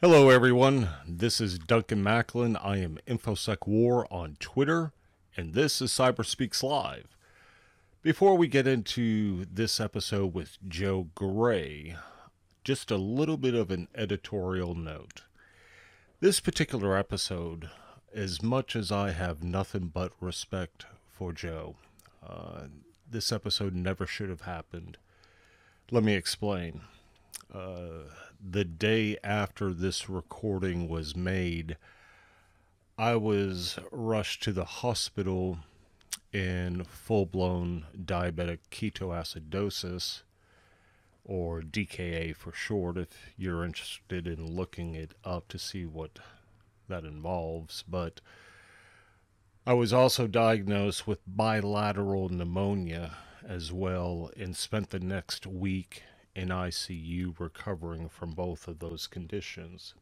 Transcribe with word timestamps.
Hello, 0.00 0.30
everyone. 0.30 0.90
This 1.08 1.40
is 1.40 1.58
Duncan 1.58 2.04
McAlynn. 2.04 2.56
I 2.64 2.76
am 2.76 3.00
InfoSec 3.08 3.66
War 3.66 4.06
on 4.12 4.36
Twitter, 4.38 4.92
and 5.36 5.54
this 5.54 5.82
is 5.82 5.90
Cyberspeaks 5.90 6.62
Live. 6.62 7.16
Before 8.00 8.36
we 8.36 8.46
get 8.46 8.68
into 8.68 9.44
this 9.52 9.80
episode 9.80 10.34
with 10.34 10.56
Joe 10.68 11.08
Gray, 11.16 11.96
just 12.62 12.92
a 12.92 12.96
little 12.96 13.36
bit 13.36 13.54
of 13.54 13.72
an 13.72 13.88
editorial 13.92 14.76
note. 14.76 15.22
This 16.20 16.38
particular 16.38 16.96
episode, 16.96 17.68
as 18.14 18.40
much 18.40 18.76
as 18.76 18.92
I 18.92 19.10
have 19.10 19.42
nothing 19.42 19.88
but 19.92 20.12
respect 20.20 20.86
for 21.10 21.32
Joe, 21.32 21.74
uh, 22.24 22.68
this 23.10 23.32
episode 23.32 23.74
never 23.74 24.06
should 24.06 24.28
have 24.28 24.42
happened. 24.42 24.96
Let 25.90 26.04
me 26.04 26.14
explain. 26.14 26.82
The 27.50 28.64
day 28.64 29.16
after 29.24 29.72
this 29.72 30.08
recording 30.08 30.88
was 30.88 31.16
made, 31.16 31.76
I 32.96 33.16
was 33.16 33.78
rushed 33.90 34.42
to 34.44 34.52
the 34.52 34.64
hospital 34.64 35.58
in 36.32 36.84
full 36.84 37.26
blown 37.26 37.86
diabetic 37.96 38.58
ketoacidosis, 38.70 40.22
or 41.24 41.60
DKA 41.60 42.34
for 42.34 42.52
short, 42.52 42.96
if 42.96 43.08
you're 43.36 43.64
interested 43.64 44.26
in 44.26 44.54
looking 44.54 44.94
it 44.94 45.14
up 45.24 45.48
to 45.48 45.58
see 45.58 45.84
what 45.86 46.18
that 46.88 47.04
involves. 47.04 47.84
But 47.88 48.20
I 49.66 49.74
was 49.74 49.92
also 49.92 50.26
diagnosed 50.26 51.06
with 51.06 51.20
bilateral 51.26 52.28
pneumonia 52.28 53.16
as 53.46 53.72
well 53.72 54.30
and 54.36 54.56
spent 54.56 54.90
the 54.90 55.00
next 55.00 55.46
week 55.46 56.02
in 56.38 56.48
ICU 56.50 57.34
recovering 57.40 58.08
from 58.08 58.30
both 58.30 58.68
of 58.68 58.78
those 58.78 59.08
conditions. 59.08 59.94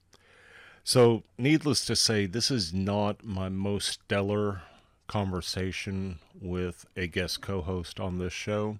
So, 0.84 1.22
needless 1.38 1.84
to 1.86 1.96
say, 1.96 2.26
this 2.26 2.50
is 2.50 2.74
not 2.74 3.24
my 3.24 3.48
most 3.48 3.88
stellar 4.04 4.60
conversation 5.06 6.18
with 6.38 6.84
a 6.94 7.06
guest 7.06 7.40
co 7.40 7.62
host 7.62 7.98
on 7.98 8.18
this 8.18 8.34
show, 8.34 8.78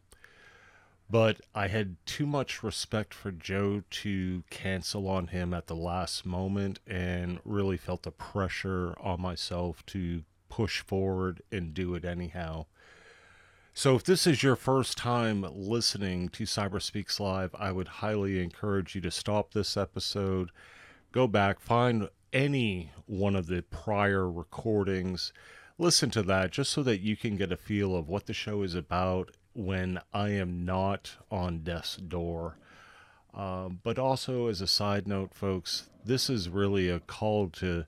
but 1.09 1.41
I 1.55 1.69
had 1.69 1.97
too 2.05 2.27
much 2.27 2.62
respect 2.62 3.15
for 3.15 3.33
Joe 3.33 3.83
to 4.03 4.45
cancel 4.51 5.09
on 5.09 5.29
him 5.29 5.55
at 5.55 5.67
the 5.67 5.77
last 5.77 6.27
moment 6.27 6.79
and 6.87 7.41
really 7.43 7.79
felt 7.79 8.03
the 8.03 8.11
pressure 8.11 8.95
on 9.01 9.23
myself 9.23 9.84
to 9.87 10.25
push 10.51 10.83
forward 10.83 11.41
and 11.51 11.73
do 11.73 11.95
it 11.95 12.05
anyhow. 12.05 12.67
So, 13.79 13.95
if 13.95 14.05
this 14.05 14.27
is 14.27 14.43
your 14.43 14.57
first 14.57 14.97
time 14.97 15.45
listening 15.53 16.31
to 16.31 16.45
Cyberspeaks 16.45 17.21
Live, 17.21 17.55
I 17.59 17.73
would 17.73 17.89
highly 17.89 18.43
encourage 18.43 18.95
you 18.95 19.03
to 19.03 19.11
stop 19.11 19.53
this 19.53 19.77
episode, 19.77 20.51
go 21.13 21.27
back, 21.27 21.61
find 21.61 22.09
any 22.33 22.93
one 23.05 23.37
of 23.37 23.49
the 23.49 23.61
prior 23.61 24.31
recordings, 24.31 25.35
listen 25.77 26.09
to 26.13 26.23
that 26.23 26.53
just 26.53 26.73
so 26.73 26.83
that 26.85 27.03
you 27.03 27.19
can 27.19 27.37
get 27.37 27.53
a 27.53 27.57
feel 27.59 27.95
of 27.95 28.09
what 28.09 28.25
the 28.25 28.33
show 28.33 28.63
is 28.63 28.75
about 28.75 29.33
when 29.53 30.01
I 30.11 30.31
am 30.31 30.65
not 30.65 31.17
on 31.31 31.59
death's 31.59 31.99
door. 31.99 32.57
Um, 33.35 33.81
but 33.83 33.99
also, 33.99 34.49
as 34.49 34.63
a 34.63 34.67
side 34.67 35.07
note, 35.07 35.35
folks, 35.35 35.91
this 36.03 36.31
is 36.31 36.49
really 36.49 36.89
a 36.89 37.01
call 37.01 37.51
to 37.51 37.85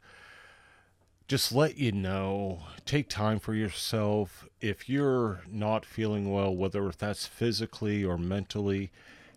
just 1.28 1.52
let 1.52 1.76
you 1.76 1.92
know 1.92 2.60
take 2.86 3.08
time 3.08 3.38
for 3.38 3.54
yourself. 3.54 4.48
If 4.62 4.88
you're 4.88 5.42
not 5.46 5.84
feeling 5.84 6.32
well 6.32 6.56
whether 6.56 6.90
that's 6.90 7.26
physically 7.26 8.02
or 8.02 8.16
mentally 8.16 8.90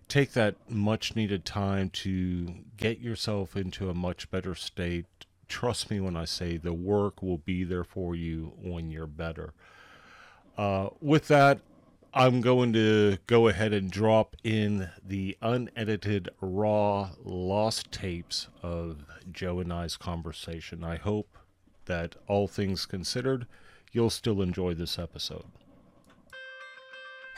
take 0.07 0.31
that 0.31 0.55
much 0.69 1.15
needed 1.15 1.45
time 1.45 1.89
to 1.89 2.55
get 2.77 2.99
yourself 2.99 3.55
into 3.55 3.89
a 3.89 3.93
much 3.93 4.31
better 4.31 4.55
state. 4.55 5.05
Trust 5.49 5.91
me 5.91 5.99
when 5.99 6.15
i 6.15 6.23
say 6.23 6.55
the 6.55 6.73
work 6.73 7.21
will 7.21 7.39
be 7.39 7.65
there 7.65 7.83
for 7.83 8.15
you 8.15 8.53
when 8.61 8.89
you're 8.89 9.05
better. 9.05 9.53
Uh, 10.57 10.89
with 11.01 11.27
that 11.27 11.59
i'm 12.13 12.39
going 12.41 12.71
to 12.73 13.17
go 13.27 13.47
ahead 13.47 13.73
and 13.73 13.89
drop 13.89 14.35
in 14.43 14.89
the 15.05 15.37
unedited 15.41 16.29
raw 16.41 17.09
lost 17.23 17.89
tapes 17.91 18.47
of 18.61 19.05
joe 19.29 19.59
and 19.59 19.73
i's 19.73 19.97
conversation. 19.97 20.83
I 20.85 20.95
hope 20.95 21.37
that 21.85 22.15
all 22.27 22.47
things 22.47 22.85
considered, 22.85 23.47
you'll 23.91 24.09
still 24.09 24.41
enjoy 24.41 24.73
this 24.73 24.97
episode. 24.97 25.45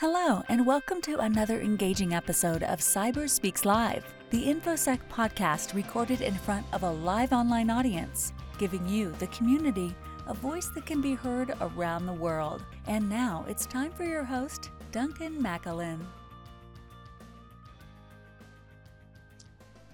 Hello, 0.00 0.42
and 0.48 0.66
welcome 0.66 1.00
to 1.02 1.18
another 1.18 1.60
engaging 1.60 2.14
episode 2.14 2.62
of 2.64 2.80
Cyber 2.80 3.30
Speaks 3.30 3.64
Live, 3.64 4.04
the 4.30 4.44
InfoSec 4.46 4.98
podcast 5.10 5.72
recorded 5.72 6.20
in 6.20 6.34
front 6.34 6.66
of 6.72 6.82
a 6.82 6.90
live 6.90 7.32
online 7.32 7.70
audience, 7.70 8.32
giving 8.58 8.86
you, 8.88 9.12
the 9.18 9.28
community, 9.28 9.94
a 10.26 10.34
voice 10.34 10.66
that 10.74 10.84
can 10.84 11.00
be 11.00 11.14
heard 11.14 11.54
around 11.60 12.06
the 12.06 12.12
world. 12.12 12.64
And 12.86 13.08
now 13.08 13.44
it's 13.48 13.66
time 13.66 13.92
for 13.92 14.04
your 14.04 14.24
host, 14.24 14.70
Duncan 14.90 15.42
McAlynn. 15.42 16.00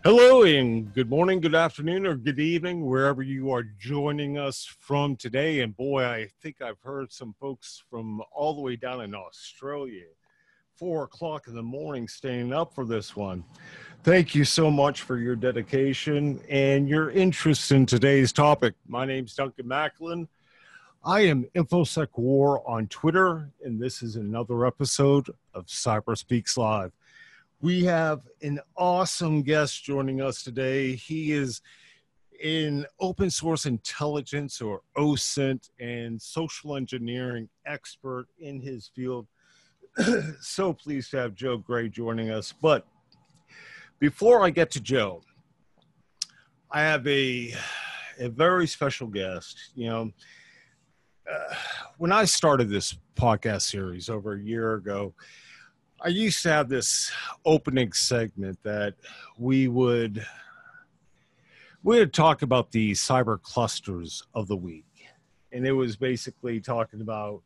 Hello, 0.03 0.44
and 0.44 0.94
good 0.94 1.11
morning, 1.11 1.41
good 1.41 1.55
afternoon, 1.55 2.06
or 2.06 2.15
good 2.15 2.41
evening, 2.41 2.87
wherever 2.87 3.22
you 3.22 3.53
are 3.53 3.62
joining 3.62 4.38
us 4.38 4.65
from 4.65 5.15
today. 5.15 5.61
And 5.61 5.77
boy, 5.77 6.06
I 6.06 6.28
think 6.41 6.62
I've 6.62 6.81
heard 6.81 7.12
some 7.12 7.34
folks 7.38 7.83
from 7.91 8.22
all 8.33 8.55
the 8.55 8.62
way 8.62 8.77
down 8.77 9.03
in 9.03 9.15
Australia, 9.15 10.06
four 10.75 11.03
o'clock 11.05 11.49
in 11.49 11.55
the 11.55 11.62
morning, 11.62 12.09
staying 12.09 12.50
up 12.50 12.75
for 12.75 12.87
this 12.87 13.15
one. 13.15 13.44
Thank 14.03 14.34
you 14.34 14.47
so 14.47 14.71
much 14.71 15.03
for 15.03 15.19
your 15.19 15.37
dedication 15.37 16.41
and 16.49 16.88
your 16.88 17.11
interest 17.11 17.71
in 17.71 17.84
today's 17.84 18.32
topic. 18.32 18.72
My 18.88 19.05
name's 19.05 19.34
Duncan 19.34 19.67
McAlynn. 19.67 20.28
I 21.05 21.21
am 21.27 21.44
InfoSec 21.55 22.09
War 22.17 22.67
on 22.67 22.87
Twitter, 22.87 23.50
and 23.62 23.78
this 23.78 24.03
is 24.03 24.17
another 24.17 24.65
episode 24.65 25.28
of 25.53 25.67
Cyber 25.67 26.17
Speaks 26.17 26.56
Live. 26.56 26.93
We 27.62 27.84
have 27.84 28.22
an 28.41 28.59
awesome 28.75 29.43
guest 29.43 29.84
joining 29.84 30.22
us 30.22 30.43
today. 30.43 30.94
He 30.94 31.32
is 31.32 31.60
an 32.43 32.87
open 32.98 33.28
source 33.28 33.66
intelligence 33.66 34.62
or 34.62 34.81
OSINT 34.97 35.69
and 35.78 36.20
social 36.20 36.75
engineering 36.75 37.50
expert 37.66 38.28
in 38.38 38.62
his 38.62 38.91
field. 38.97 39.26
so 40.41 40.72
pleased 40.72 41.10
to 41.10 41.19
have 41.19 41.34
Joe 41.34 41.59
Gray 41.59 41.91
joining 41.91 42.31
us. 42.31 42.54
But 42.62 42.87
before 43.99 44.43
I 44.43 44.49
get 44.49 44.70
to 44.70 44.81
Joe, 44.81 45.20
I 46.70 46.81
have 46.81 47.06
a, 47.06 47.53
a 48.19 48.31
very 48.31 48.66
special 48.69 49.06
guest. 49.06 49.72
You 49.75 49.91
know, 49.91 50.10
uh, 51.31 51.54
when 51.99 52.10
I 52.10 52.25
started 52.25 52.70
this 52.70 52.97
podcast 53.16 53.62
series 53.62 54.09
over 54.09 54.32
a 54.32 54.41
year 54.41 54.76
ago, 54.76 55.12
I 56.03 56.09
used 56.09 56.43
to 56.44 56.49
have 56.49 56.71
this 56.71 57.12
opening 57.44 57.93
segment 57.93 58.59
that 58.62 58.94
we 59.37 59.69
would 59.69 60.25
we 61.83 61.99
would 61.99 62.15
talk 62.15 62.41
about 62.41 62.71
the 62.72 62.93
cyber 62.93 63.41
clusters 63.41 64.22
of 64.33 64.49
the 64.49 64.56
week, 64.56 64.87
and 65.53 65.66
it 65.66 65.72
was 65.72 65.97
basically 65.97 66.59
talking 66.59 67.03
about 67.03 67.43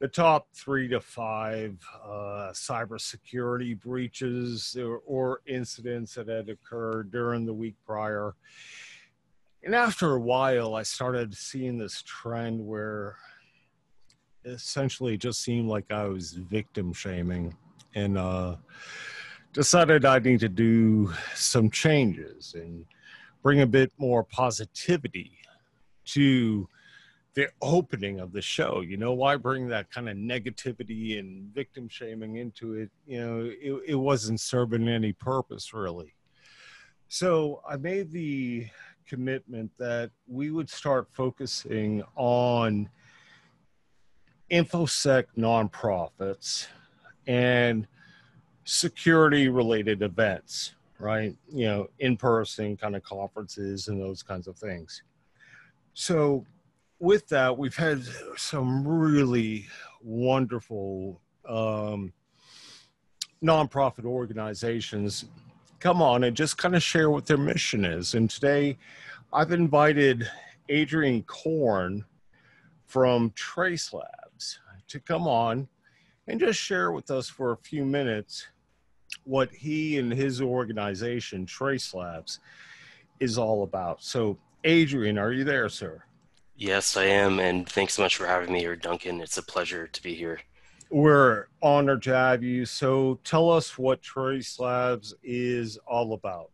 the 0.00 0.08
top 0.08 0.48
three 0.54 0.88
to 0.88 1.00
five 1.00 1.78
uh, 2.04 2.50
cybersecurity 2.52 3.80
breaches 3.80 4.76
or, 4.76 5.00
or 5.06 5.40
incidents 5.46 6.14
that 6.14 6.26
had 6.26 6.48
occurred 6.48 7.12
during 7.12 7.46
the 7.46 7.54
week 7.54 7.76
prior. 7.86 8.34
And 9.62 9.74
after 9.74 10.14
a 10.14 10.20
while, 10.20 10.74
I 10.74 10.82
started 10.82 11.32
seeing 11.32 11.78
this 11.78 12.02
trend 12.02 12.64
where 12.64 13.16
essentially 14.44 15.14
it 15.14 15.20
just 15.20 15.42
seemed 15.42 15.68
like 15.68 15.92
I 15.92 16.04
was 16.04 16.32
victim 16.32 16.92
shaming 16.92 17.54
and 17.98 18.18
uh, 18.18 18.56
decided 19.52 20.04
I 20.04 20.18
need 20.18 20.40
to 20.40 20.48
do 20.48 21.12
some 21.34 21.70
changes 21.70 22.54
and 22.54 22.84
bring 23.42 23.60
a 23.60 23.66
bit 23.66 23.92
more 23.98 24.22
positivity 24.24 25.32
to 26.06 26.68
the 27.34 27.48
opening 27.62 28.20
of 28.20 28.32
the 28.32 28.42
show. 28.42 28.80
You 28.80 28.96
know, 28.96 29.12
why 29.12 29.36
bring 29.36 29.68
that 29.68 29.90
kind 29.90 30.08
of 30.08 30.16
negativity 30.16 31.18
and 31.18 31.52
victim 31.54 31.88
shaming 31.88 32.36
into 32.36 32.74
it? 32.74 32.90
You 33.06 33.20
know, 33.20 33.50
it, 33.60 33.82
it 33.86 33.94
wasn't 33.94 34.40
serving 34.40 34.88
any 34.88 35.12
purpose 35.12 35.72
really. 35.72 36.14
So 37.08 37.62
I 37.68 37.76
made 37.76 38.10
the 38.10 38.66
commitment 39.06 39.70
that 39.78 40.10
we 40.26 40.50
would 40.50 40.68
start 40.68 41.08
focusing 41.10 42.02
on 42.16 42.90
infosec 44.50 45.24
nonprofits 45.36 46.66
and 47.28 47.86
security 48.64 49.48
related 49.48 50.02
events, 50.02 50.74
right? 50.98 51.36
You 51.52 51.66
know, 51.66 51.90
in 52.00 52.16
person 52.16 52.76
kind 52.76 52.96
of 52.96 53.04
conferences 53.04 53.86
and 53.86 54.00
those 54.00 54.22
kinds 54.22 54.48
of 54.48 54.56
things. 54.56 55.02
So, 55.94 56.44
with 56.98 57.28
that, 57.28 57.56
we've 57.56 57.76
had 57.76 58.02
some 58.36 58.86
really 58.86 59.66
wonderful 60.02 61.20
um, 61.48 62.12
nonprofit 63.42 64.04
organizations 64.04 65.26
come 65.78 66.02
on 66.02 66.24
and 66.24 66.36
just 66.36 66.58
kind 66.58 66.74
of 66.74 66.82
share 66.82 67.10
what 67.10 67.26
their 67.26 67.36
mission 67.36 67.84
is. 67.84 68.14
And 68.14 68.28
today 68.28 68.76
I've 69.32 69.52
invited 69.52 70.28
Adrian 70.68 71.22
Korn 71.22 72.04
from 72.86 73.30
Trace 73.36 73.92
Labs 73.92 74.58
to 74.88 74.98
come 74.98 75.28
on 75.28 75.68
and 76.28 76.38
just 76.38 76.60
share 76.60 76.92
with 76.92 77.10
us 77.10 77.28
for 77.28 77.52
a 77.52 77.56
few 77.56 77.84
minutes 77.84 78.46
what 79.24 79.50
he 79.52 79.98
and 79.98 80.12
his 80.12 80.40
organization, 80.40 81.46
Trace 81.46 81.94
Labs, 81.94 82.40
is 83.18 83.38
all 83.38 83.62
about. 83.62 84.02
So, 84.02 84.36
Adrian, 84.64 85.18
are 85.18 85.32
you 85.32 85.44
there, 85.44 85.68
sir? 85.68 86.04
Yes, 86.56 86.96
I 86.96 87.04
am. 87.04 87.40
And 87.40 87.68
thanks 87.68 87.94
so 87.94 88.02
much 88.02 88.16
for 88.16 88.26
having 88.26 88.52
me 88.52 88.60
here, 88.60 88.76
Duncan. 88.76 89.20
It's 89.20 89.38
a 89.38 89.42
pleasure 89.42 89.86
to 89.86 90.02
be 90.02 90.14
here. 90.14 90.40
We're 90.90 91.46
honored 91.62 92.02
to 92.02 92.14
have 92.14 92.42
you. 92.42 92.64
So, 92.66 93.18
tell 93.24 93.50
us 93.50 93.78
what 93.78 94.02
Trace 94.02 94.58
Labs 94.58 95.14
is 95.22 95.78
all 95.86 96.12
about. 96.12 96.50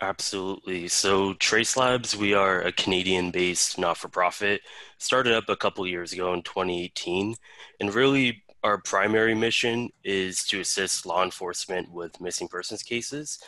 Absolutely. 0.00 0.88
So, 0.88 1.34
Trace 1.34 1.76
Labs, 1.76 2.16
we 2.16 2.34
are 2.34 2.60
a 2.60 2.72
Canadian 2.72 3.30
based 3.30 3.78
not 3.78 3.96
for 3.96 4.08
profit, 4.08 4.60
started 4.98 5.34
up 5.34 5.48
a 5.48 5.56
couple 5.56 5.86
years 5.86 6.12
ago 6.12 6.32
in 6.32 6.42
2018. 6.42 7.34
And 7.80 7.94
really, 7.94 8.43
our 8.64 8.78
primary 8.78 9.34
mission 9.34 9.90
is 10.04 10.42
to 10.44 10.60
assist 10.60 11.04
law 11.04 11.22
enforcement 11.22 11.92
with 11.92 12.18
missing 12.20 12.48
persons 12.48 12.82
cases. 12.82 13.38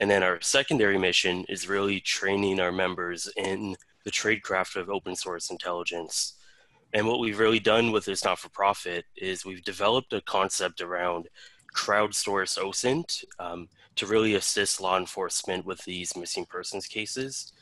And 0.00 0.10
then 0.10 0.22
our 0.22 0.40
secondary 0.40 0.98
mission 0.98 1.44
is 1.50 1.68
really 1.68 2.00
training 2.00 2.58
our 2.58 2.72
members 2.72 3.30
in 3.36 3.76
the 4.04 4.10
tradecraft 4.10 4.76
of 4.76 4.88
open 4.88 5.14
source 5.14 5.50
intelligence. 5.50 6.34
And 6.94 7.06
what 7.06 7.20
we've 7.20 7.38
really 7.38 7.60
done 7.60 7.92
with 7.92 8.06
this 8.06 8.24
not 8.24 8.38
for 8.38 8.48
profit 8.48 9.04
is 9.14 9.44
we've 9.44 9.62
developed 9.62 10.14
a 10.14 10.22
concept 10.22 10.80
around 10.80 11.28
crowdsource 11.76 12.58
OSINT 12.58 13.24
um, 13.38 13.68
to 13.96 14.06
really 14.06 14.34
assist 14.34 14.80
law 14.80 14.98
enforcement 14.98 15.66
with 15.66 15.84
these 15.84 16.16
missing 16.16 16.46
persons 16.46 16.86
cases. 16.86 17.52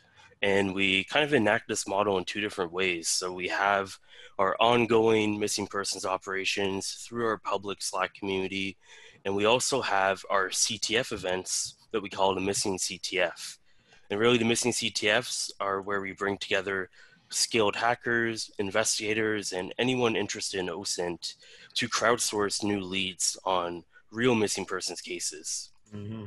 And 0.42 0.74
we 0.74 1.04
kind 1.04 1.24
of 1.24 1.34
enact 1.34 1.68
this 1.68 1.86
model 1.86 2.16
in 2.18 2.24
two 2.24 2.40
different 2.40 2.72
ways. 2.72 3.08
So 3.08 3.32
we 3.32 3.48
have 3.48 3.98
our 4.38 4.56
ongoing 4.58 5.38
missing 5.38 5.66
persons 5.66 6.06
operations 6.06 6.92
through 7.06 7.26
our 7.26 7.38
public 7.38 7.82
Slack 7.82 8.14
community. 8.14 8.78
And 9.24 9.36
we 9.36 9.44
also 9.44 9.82
have 9.82 10.24
our 10.30 10.48
CTF 10.48 11.12
events 11.12 11.76
that 11.92 12.02
we 12.02 12.08
call 12.08 12.34
the 12.34 12.40
Missing 12.40 12.78
CTF. 12.78 13.58
And 14.10 14.18
really, 14.18 14.38
the 14.38 14.44
Missing 14.46 14.72
CTFs 14.72 15.50
are 15.60 15.82
where 15.82 16.00
we 16.00 16.12
bring 16.12 16.38
together 16.38 16.88
skilled 17.30 17.76
hackers, 17.76 18.50
investigators, 18.58 19.52
and 19.52 19.72
anyone 19.78 20.16
interested 20.16 20.60
in 20.60 20.66
OSINT 20.66 21.34
to 21.74 21.88
crowdsource 21.88 22.62
new 22.62 22.80
leads 22.80 23.38
on 23.44 23.84
real 24.10 24.34
missing 24.34 24.64
persons 24.64 25.00
cases. 25.00 25.70
Mm-hmm. 25.94 26.24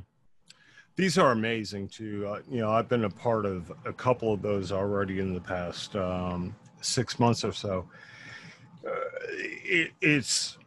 These 0.96 1.18
are 1.18 1.32
amazing 1.32 1.88
too. 1.88 2.28
Uh, 2.28 2.40
you 2.50 2.60
know, 2.60 2.72
I've 2.72 2.88
been 2.88 3.06
a 3.06 3.10
part 3.10 3.46
of 3.46 3.72
a 3.86 3.94
couple 3.94 4.32
of 4.32 4.42
those 4.42 4.72
already 4.72 5.20
in 5.20 5.34
the 5.34 5.42
past 5.42 5.96
um, 5.96 6.56
six 6.82 7.20
months 7.20 7.44
or 7.44 7.52
so. 7.52 7.88
Uh, 8.86 8.92
it, 9.64 9.92
it's 10.02 10.60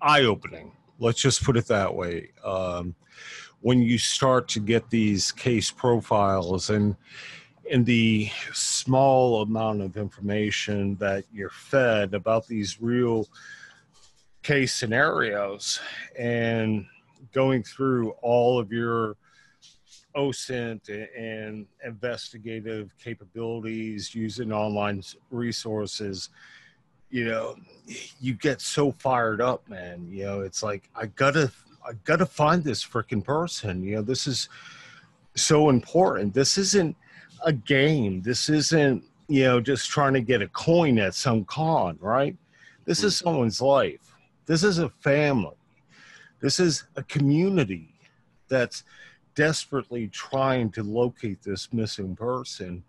eye 0.00 0.22
opening. 0.22 0.72
Let's 0.98 1.20
just 1.20 1.44
put 1.44 1.56
it 1.56 1.66
that 1.66 1.94
way. 1.94 2.30
Um, 2.44 2.94
when 3.60 3.82
you 3.82 3.98
start 3.98 4.48
to 4.48 4.60
get 4.60 4.88
these 4.88 5.32
case 5.32 5.70
profiles 5.70 6.70
and 6.70 6.96
in 7.66 7.84
the 7.84 8.30
small 8.54 9.42
amount 9.42 9.82
of 9.82 9.98
information 9.98 10.96
that 10.96 11.24
you're 11.30 11.50
fed 11.50 12.14
about 12.14 12.46
these 12.46 12.80
real 12.80 13.28
case 14.42 14.72
scenarios 14.72 15.78
and 16.18 16.86
going 17.32 17.62
through 17.62 18.10
all 18.22 18.58
of 18.58 18.72
your 18.72 19.16
OSINT 20.16 20.88
and 21.16 21.66
investigative 21.84 22.94
capabilities 23.02 24.14
using 24.14 24.52
online 24.52 25.02
resources, 25.30 26.30
you 27.10 27.24
know, 27.24 27.56
you 28.20 28.34
get 28.34 28.60
so 28.60 28.92
fired 28.92 29.40
up, 29.40 29.68
man. 29.68 30.06
You 30.10 30.24
know, 30.24 30.40
it's 30.40 30.62
like 30.62 30.90
I 30.94 31.06
gotta, 31.06 31.50
I 31.86 31.92
gotta 32.04 32.26
find 32.26 32.62
this 32.62 32.84
freaking 32.84 33.24
person. 33.24 33.82
You 33.82 33.96
know, 33.96 34.02
this 34.02 34.26
is 34.26 34.48
so 35.34 35.70
important. 35.70 36.34
This 36.34 36.58
isn't 36.58 36.96
a 37.44 37.52
game. 37.52 38.22
This 38.22 38.48
isn't, 38.48 39.04
you 39.28 39.44
know, 39.44 39.60
just 39.60 39.88
trying 39.88 40.14
to 40.14 40.20
get 40.20 40.42
a 40.42 40.48
coin 40.48 40.98
at 40.98 41.14
some 41.14 41.44
con, 41.44 41.98
right? 42.00 42.36
This 42.84 43.04
is 43.04 43.14
mm. 43.14 43.24
someone's 43.24 43.60
life. 43.60 44.14
This 44.46 44.64
is 44.64 44.78
a 44.78 44.88
family. 44.88 45.57
This 46.40 46.60
is 46.60 46.84
a 46.96 47.02
community 47.02 47.94
that's 48.48 48.84
desperately 49.34 50.08
trying 50.08 50.70
to 50.70 50.82
locate 50.82 51.42
this 51.42 51.72
missing 51.72 52.16
person 52.16 52.82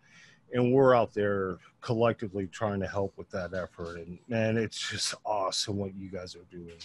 and 0.53 0.73
we're 0.73 0.95
out 0.95 1.13
there 1.13 1.57
collectively 1.81 2.47
trying 2.47 2.79
to 2.79 2.87
help 2.87 3.15
with 3.17 3.29
that 3.29 3.53
effort. 3.53 3.97
And 3.97 4.17
man 4.27 4.57
it's 4.57 4.89
just 4.89 5.13
awesome 5.25 5.77
what 5.77 5.95
you 5.95 6.09
guys 6.09 6.35
are 6.35 6.45
doing. 6.51 6.77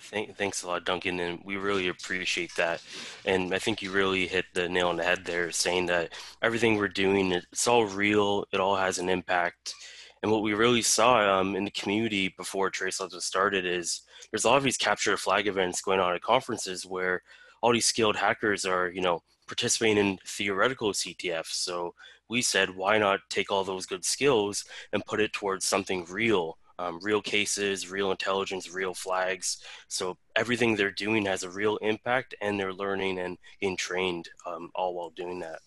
Thank, 0.00 0.36
thanks 0.36 0.64
a 0.64 0.66
lot 0.66 0.84
duncan 0.84 1.20
and 1.20 1.38
we 1.44 1.56
really 1.56 1.88
appreciate 1.88 2.54
that. 2.56 2.82
And 3.24 3.54
i 3.54 3.58
think 3.58 3.82
you 3.82 3.92
really 3.92 4.26
hit 4.26 4.46
the 4.52 4.68
nail 4.68 4.88
on 4.88 4.96
the 4.96 5.04
head 5.04 5.24
there 5.24 5.50
saying 5.52 5.86
that 5.86 6.12
everything 6.42 6.76
we're 6.76 6.88
doing 6.88 7.32
it's 7.32 7.68
all 7.68 7.86
real. 7.86 8.46
It 8.52 8.60
all 8.60 8.76
has 8.76 8.98
an 8.98 9.08
impact 9.08 9.74
and 10.22 10.30
what 10.30 10.42
we 10.42 10.54
really 10.54 10.82
saw 10.82 11.40
um, 11.40 11.56
in 11.56 11.64
the 11.64 11.70
community 11.70 12.32
before 12.36 12.70
trace 12.70 13.00
labs 13.00 13.14
was 13.14 13.24
started 13.24 13.66
is 13.66 14.02
there's 14.30 14.44
a 14.44 14.48
lot 14.48 14.56
of 14.56 14.62
these 14.62 14.76
capture 14.76 15.16
flag 15.16 15.48
events 15.48 15.80
going 15.82 16.00
on 16.00 16.14
at 16.14 16.22
conferences 16.22 16.86
where 16.86 17.22
all 17.60 17.72
these 17.72 17.86
skilled 17.86 18.16
hackers 18.16 18.64
are, 18.64 18.88
you 18.88 19.00
know, 19.00 19.22
participating 19.46 19.98
in 19.98 20.18
theoretical 20.26 20.92
CTF. 20.92 21.46
So 21.46 21.94
we 22.28 22.40
said, 22.40 22.74
why 22.74 22.98
not 22.98 23.20
take 23.30 23.50
all 23.50 23.64
those 23.64 23.86
good 23.86 24.04
skills 24.04 24.64
and 24.92 25.04
put 25.04 25.20
it 25.20 25.32
towards 25.32 25.66
something 25.66 26.06
real, 26.08 26.56
um, 26.78 26.98
real 27.02 27.20
cases, 27.20 27.90
real 27.90 28.10
intelligence, 28.10 28.72
real 28.72 28.94
flags. 28.94 29.58
So 29.88 30.16
everything 30.36 30.76
they're 30.76 30.90
doing 30.92 31.26
has 31.26 31.42
a 31.42 31.50
real 31.50 31.76
impact, 31.78 32.34
and 32.40 32.58
they're 32.58 32.72
learning 32.72 33.18
and 33.18 33.38
getting 33.60 33.76
trained 33.76 34.28
um, 34.46 34.70
all 34.74 34.94
while 34.94 35.10
doing 35.10 35.40
that. 35.40 35.58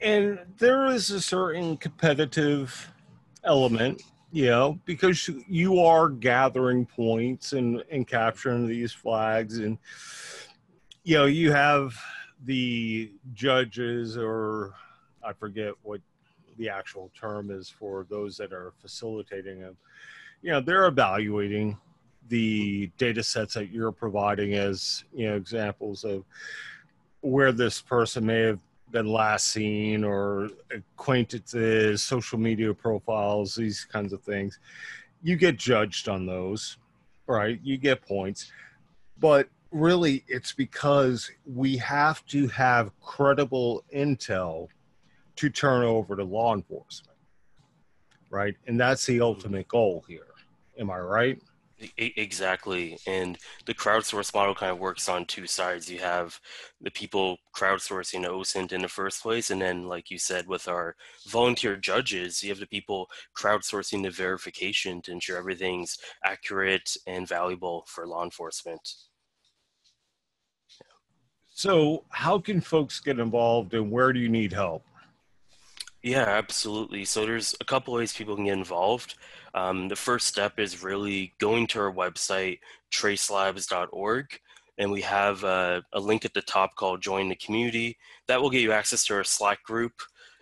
And 0.00 0.38
there 0.58 0.86
is 0.86 1.10
a 1.10 1.20
certain 1.20 1.76
competitive 1.76 2.92
element 3.44 4.02
you 4.36 4.46
know, 4.46 4.78
because 4.84 5.30
you 5.48 5.80
are 5.80 6.10
gathering 6.10 6.84
points 6.84 7.54
and, 7.54 7.82
and 7.90 8.06
capturing 8.06 8.66
these 8.66 8.92
flags. 8.92 9.58
And, 9.58 9.78
you 11.04 11.16
know, 11.16 11.24
you 11.24 11.52
have 11.52 11.98
the 12.44 13.12
judges, 13.32 14.18
or 14.18 14.74
I 15.24 15.32
forget 15.32 15.72
what 15.82 16.02
the 16.58 16.68
actual 16.68 17.10
term 17.18 17.50
is 17.50 17.70
for 17.70 18.06
those 18.10 18.36
that 18.36 18.52
are 18.52 18.74
facilitating 18.80 19.60
them. 19.60 19.76
You 20.42 20.50
know, 20.50 20.60
they're 20.60 20.86
evaluating 20.86 21.78
the 22.28 22.90
data 22.98 23.22
sets 23.22 23.54
that 23.54 23.70
you're 23.70 23.90
providing 23.90 24.54
as, 24.54 25.04
you 25.14 25.30
know, 25.30 25.36
examples 25.36 26.04
of 26.04 26.24
where 27.20 27.52
this 27.52 27.80
person 27.80 28.26
may 28.26 28.40
have 28.40 28.58
been 28.90 29.06
last 29.06 29.48
seen 29.48 30.04
or 30.04 30.50
acquaintances, 30.70 32.02
social 32.02 32.38
media 32.38 32.72
profiles, 32.72 33.54
these 33.54 33.84
kinds 33.84 34.12
of 34.12 34.22
things. 34.22 34.58
You 35.22 35.36
get 35.36 35.56
judged 35.56 36.08
on 36.08 36.26
those, 36.26 36.78
right? 37.26 37.58
You 37.62 37.76
get 37.76 38.02
points. 38.02 38.52
But 39.18 39.48
really, 39.70 40.24
it's 40.28 40.52
because 40.52 41.30
we 41.44 41.76
have 41.78 42.24
to 42.26 42.46
have 42.48 42.90
credible 43.00 43.84
intel 43.94 44.68
to 45.36 45.50
turn 45.50 45.84
over 45.84 46.16
to 46.16 46.24
law 46.24 46.54
enforcement, 46.54 47.18
right? 48.30 48.56
And 48.66 48.78
that's 48.80 49.04
the 49.06 49.20
ultimate 49.20 49.68
goal 49.68 50.04
here. 50.08 50.28
Am 50.78 50.90
I 50.90 50.98
right? 50.98 51.42
Exactly. 51.98 52.98
And 53.06 53.36
the 53.66 53.74
crowdsource 53.74 54.32
model 54.34 54.54
kind 54.54 54.72
of 54.72 54.78
works 54.78 55.08
on 55.10 55.26
two 55.26 55.46
sides. 55.46 55.90
You 55.90 55.98
have 55.98 56.40
the 56.80 56.90
people 56.90 57.38
crowdsourcing 57.54 58.26
OSINT 58.26 58.72
in 58.72 58.80
the 58.82 58.88
first 58.88 59.22
place. 59.22 59.50
And 59.50 59.60
then, 59.60 59.86
like 59.86 60.10
you 60.10 60.18
said, 60.18 60.46
with 60.46 60.68
our 60.68 60.96
volunteer 61.28 61.76
judges, 61.76 62.42
you 62.42 62.48
have 62.50 62.60
the 62.60 62.66
people 62.66 63.10
crowdsourcing 63.36 64.02
the 64.02 64.10
verification 64.10 65.02
to 65.02 65.12
ensure 65.12 65.36
everything's 65.36 65.98
accurate 66.24 66.96
and 67.06 67.28
valuable 67.28 67.84
for 67.88 68.06
law 68.06 68.24
enforcement. 68.24 68.94
So, 71.54 72.04
how 72.10 72.38
can 72.38 72.60
folks 72.60 73.00
get 73.00 73.18
involved 73.18 73.74
and 73.74 73.90
where 73.90 74.12
do 74.12 74.20
you 74.20 74.28
need 74.28 74.52
help? 74.52 74.84
Yeah, 76.06 76.22
absolutely. 76.28 77.04
So, 77.04 77.26
there's 77.26 77.56
a 77.60 77.64
couple 77.64 77.92
ways 77.92 78.12
people 78.12 78.36
can 78.36 78.44
get 78.44 78.56
involved. 78.56 79.16
Um, 79.54 79.88
the 79.88 79.96
first 79.96 80.28
step 80.28 80.60
is 80.60 80.84
really 80.84 81.34
going 81.40 81.66
to 81.68 81.80
our 81.80 81.92
website, 81.92 82.60
tracelabs.org, 82.92 84.26
and 84.78 84.92
we 84.92 85.00
have 85.02 85.42
a, 85.42 85.82
a, 85.92 85.98
link 85.98 86.24
at 86.24 86.32
the 86.32 86.42
top 86.42 86.76
called 86.76 87.02
Join 87.02 87.28
the 87.28 87.34
Community. 87.34 87.96
That 88.28 88.40
will 88.40 88.50
get 88.50 88.62
you 88.62 88.70
access 88.70 89.04
to 89.06 89.14
our 89.14 89.24
Slack 89.24 89.64
group. 89.64 89.94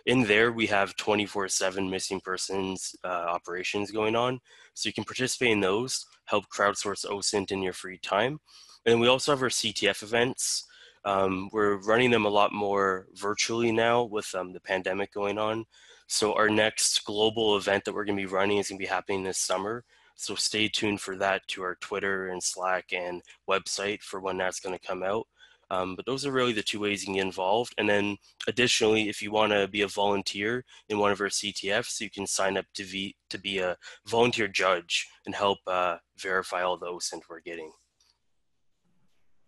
In 0.05 0.25
there, 0.25 0.51
we 0.51 0.67
have 0.67 0.95
24 0.97 1.47
7 1.47 1.89
missing 1.89 2.21
persons 2.21 2.95
uh, 3.03 3.07
operations 3.07 3.89
going 3.89 4.15
on. 4.15 4.39
So 4.75 4.87
you 4.87 4.93
can 4.93 5.03
participate 5.03 5.49
in 5.49 5.61
those, 5.61 6.05
help 6.25 6.45
crowdsource 6.55 7.07
OSINT 7.07 7.51
in 7.51 7.63
your 7.63 7.73
free 7.73 7.97
time. 7.97 8.39
And 8.85 8.99
we 9.01 9.07
also 9.07 9.31
have 9.31 9.41
our 9.41 9.49
CTF 9.49 10.03
events. 10.03 10.67
Um, 11.05 11.49
we're 11.53 11.77
running 11.77 12.11
them 12.11 12.25
a 12.25 12.29
lot 12.29 12.51
more 12.51 13.07
virtually 13.13 13.71
now 13.71 14.03
with 14.03 14.33
um, 14.35 14.53
the 14.53 14.59
pandemic 14.59 15.13
going 15.13 15.37
on. 15.37 15.65
So 16.07 16.33
our 16.33 16.49
next 16.49 17.05
global 17.05 17.57
event 17.57 17.85
that 17.85 17.93
we're 17.93 18.05
going 18.05 18.17
to 18.17 18.21
be 18.21 18.31
running 18.31 18.57
is 18.57 18.69
going 18.69 18.79
to 18.79 18.83
be 18.83 18.89
happening 18.89 19.23
this 19.23 19.37
summer. 19.37 19.83
So 20.15 20.35
stay 20.35 20.67
tuned 20.67 21.01
for 21.01 21.15
that 21.17 21.47
to 21.49 21.63
our 21.63 21.75
Twitter 21.75 22.27
and 22.27 22.41
Slack 22.41 22.93
and 22.93 23.21
website 23.49 24.01
for 24.01 24.19
when 24.19 24.37
that's 24.37 24.59
going 24.59 24.77
to 24.77 24.87
come 24.87 25.03
out. 25.03 25.27
Um, 25.71 25.95
but 25.95 26.05
those 26.05 26.25
are 26.25 26.31
really 26.31 26.53
the 26.53 26.61
two 26.61 26.79
ways 26.79 27.01
you 27.01 27.07
can 27.07 27.15
get 27.15 27.25
involved. 27.25 27.73
And 27.77 27.89
then 27.89 28.17
additionally, 28.47 29.09
if 29.09 29.21
you 29.21 29.31
want 29.31 29.51
to 29.51 29.67
be 29.67 29.81
a 29.81 29.87
volunteer 29.87 30.63
in 30.89 30.99
one 30.99 31.11
of 31.11 31.19
our 31.19 31.27
CTFs, 31.27 31.99
you 31.99 32.09
can 32.09 32.27
sign 32.27 32.55
up 32.55 32.65
to 32.75 32.83
be, 32.83 33.15
to 33.29 33.39
be 33.39 33.59
a 33.59 33.75
volunteer 34.05 34.47
judge 34.47 35.07
and 35.25 35.33
help 35.33 35.59
uh, 35.65 35.97
verify 36.17 36.61
all 36.61 36.77
the 36.77 36.85
OSINT 36.85 37.21
we're 37.29 37.39
getting. 37.39 37.71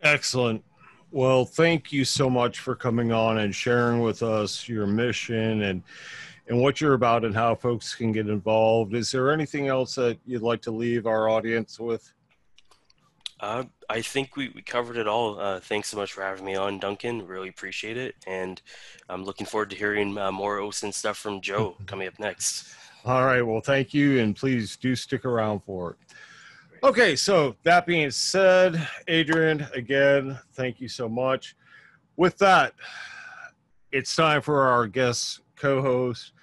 Excellent. 0.01 0.63
Well, 1.11 1.45
thank 1.45 1.91
you 1.91 2.03
so 2.03 2.29
much 2.29 2.59
for 2.59 2.75
coming 2.75 3.11
on 3.11 3.39
and 3.39 3.55
sharing 3.55 4.01
with 4.01 4.23
us 4.23 4.67
your 4.67 4.85
mission 4.85 5.63
and 5.63 5.83
and 6.49 6.61
what 6.61 6.79
you're 6.79 6.93
about 6.93 7.25
and 7.25 7.35
how 7.35 7.55
folks 7.55 7.93
can 7.93 8.11
get 8.11 8.27
involved. 8.27 8.95
Is 8.95 9.11
there 9.11 9.31
anything 9.31 9.67
else 9.67 9.95
that 9.95 10.17
you'd 10.25 10.41
like 10.41 10.61
to 10.61 10.71
leave 10.71 11.05
our 11.05 11.27
audience 11.27 11.79
with? 11.79 12.13
Uh, 13.39 13.65
I 13.89 14.01
think 14.01 14.35
we, 14.35 14.49
we 14.49 14.61
covered 14.61 14.97
it 14.97 15.07
all. 15.07 15.39
Uh, 15.39 15.59
thanks 15.59 15.89
so 15.89 15.97
much 15.97 16.13
for 16.13 16.23
having 16.23 16.45
me 16.45 16.55
on, 16.55 16.79
Duncan. 16.79 17.27
Really 17.27 17.49
appreciate 17.49 17.97
it. 17.97 18.15
And 18.25 18.61
I'm 19.09 19.23
looking 19.25 19.45
forward 19.45 19.69
to 19.71 19.75
hearing 19.75 20.17
uh, 20.17 20.31
more 20.31 20.57
OSINT 20.59 20.93
stuff 20.93 21.17
from 21.17 21.41
Joe 21.41 21.75
coming 21.85 22.07
up 22.07 22.17
next. 22.17 22.73
All 23.05 23.25
right. 23.25 23.41
Well, 23.41 23.61
thank 23.61 23.93
you. 23.93 24.19
And 24.19 24.35
please 24.35 24.75
do 24.77 24.95
stick 24.95 25.25
around 25.25 25.61
for 25.65 25.91
it. 25.91 25.97
Okay. 26.83 27.15
So, 27.15 27.55
that 27.63 27.85
being 27.85 28.11
said, 28.11 28.87
Adrian, 29.07 29.65
again, 29.73 30.39
thank 30.53 30.79
you 30.79 30.87
so 30.87 31.09
much. 31.09 31.55
With 32.15 32.37
that, 32.39 32.73
it's 33.91 34.15
time 34.15 34.41
for 34.41 34.63
our 34.63 34.87
guest 34.87 35.41
co 35.55 35.81
host, 35.81 36.33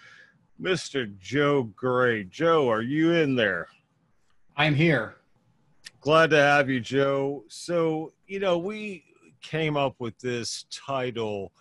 Mr. 0.60 1.16
Joe 1.18 1.64
Gray. 1.64 2.24
Joe, 2.24 2.70
are 2.70 2.82
you 2.82 3.12
in 3.12 3.34
there? 3.34 3.68
I'm 4.56 4.74
here. 4.74 5.16
Glad 6.00 6.30
to 6.30 6.36
have 6.36 6.68
you, 6.68 6.80
Joe. 6.80 7.44
So, 7.48 8.12
you 8.26 8.38
know, 8.38 8.58
we 8.58 9.04
came 9.40 9.76
up 9.76 9.96
with 9.98 10.18
this 10.18 10.66
title 10.70 11.52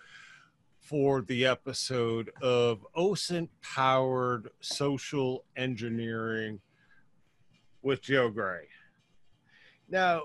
for 0.79 1.21
the 1.21 1.45
episode 1.45 2.31
of 2.41 2.85
OSINT 2.95 3.49
powered 3.61 4.49
social 4.61 5.43
engineering 5.55 6.59
with 7.83 8.01
Joe 8.01 8.29
Gray. 8.29 8.67
Now, 9.89 10.23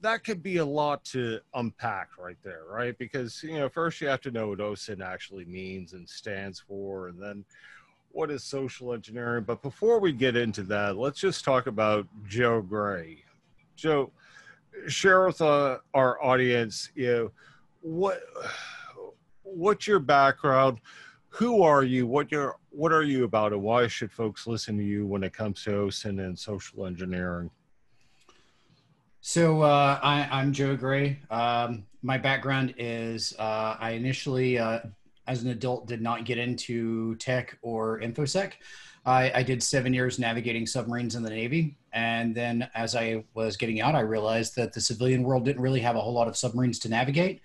that 0.00 0.22
could 0.22 0.42
be 0.42 0.58
a 0.58 0.64
lot 0.64 1.04
to 1.06 1.40
unpack 1.54 2.10
right 2.18 2.36
there, 2.44 2.62
right? 2.70 2.96
Because, 2.98 3.42
you 3.42 3.58
know, 3.58 3.68
first 3.68 4.00
you 4.00 4.06
have 4.06 4.20
to 4.20 4.30
know 4.30 4.48
what 4.48 4.58
OSINT 4.58 5.00
actually 5.02 5.44
means 5.44 5.92
and 5.92 6.08
stands 6.08 6.60
for, 6.60 7.08
and 7.08 7.20
then 7.20 7.44
what 8.12 8.30
is 8.30 8.44
social 8.44 8.92
engineering. 8.92 9.44
But 9.44 9.60
before 9.62 9.98
we 9.98 10.12
get 10.12 10.36
into 10.36 10.62
that, 10.64 10.96
let's 10.96 11.18
just 11.18 11.44
talk 11.44 11.66
about 11.66 12.06
Joe 12.28 12.62
Gray. 12.62 13.24
Joe, 13.74 14.12
share 14.86 15.26
with 15.26 15.40
uh, 15.40 15.78
our 15.94 16.22
audience, 16.22 16.90
you 16.94 17.06
know, 17.12 17.30
what 17.80 18.20
what's 19.42 19.86
your 19.86 19.98
background? 19.98 20.80
Who 21.30 21.62
are 21.62 21.82
you? 21.82 22.06
What 22.06 22.30
your 22.30 22.56
what 22.78 22.92
are 22.92 23.02
you 23.02 23.24
about, 23.24 23.52
and 23.52 23.60
why 23.60 23.88
should 23.88 24.12
folks 24.12 24.46
listen 24.46 24.76
to 24.76 24.84
you 24.84 25.04
when 25.04 25.24
it 25.24 25.32
comes 25.32 25.64
to 25.64 25.70
OSINT 25.70 26.24
and 26.24 26.38
social 26.38 26.86
engineering? 26.86 27.50
So 29.20 29.62
uh, 29.62 29.98
I, 30.00 30.40
am 30.40 30.52
Joe 30.52 30.76
Gray. 30.76 31.18
Um, 31.28 31.86
my 32.02 32.18
background 32.18 32.74
is 32.78 33.34
uh, 33.36 33.76
I 33.80 33.90
initially, 33.90 34.60
uh, 34.60 34.78
as 35.26 35.42
an 35.42 35.50
adult, 35.50 35.88
did 35.88 36.00
not 36.00 36.24
get 36.24 36.38
into 36.38 37.16
tech 37.16 37.58
or 37.62 37.98
infosec. 38.00 38.52
I, 39.04 39.32
I, 39.34 39.42
did 39.42 39.60
seven 39.60 39.92
years 39.92 40.20
navigating 40.20 40.64
submarines 40.64 41.16
in 41.16 41.24
the 41.24 41.30
Navy. 41.30 41.76
And 41.92 42.32
then 42.32 42.70
as 42.76 42.94
I 42.94 43.24
was 43.34 43.56
getting 43.56 43.80
out, 43.80 43.96
I 43.96 44.00
realized 44.00 44.54
that 44.54 44.72
the 44.72 44.80
civilian 44.80 45.24
world 45.24 45.44
didn't 45.44 45.62
really 45.62 45.80
have 45.80 45.96
a 45.96 46.00
whole 46.00 46.12
lot 46.12 46.28
of 46.28 46.36
submarines 46.36 46.78
to 46.80 46.88
navigate. 46.88 47.40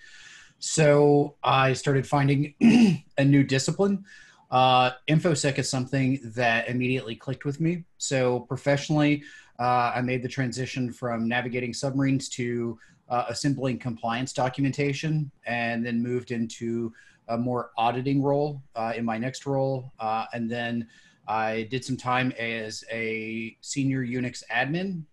So 0.60 1.38
I 1.44 1.74
started 1.74 2.06
finding 2.06 2.54
a 3.18 3.26
new 3.26 3.44
discipline. 3.44 4.06
Uh, 4.54 4.92
InfoSec 5.10 5.58
is 5.58 5.68
something 5.68 6.20
that 6.36 6.70
immediately 6.70 7.16
clicked 7.16 7.44
with 7.44 7.60
me. 7.60 7.84
So 7.98 8.42
professionally, 8.42 9.24
uh, 9.60 9.94
I 9.96 10.02
made 10.02 10.22
the 10.22 10.30
transition 10.30 10.94
from 10.94 11.28
navigating 11.28 11.74
submarines 11.74 12.30
to 12.30 12.78
uh, 13.10 13.26
assembling 13.30 13.80
compliance 13.80 14.32
documentation 14.32 15.32
and 15.48 15.84
then 15.84 16.04
moved 16.04 16.30
into 16.30 16.94
a 17.30 17.38
more 17.38 17.72
auditing 17.80 18.22
role 18.22 18.62
uh, 18.76 18.94
in 18.96 19.04
my 19.04 19.18
next 19.18 19.48
role. 19.48 19.92
Uh, 20.00 20.26
and 20.34 20.48
then 20.48 20.88
I 21.28 21.68
did 21.72 21.84
some 21.84 21.98
time 21.98 22.32
as 22.38 22.84
a 22.92 23.58
senior 23.62 24.06
Unix 24.06 24.44
admin. 24.52 25.04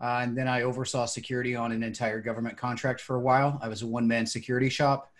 Uh, 0.00 0.20
and 0.22 0.38
then 0.38 0.46
I 0.46 0.62
oversaw 0.62 1.06
security 1.06 1.56
on 1.56 1.72
an 1.72 1.82
entire 1.82 2.20
government 2.20 2.56
contract 2.56 3.00
for 3.00 3.16
a 3.16 3.20
while. 3.20 3.58
I 3.60 3.68
was 3.68 3.82
a 3.82 3.86
one 3.86 4.06
man 4.06 4.26
security 4.26 4.68
shop. 4.68 5.10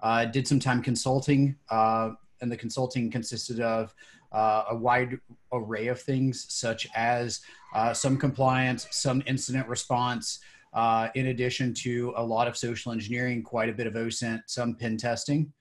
I 0.00 0.24
did 0.24 0.48
some 0.48 0.58
time 0.58 0.80
consulting, 0.82 1.56
uh, 1.68 2.12
and 2.40 2.50
the 2.50 2.56
consulting 2.56 3.10
consisted 3.10 3.60
of 3.60 3.94
uh, 4.32 4.64
a 4.70 4.76
wide 4.76 5.18
array 5.52 5.88
of 5.88 6.00
things, 6.00 6.46
such 6.48 6.86
as 6.94 7.40
uh, 7.74 7.92
some 7.92 8.16
compliance, 8.16 8.86
some 8.90 9.22
incident 9.26 9.66
response, 9.68 10.40
uh, 10.72 11.08
in 11.14 11.26
addition 11.26 11.74
to 11.74 12.12
a 12.16 12.24
lot 12.24 12.46
of 12.46 12.56
social 12.56 12.92
engineering, 12.92 13.42
quite 13.42 13.68
a 13.68 13.72
bit 13.72 13.86
of 13.86 13.94
OSINT, 13.94 14.42
some 14.46 14.74
pen 14.74 14.96
testing. 14.96 15.52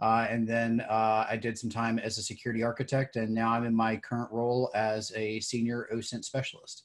Uh, 0.00 0.26
and 0.28 0.46
then 0.46 0.82
uh, 0.90 1.26
I 1.28 1.36
did 1.36 1.56
some 1.56 1.70
time 1.70 1.98
as 1.98 2.18
a 2.18 2.22
security 2.22 2.62
architect, 2.62 3.16
and 3.16 3.32
now 3.32 3.50
I'm 3.50 3.64
in 3.64 3.74
my 3.74 3.96
current 3.96 4.30
role 4.30 4.70
as 4.74 5.10
a 5.14 5.40
senior 5.40 5.88
OSINT 5.92 6.24
specialist. 6.24 6.84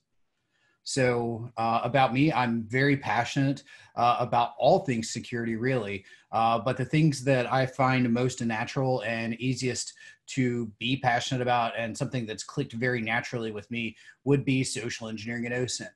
So, 0.83 1.51
uh, 1.57 1.81
about 1.83 2.13
me, 2.13 2.33
I'm 2.33 2.63
very 2.63 2.97
passionate 2.97 3.63
uh, 3.95 4.17
about 4.19 4.53
all 4.57 4.79
things 4.79 5.11
security, 5.11 5.55
really. 5.55 6.05
Uh, 6.31 6.59
but 6.59 6.77
the 6.77 6.85
things 6.85 7.23
that 7.25 7.51
I 7.51 7.65
find 7.65 8.11
most 8.11 8.41
natural 8.41 9.01
and 9.01 9.35
easiest 9.35 9.93
to 10.27 10.71
be 10.79 10.97
passionate 10.97 11.41
about, 11.41 11.73
and 11.77 11.95
something 11.95 12.25
that's 12.25 12.43
clicked 12.43 12.73
very 12.73 13.01
naturally 13.01 13.51
with 13.51 13.69
me, 13.69 13.95
would 14.23 14.43
be 14.43 14.63
social 14.63 15.07
engineering 15.07 15.45
and 15.45 15.53
OSINT. 15.53 15.89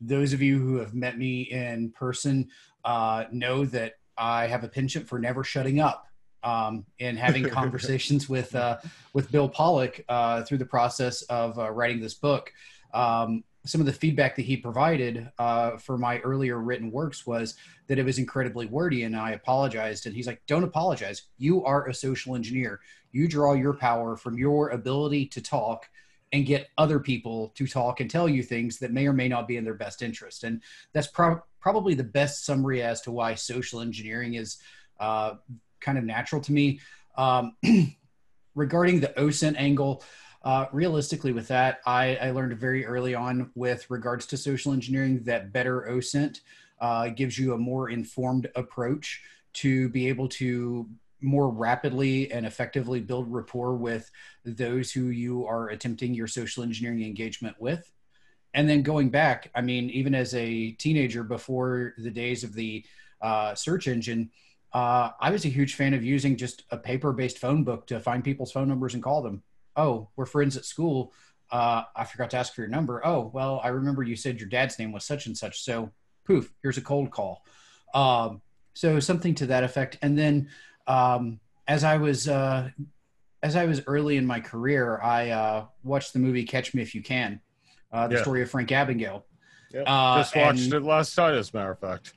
Those 0.00 0.32
of 0.32 0.40
you 0.40 0.58
who 0.58 0.76
have 0.76 0.94
met 0.94 1.18
me 1.18 1.42
in 1.42 1.90
person 1.90 2.48
uh, 2.84 3.24
know 3.32 3.64
that 3.66 3.94
I 4.16 4.46
have 4.46 4.62
a 4.62 4.68
penchant 4.68 5.08
for 5.08 5.18
never 5.18 5.42
shutting 5.42 5.80
up 5.80 6.06
um, 6.42 6.84
and 7.00 7.18
having 7.18 7.44
conversations 7.48 8.28
with 8.28 8.54
uh, 8.54 8.78
with 9.12 9.30
Bill 9.32 9.48
Pollock 9.48 10.04
uh, 10.08 10.42
through 10.42 10.58
the 10.58 10.66
process 10.66 11.22
of 11.22 11.58
uh, 11.58 11.70
writing 11.70 12.00
this 12.00 12.14
book. 12.14 12.52
Um, 12.94 13.44
some 13.66 13.80
of 13.80 13.86
the 13.86 13.92
feedback 13.92 14.36
that 14.36 14.44
he 14.44 14.56
provided 14.56 15.30
uh, 15.38 15.76
for 15.76 15.98
my 15.98 16.18
earlier 16.20 16.58
written 16.58 16.90
works 16.90 17.26
was 17.26 17.54
that 17.88 17.98
it 17.98 18.04
was 18.04 18.18
incredibly 18.18 18.66
wordy, 18.66 19.02
and 19.02 19.16
I 19.16 19.32
apologized. 19.32 20.06
And 20.06 20.14
he's 20.14 20.26
like, 20.26 20.42
"Don't 20.46 20.64
apologize. 20.64 21.22
You 21.38 21.64
are 21.64 21.88
a 21.88 21.94
social 21.94 22.34
engineer. 22.34 22.80
You 23.12 23.28
draw 23.28 23.54
your 23.54 23.74
power 23.74 24.16
from 24.16 24.38
your 24.38 24.70
ability 24.70 25.26
to 25.26 25.42
talk." 25.42 25.88
and 26.32 26.44
get 26.44 26.68
other 26.76 27.00
people 27.00 27.52
to 27.54 27.66
talk 27.66 28.00
and 28.00 28.10
tell 28.10 28.28
you 28.28 28.42
things 28.42 28.78
that 28.78 28.92
may 28.92 29.06
or 29.06 29.12
may 29.12 29.28
not 29.28 29.48
be 29.48 29.56
in 29.56 29.64
their 29.64 29.72
best 29.72 30.02
interest. 30.02 30.44
And 30.44 30.62
that's 30.92 31.06
pro- 31.06 31.40
probably 31.60 31.94
the 31.94 32.04
best 32.04 32.44
summary 32.44 32.82
as 32.82 33.00
to 33.02 33.10
why 33.10 33.34
social 33.34 33.80
engineering 33.80 34.34
is 34.34 34.58
uh, 35.00 35.34
kind 35.80 35.96
of 35.96 36.04
natural 36.04 36.42
to 36.42 36.52
me. 36.52 36.80
Um, 37.16 37.56
regarding 38.54 39.00
the 39.00 39.08
OSINT 39.16 39.56
angle, 39.56 40.02
uh, 40.42 40.66
realistically, 40.72 41.32
with 41.32 41.48
that, 41.48 41.80
I, 41.84 42.16
I, 42.16 42.30
learned 42.30 42.56
very 42.58 42.86
early 42.86 43.14
on 43.14 43.50
with 43.56 43.90
regards 43.90 44.24
to 44.26 44.36
social 44.36 44.72
engineering 44.72 45.24
that 45.24 45.52
better 45.52 45.88
OSINT 45.90 46.40
uh, 46.80 47.08
gives 47.08 47.36
you 47.36 47.54
a 47.54 47.58
more 47.58 47.90
informed 47.90 48.48
approach 48.54 49.22
to 49.54 49.88
be 49.88 50.08
able 50.08 50.28
to 50.28 50.88
more 51.20 51.50
rapidly 51.50 52.30
and 52.30 52.46
effectively 52.46 53.00
build 53.00 53.32
rapport 53.32 53.74
with 53.74 54.10
those 54.44 54.92
who 54.92 55.06
you 55.06 55.44
are 55.46 55.70
attempting 55.70 56.14
your 56.14 56.28
social 56.28 56.62
engineering 56.62 57.02
engagement 57.02 57.56
with. 57.58 57.90
And 58.54 58.68
then 58.68 58.82
going 58.82 59.10
back, 59.10 59.50
I 59.54 59.60
mean, 59.60 59.90
even 59.90 60.14
as 60.14 60.34
a 60.34 60.70
teenager 60.72 61.24
before 61.24 61.94
the 61.98 62.10
days 62.10 62.44
of 62.44 62.54
the 62.54 62.84
uh, 63.20 63.54
search 63.56 63.88
engine, 63.88 64.30
uh, 64.72 65.10
I 65.20 65.30
was 65.30 65.44
a 65.44 65.48
huge 65.48 65.74
fan 65.74 65.94
of 65.94 66.04
using 66.04 66.36
just 66.36 66.62
a 66.70 66.76
paper 66.76 67.12
based 67.12 67.38
phone 67.38 67.64
book 67.64 67.86
to 67.88 68.00
find 68.00 68.22
people's 68.22 68.52
phone 68.52 68.68
numbers 68.68 68.94
and 68.94 69.02
call 69.02 69.22
them. 69.22 69.42
Oh, 69.78 70.08
we're 70.16 70.26
friends 70.26 70.56
at 70.56 70.64
school. 70.64 71.12
Uh, 71.50 71.84
I 71.96 72.04
forgot 72.04 72.30
to 72.30 72.36
ask 72.36 72.52
for 72.52 72.60
your 72.60 72.68
number. 72.68 73.00
Oh, 73.06 73.30
well, 73.32 73.60
I 73.64 73.68
remember 73.68 74.02
you 74.02 74.16
said 74.16 74.38
your 74.38 74.48
dad's 74.48 74.78
name 74.78 74.92
was 74.92 75.04
such 75.04 75.26
and 75.26 75.38
such. 75.38 75.62
So, 75.62 75.90
poof, 76.26 76.52
here's 76.62 76.76
a 76.76 76.82
cold 76.82 77.10
call. 77.10 77.44
Um, 77.94 78.42
so 78.74 79.00
something 79.00 79.34
to 79.36 79.46
that 79.46 79.64
effect. 79.64 79.98
And 80.02 80.18
then 80.18 80.50
um, 80.86 81.40
as 81.66 81.84
I 81.84 81.96
was 81.96 82.28
uh, 82.28 82.70
as 83.42 83.56
I 83.56 83.64
was 83.64 83.82
early 83.86 84.16
in 84.16 84.26
my 84.26 84.40
career, 84.40 85.00
I 85.00 85.30
uh, 85.30 85.64
watched 85.82 86.12
the 86.12 86.18
movie 86.18 86.44
Catch 86.44 86.74
Me 86.74 86.82
If 86.82 86.94
You 86.94 87.02
Can, 87.02 87.40
uh, 87.92 88.08
the 88.08 88.16
yeah. 88.16 88.22
story 88.22 88.42
of 88.42 88.50
Frank 88.50 88.68
Abagnale. 88.70 89.22
Yep. 89.72 89.84
Uh, 89.86 90.18
Just 90.18 90.36
watched 90.36 90.64
and, 90.64 90.74
it 90.74 90.82
last 90.82 91.16
night, 91.16 91.34
as 91.34 91.52
a 91.52 91.56
matter 91.56 91.70
of 91.72 91.78
fact. 91.78 92.14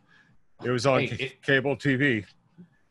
It 0.63 0.70
was 0.70 0.86
on 0.86 1.01
hey, 1.01 1.15
it, 1.25 1.41
cable 1.41 1.75
TV. 1.75 2.25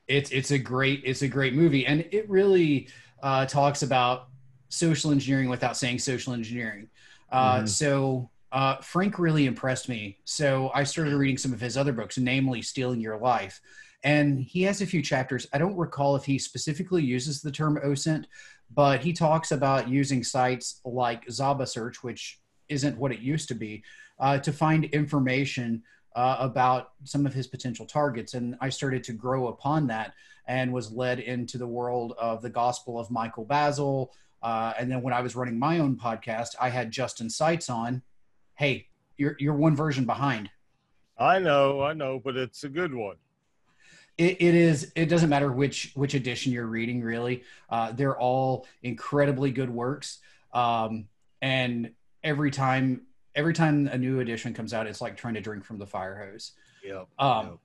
It's 0.09 0.31
it's 0.31 0.51
a 0.51 0.59
great 0.59 1.03
it's 1.05 1.23
a 1.23 1.29
great 1.29 1.55
movie, 1.55 1.87
and 1.87 2.05
it 2.11 2.29
really 2.29 2.89
uh, 3.23 3.47
talks 3.47 3.83
about 3.83 4.30
social 4.71 5.11
engineering 5.11 5.51
without 5.51 5.77
saying 5.77 5.99
social 5.99 6.33
engineering. 6.33 6.89
Uh, 7.31 7.59
mm-hmm. 7.59 7.67
So 7.67 8.31
uh, 8.53 8.77
Frank 8.77 9.19
really 9.19 9.47
impressed 9.47 9.89
me. 9.89 10.19
So 10.25 10.71
I 10.75 10.85
started 10.85 11.15
reading 11.15 11.37
some 11.37 11.53
of 11.53 11.61
his 11.61 11.77
other 11.77 11.93
books, 11.93 12.17
namely 12.17 12.63
Stealing 12.63 13.01
Your 13.01 13.19
Life. 13.19 13.61
And 14.03 14.41
he 14.41 14.63
has 14.63 14.81
a 14.81 14.87
few 14.87 15.03
chapters. 15.03 15.47
I 15.53 15.59
don't 15.59 15.77
recall 15.77 16.17
if 16.17 16.25
he 16.25 16.39
specifically 16.39 17.03
uses 17.03 17.43
the 17.43 17.53
term 17.53 17.79
OSINT, 17.85 18.25
but 18.75 19.01
he 19.01 19.13
talks 19.13 19.53
about 19.53 19.89
using 19.89 20.25
sites 20.25 20.81
like 20.85 21.27
Zaba 21.27 21.69
Search, 21.69 22.03
which 22.03 22.41
isn't 22.69 22.97
what 22.97 23.13
it 23.13 23.21
used 23.21 23.49
to 23.49 23.55
be, 23.55 23.85
uh, 24.19 24.39
to 24.39 24.53
find 24.53 24.85
information 24.87 25.83
uh, 26.17 26.37
about 26.41 26.93
some 27.05 27.27
of 27.27 27.35
his 27.35 27.47
potential 27.47 27.87
targets. 27.87 28.35
And 28.35 28.57
I 28.61 28.69
started 28.71 29.05
to 29.05 29.13
grow 29.13 29.49
upon 29.49 29.87
that 29.89 30.15
and 30.47 30.73
was 30.73 30.91
led 30.91 31.21
into 31.21 31.59
the 31.59 31.67
world 31.67 32.15
of 32.19 32.43
the 32.43 32.51
Gospel 32.51 32.99
of 32.99 33.11
Michael 33.11 33.45
Bazzell. 33.45 34.09
Uh, 34.43 34.73
and 34.79 34.91
then 34.91 35.03
when 35.03 35.13
I 35.13 35.21
was 35.21 35.37
running 35.37 35.59
my 35.59 35.79
own 35.79 35.97
podcast, 35.97 36.55
I 36.61 36.71
had 36.71 36.91
Justin 36.91 37.29
Seitz 37.29 37.69
on. 37.69 38.03
Hey, 38.55 38.89
you're, 39.17 39.37
you're 39.39 39.55
one 39.55 39.77
version 39.77 40.07
behind. 40.07 40.51
I 41.19 41.39
know, 41.39 41.83
I 41.83 41.93
know, 41.93 42.21
but 42.23 42.37
it's 42.37 42.65
a 42.65 42.69
good 42.69 42.95
one. 42.95 43.17
It, 44.17 44.41
it 44.41 44.55
is. 44.55 44.93
It 44.97 45.07
doesn't 45.07 45.31
matter 45.31 45.51
which 45.51 45.93
which 45.95 46.15
edition 46.15 46.53
you're 46.53 46.67
reading. 46.67 47.01
Really, 47.01 47.43
uh, 47.71 47.93
they're 47.93 48.19
all 48.19 48.67
incredibly 48.83 49.51
good 49.51 49.71
works. 49.71 50.19
Um, 50.53 51.09
and 51.41 51.93
every 52.23 52.51
time 52.51 53.03
every 53.35 53.55
time 53.55 53.87
a 53.87 53.97
new 53.97 54.21
edition 54.21 54.53
comes 54.53 54.75
out, 54.75 54.87
it's 54.87 55.01
like 55.01 55.17
trying 55.17 55.35
to 55.35 55.41
drink 55.41 55.65
from 55.65 55.79
the 55.79 55.87
fire 55.87 56.31
hose. 56.31 56.53
Yeah. 56.85 57.05
Um, 57.19 57.47
yep. 57.47 57.59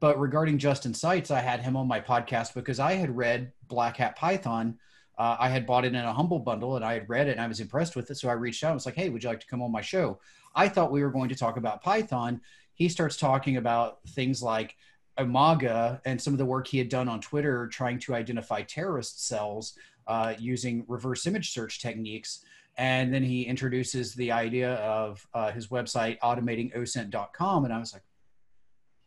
But 0.00 0.20
regarding 0.20 0.58
Justin 0.58 0.92
Seitz, 0.92 1.30
I 1.30 1.40
had 1.40 1.60
him 1.60 1.76
on 1.76 1.86
my 1.86 2.00
podcast 2.00 2.54
because 2.54 2.80
I 2.80 2.94
had 2.94 3.16
read 3.16 3.52
Black 3.68 3.96
Hat 3.96 4.16
Python. 4.16 4.78
Uh, 5.18 5.36
I 5.38 5.48
had 5.48 5.66
bought 5.66 5.84
it 5.84 5.94
in 5.94 6.04
a 6.04 6.12
humble 6.12 6.38
bundle 6.38 6.76
and 6.76 6.84
I 6.84 6.94
had 6.94 7.08
read 7.08 7.28
it 7.28 7.32
and 7.32 7.40
I 7.40 7.46
was 7.46 7.60
impressed 7.60 7.96
with 7.96 8.10
it. 8.10 8.16
So 8.16 8.28
I 8.28 8.32
reached 8.32 8.62
out 8.62 8.68
and 8.68 8.76
was 8.76 8.86
like, 8.86 8.96
hey, 8.96 9.08
would 9.08 9.22
you 9.22 9.28
like 9.28 9.40
to 9.40 9.46
come 9.46 9.62
on 9.62 9.72
my 9.72 9.80
show? 9.80 10.20
I 10.54 10.68
thought 10.68 10.92
we 10.92 11.02
were 11.02 11.10
going 11.10 11.28
to 11.30 11.34
talk 11.34 11.56
about 11.56 11.82
Python. 11.82 12.40
He 12.74 12.88
starts 12.88 13.16
talking 13.16 13.56
about 13.56 14.00
things 14.08 14.42
like 14.42 14.76
Imagga 15.18 16.00
and 16.04 16.20
some 16.20 16.34
of 16.34 16.38
the 16.38 16.44
work 16.44 16.66
he 16.66 16.78
had 16.78 16.88
done 16.88 17.08
on 17.08 17.20
Twitter 17.20 17.66
trying 17.68 17.98
to 18.00 18.14
identify 18.14 18.62
terrorist 18.62 19.26
cells 19.26 19.74
uh, 20.06 20.34
using 20.38 20.84
reverse 20.88 21.26
image 21.26 21.52
search 21.52 21.80
techniques. 21.80 22.44
And 22.78 23.12
then 23.12 23.22
he 23.22 23.44
introduces 23.44 24.14
the 24.14 24.32
idea 24.32 24.74
of 24.74 25.26
uh, 25.32 25.50
his 25.50 25.68
website, 25.68 26.18
automatingosint.com. 26.20 27.64
And 27.64 27.72
I 27.72 27.78
was 27.78 27.94
like, 27.94 28.02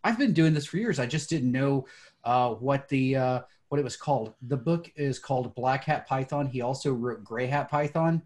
I've 0.04 0.18
been 0.18 0.34
doing 0.34 0.54
this 0.54 0.66
for 0.66 0.78
years. 0.78 0.98
I 0.98 1.06
just 1.06 1.30
didn't 1.30 1.52
know 1.52 1.86
uh, 2.24 2.52
what 2.52 2.88
the 2.90 3.16
uh, 3.16 3.40
what 3.70 3.80
it 3.80 3.84
was 3.84 3.96
called. 3.96 4.34
The 4.42 4.58
book 4.58 4.92
is 4.96 5.20
called 5.20 5.56
Black 5.56 5.86
Hat 5.86 6.08
Python. 6.08 6.48
He 6.48 6.62
also 6.62 6.94
wrote 6.94 7.24
Gray 7.24 7.48
Hat 7.48 7.70
Python. 7.70 8.22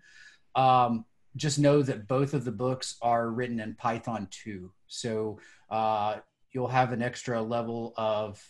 Um, 0.55 1.05
just 1.35 1.59
know 1.59 1.81
that 1.81 2.07
both 2.07 2.33
of 2.33 2.45
the 2.45 2.51
books 2.51 2.95
are 3.01 3.29
written 3.29 3.59
in 3.59 3.75
Python 3.75 4.27
2. 4.31 4.71
So 4.87 5.39
uh, 5.69 6.17
you'll 6.51 6.67
have 6.67 6.91
an 6.91 7.01
extra 7.01 7.41
level 7.41 7.93
of 7.97 8.41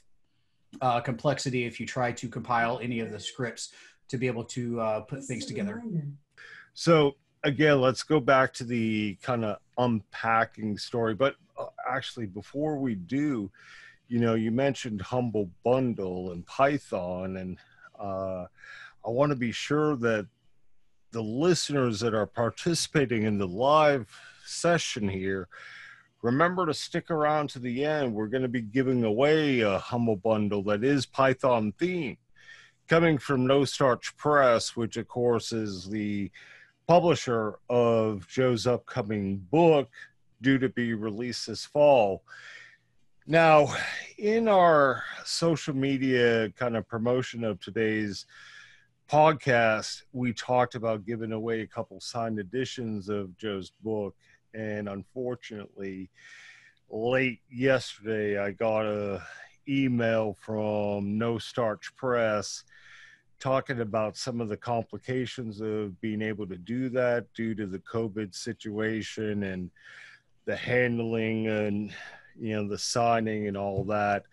uh, 0.81 0.99
complexity 1.01 1.65
if 1.65 1.79
you 1.79 1.85
try 1.85 2.11
to 2.11 2.27
compile 2.27 2.79
any 2.81 2.99
of 2.99 3.11
the 3.11 3.19
scripts 3.19 3.73
to 4.09 4.17
be 4.17 4.27
able 4.27 4.43
to 4.43 4.79
uh, 4.79 4.99
put 5.01 5.23
things 5.23 5.45
together. 5.45 5.81
So 6.73 7.15
again, 7.43 7.81
let's 7.81 8.03
go 8.03 8.19
back 8.19 8.53
to 8.53 8.63
the 8.63 9.17
kind 9.21 9.45
of 9.45 9.57
unpacking 9.77 10.77
story. 10.77 11.15
But 11.15 11.35
uh, 11.57 11.67
actually, 11.89 12.25
before 12.25 12.77
we 12.77 12.95
do, 12.95 13.49
you 14.13 14.19
know, 14.19 14.35
you 14.35 14.51
mentioned 14.51 15.01
Humble 15.01 15.49
Bundle 15.63 16.33
and 16.33 16.45
Python, 16.45 17.37
and 17.37 17.57
uh, 17.99 18.45
I 19.03 19.09
want 19.09 19.31
to 19.31 19.35
be 19.35 19.51
sure 19.51 19.95
that 19.95 20.27
the 21.09 21.23
listeners 21.23 21.99
that 22.01 22.13
are 22.13 22.27
participating 22.27 23.23
in 23.23 23.39
the 23.39 23.47
live 23.47 24.15
session 24.45 25.09
here 25.09 25.47
remember 26.21 26.67
to 26.67 26.75
stick 26.75 27.09
around 27.09 27.49
to 27.49 27.59
the 27.59 27.83
end. 27.83 28.13
We're 28.13 28.27
going 28.27 28.43
to 28.43 28.47
be 28.47 28.61
giving 28.61 29.03
away 29.03 29.61
a 29.61 29.79
Humble 29.79 30.17
Bundle 30.17 30.61
that 30.65 30.83
is 30.83 31.07
Python 31.07 31.73
themed, 31.79 32.17
coming 32.87 33.17
from 33.17 33.47
No 33.47 33.65
Starch 33.65 34.15
Press, 34.15 34.75
which, 34.75 34.95
of 34.95 35.07
course, 35.07 35.51
is 35.51 35.89
the 35.89 36.29
publisher 36.87 37.55
of 37.67 38.27
Joe's 38.27 38.67
upcoming 38.67 39.37
book 39.49 39.89
due 40.39 40.59
to 40.59 40.69
be 40.69 40.93
released 40.93 41.47
this 41.47 41.65
fall. 41.65 42.21
Now, 43.25 43.73
in 44.17 44.49
our 44.49 45.01
social 45.23 45.73
media 45.73 46.49
kind 46.57 46.75
of 46.75 46.85
promotion 46.89 47.45
of 47.45 47.57
today's 47.61 48.25
podcast, 49.09 50.01
we 50.11 50.33
talked 50.33 50.75
about 50.75 51.05
giving 51.05 51.31
away 51.31 51.61
a 51.61 51.67
couple 51.67 52.01
signed 52.01 52.37
editions 52.37 53.07
of 53.07 53.37
Joe's 53.37 53.71
book. 53.81 54.13
And 54.53 54.89
unfortunately, 54.89 56.09
late 56.89 57.39
yesterday, 57.49 58.37
I 58.37 58.51
got 58.51 58.85
a 58.85 59.23
email 59.69 60.35
from 60.41 61.17
No 61.17 61.37
Starch 61.37 61.95
Press 61.95 62.65
talking 63.39 63.79
about 63.79 64.17
some 64.17 64.41
of 64.41 64.49
the 64.49 64.57
complications 64.57 65.61
of 65.61 65.99
being 66.01 66.21
able 66.21 66.45
to 66.47 66.57
do 66.57 66.89
that 66.89 67.31
due 67.33 67.55
to 67.55 67.67
the 67.67 67.79
COVID 67.79 68.35
situation 68.35 69.43
and 69.43 69.71
the 70.43 70.57
handling 70.57 71.47
and 71.47 71.93
you 72.39 72.55
know 72.55 72.67
the 72.67 72.77
signing 72.77 73.47
and 73.47 73.57
all 73.57 73.83
that. 73.85 74.23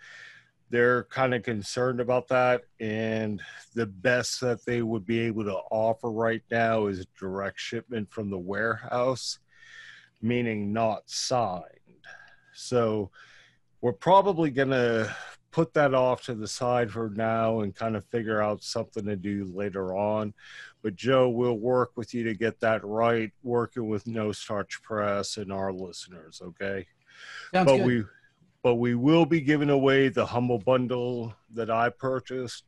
They're 0.71 1.05
kind 1.05 1.35
of 1.35 1.43
concerned 1.43 2.01
about 2.01 2.29
that, 2.29 2.63
and 2.79 3.43
the 3.75 3.87
best 3.87 4.41
that 4.41 4.65
they 4.65 4.83
would 4.83 5.05
be 5.05 5.21
able 5.21 5.45
to 5.45 5.57
offer 5.71 6.11
right 6.11 6.43
now 6.51 6.87
is 6.87 7.07
direct 7.19 7.59
shipment 7.59 8.11
from 8.13 8.31
the 8.31 8.39
warehouse, 8.39 9.41
meaning 10.23 10.73
not 10.73 11.03
signed. 11.07 11.65
So 12.55 13.11
we're 13.81 13.93
probably 13.93 14.51
going 14.51 14.71
to 14.71 15.15
put 15.51 15.75
that 15.75 15.95
off 15.95 16.23
to 16.23 16.35
the 16.35 16.47
side 16.47 16.91
for 16.91 17.11
now 17.11 17.61
and 17.61 17.75
kind 17.75 17.97
of 17.97 18.05
figure 18.07 18.41
out 18.41 18.63
something 18.63 19.05
to 19.05 19.17
do 19.17 19.51
later 19.53 19.97
on. 19.97 20.33
But 20.83 20.97
Joe, 20.97 21.29
we'll 21.29 21.59
work 21.59 21.93
with 21.97 22.15
you 22.15 22.25
to 22.25 22.35
get 22.35 22.61
that 22.61 22.85
right, 22.85 23.33
working 23.43 23.89
with 23.89 24.07
No 24.07 24.33
Starch 24.33 24.81
Press 24.83 25.37
and 25.37 25.53
our 25.53 25.73
listeners, 25.73 26.41
okay? 26.45 26.87
Sounds 27.52 27.66
but 27.66 27.76
good. 27.78 27.87
we 27.87 28.04
but 28.62 28.74
we 28.74 28.94
will 28.94 29.24
be 29.24 29.40
giving 29.40 29.70
away 29.70 30.09
the 30.09 30.26
humble 30.26 30.59
bundle 30.59 31.35
that 31.54 31.70
I 31.70 31.88
purchased 31.88 32.64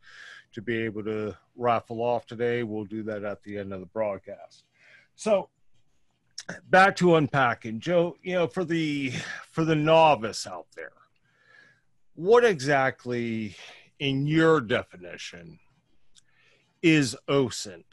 to 0.52 0.62
be 0.62 0.78
able 0.78 1.04
to 1.04 1.36
raffle 1.54 2.00
off 2.00 2.26
today. 2.26 2.62
We'll 2.62 2.84
do 2.84 3.02
that 3.04 3.24
at 3.24 3.42
the 3.42 3.58
end 3.58 3.72
of 3.72 3.80
the 3.80 3.86
broadcast. 3.86 4.64
So 5.16 5.50
back 6.68 6.96
to 6.96 7.16
unpacking. 7.16 7.80
Joe, 7.80 8.16
you 8.22 8.34
know, 8.34 8.46
for 8.46 8.64
the 8.64 9.12
for 9.50 9.64
the 9.64 9.76
novice 9.76 10.46
out 10.46 10.66
there, 10.74 10.92
what 12.14 12.44
exactly, 12.44 13.56
in 13.98 14.26
your 14.26 14.60
definition, 14.60 15.58
is 16.82 17.16
OSINT? 17.28 17.84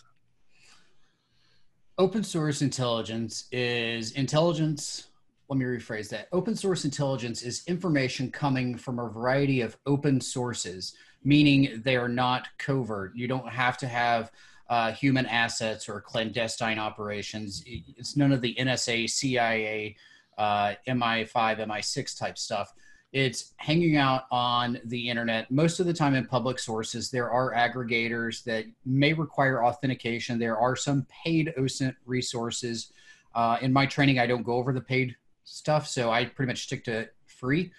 Open 1.98 2.24
source 2.24 2.62
intelligence 2.62 3.46
is 3.52 4.14
intelligence. 4.14 5.09
Let 5.50 5.58
me 5.58 5.66
rephrase 5.66 6.10
that. 6.10 6.28
Open 6.32 6.56
source 6.56 6.86
intelligence 6.86 7.42
is 7.42 7.64
information 7.66 8.30
coming 8.30 8.78
from 8.78 9.00
a 9.00 9.10
variety 9.10 9.62
of 9.62 9.76
open 9.88 10.22
sources, 10.22 10.94
meaning 11.24 11.82
they 11.84 11.96
are 11.96 12.08
not 12.08 12.48
covert. 12.60 13.16
You 13.16 13.28
don't 13.28 13.50
have 13.50 13.76
to 13.80 13.88
have 13.88 14.32
uh, 14.70 14.92
human 14.92 15.26
assets 15.26 15.90
or 15.90 16.02
clandestine 16.02 16.78
operations. 16.78 17.64
It's 17.66 18.16
none 18.16 18.32
of 18.32 18.42
the 18.42 18.54
NSA, 18.60 19.10
CIA, 19.10 19.96
uh, 20.38 20.74
MI5, 20.88 21.34
MI6 21.34 22.18
type 22.18 22.38
stuff 22.38 22.74
it's 23.12 23.54
hanging 23.58 23.98
out 23.98 24.26
on 24.30 24.80
the 24.86 25.10
internet 25.10 25.50
most 25.50 25.80
of 25.80 25.88
the 25.88 25.94
time 25.94 26.14
in 26.14 26.26
public 26.26 26.60
sources 26.60 27.10
there 27.10 27.32
are 27.32 27.54
aggregators 27.56 28.44
that 28.44 28.66
may 28.86 29.14
require 29.14 29.66
authentication 29.66 30.38
there 30.38 30.60
are 30.60 30.76
some 30.76 31.08
paid 31.10 31.52
osint 31.58 31.96
resources 32.06 32.92
uh, 33.34 33.58
in 33.62 33.74
my 33.74 33.86
training 33.86 34.20
i 34.20 34.28
don't 34.28 34.44
go 34.44 34.54
over 34.54 34.72
the 34.72 34.82
paid 34.82 35.16
stuff 35.50 35.88
so 35.88 36.12
i 36.12 36.26
pretty 36.26 36.50
much 36.50 36.64
stick 36.64 36.84
to 36.84 37.08
free 37.26 37.72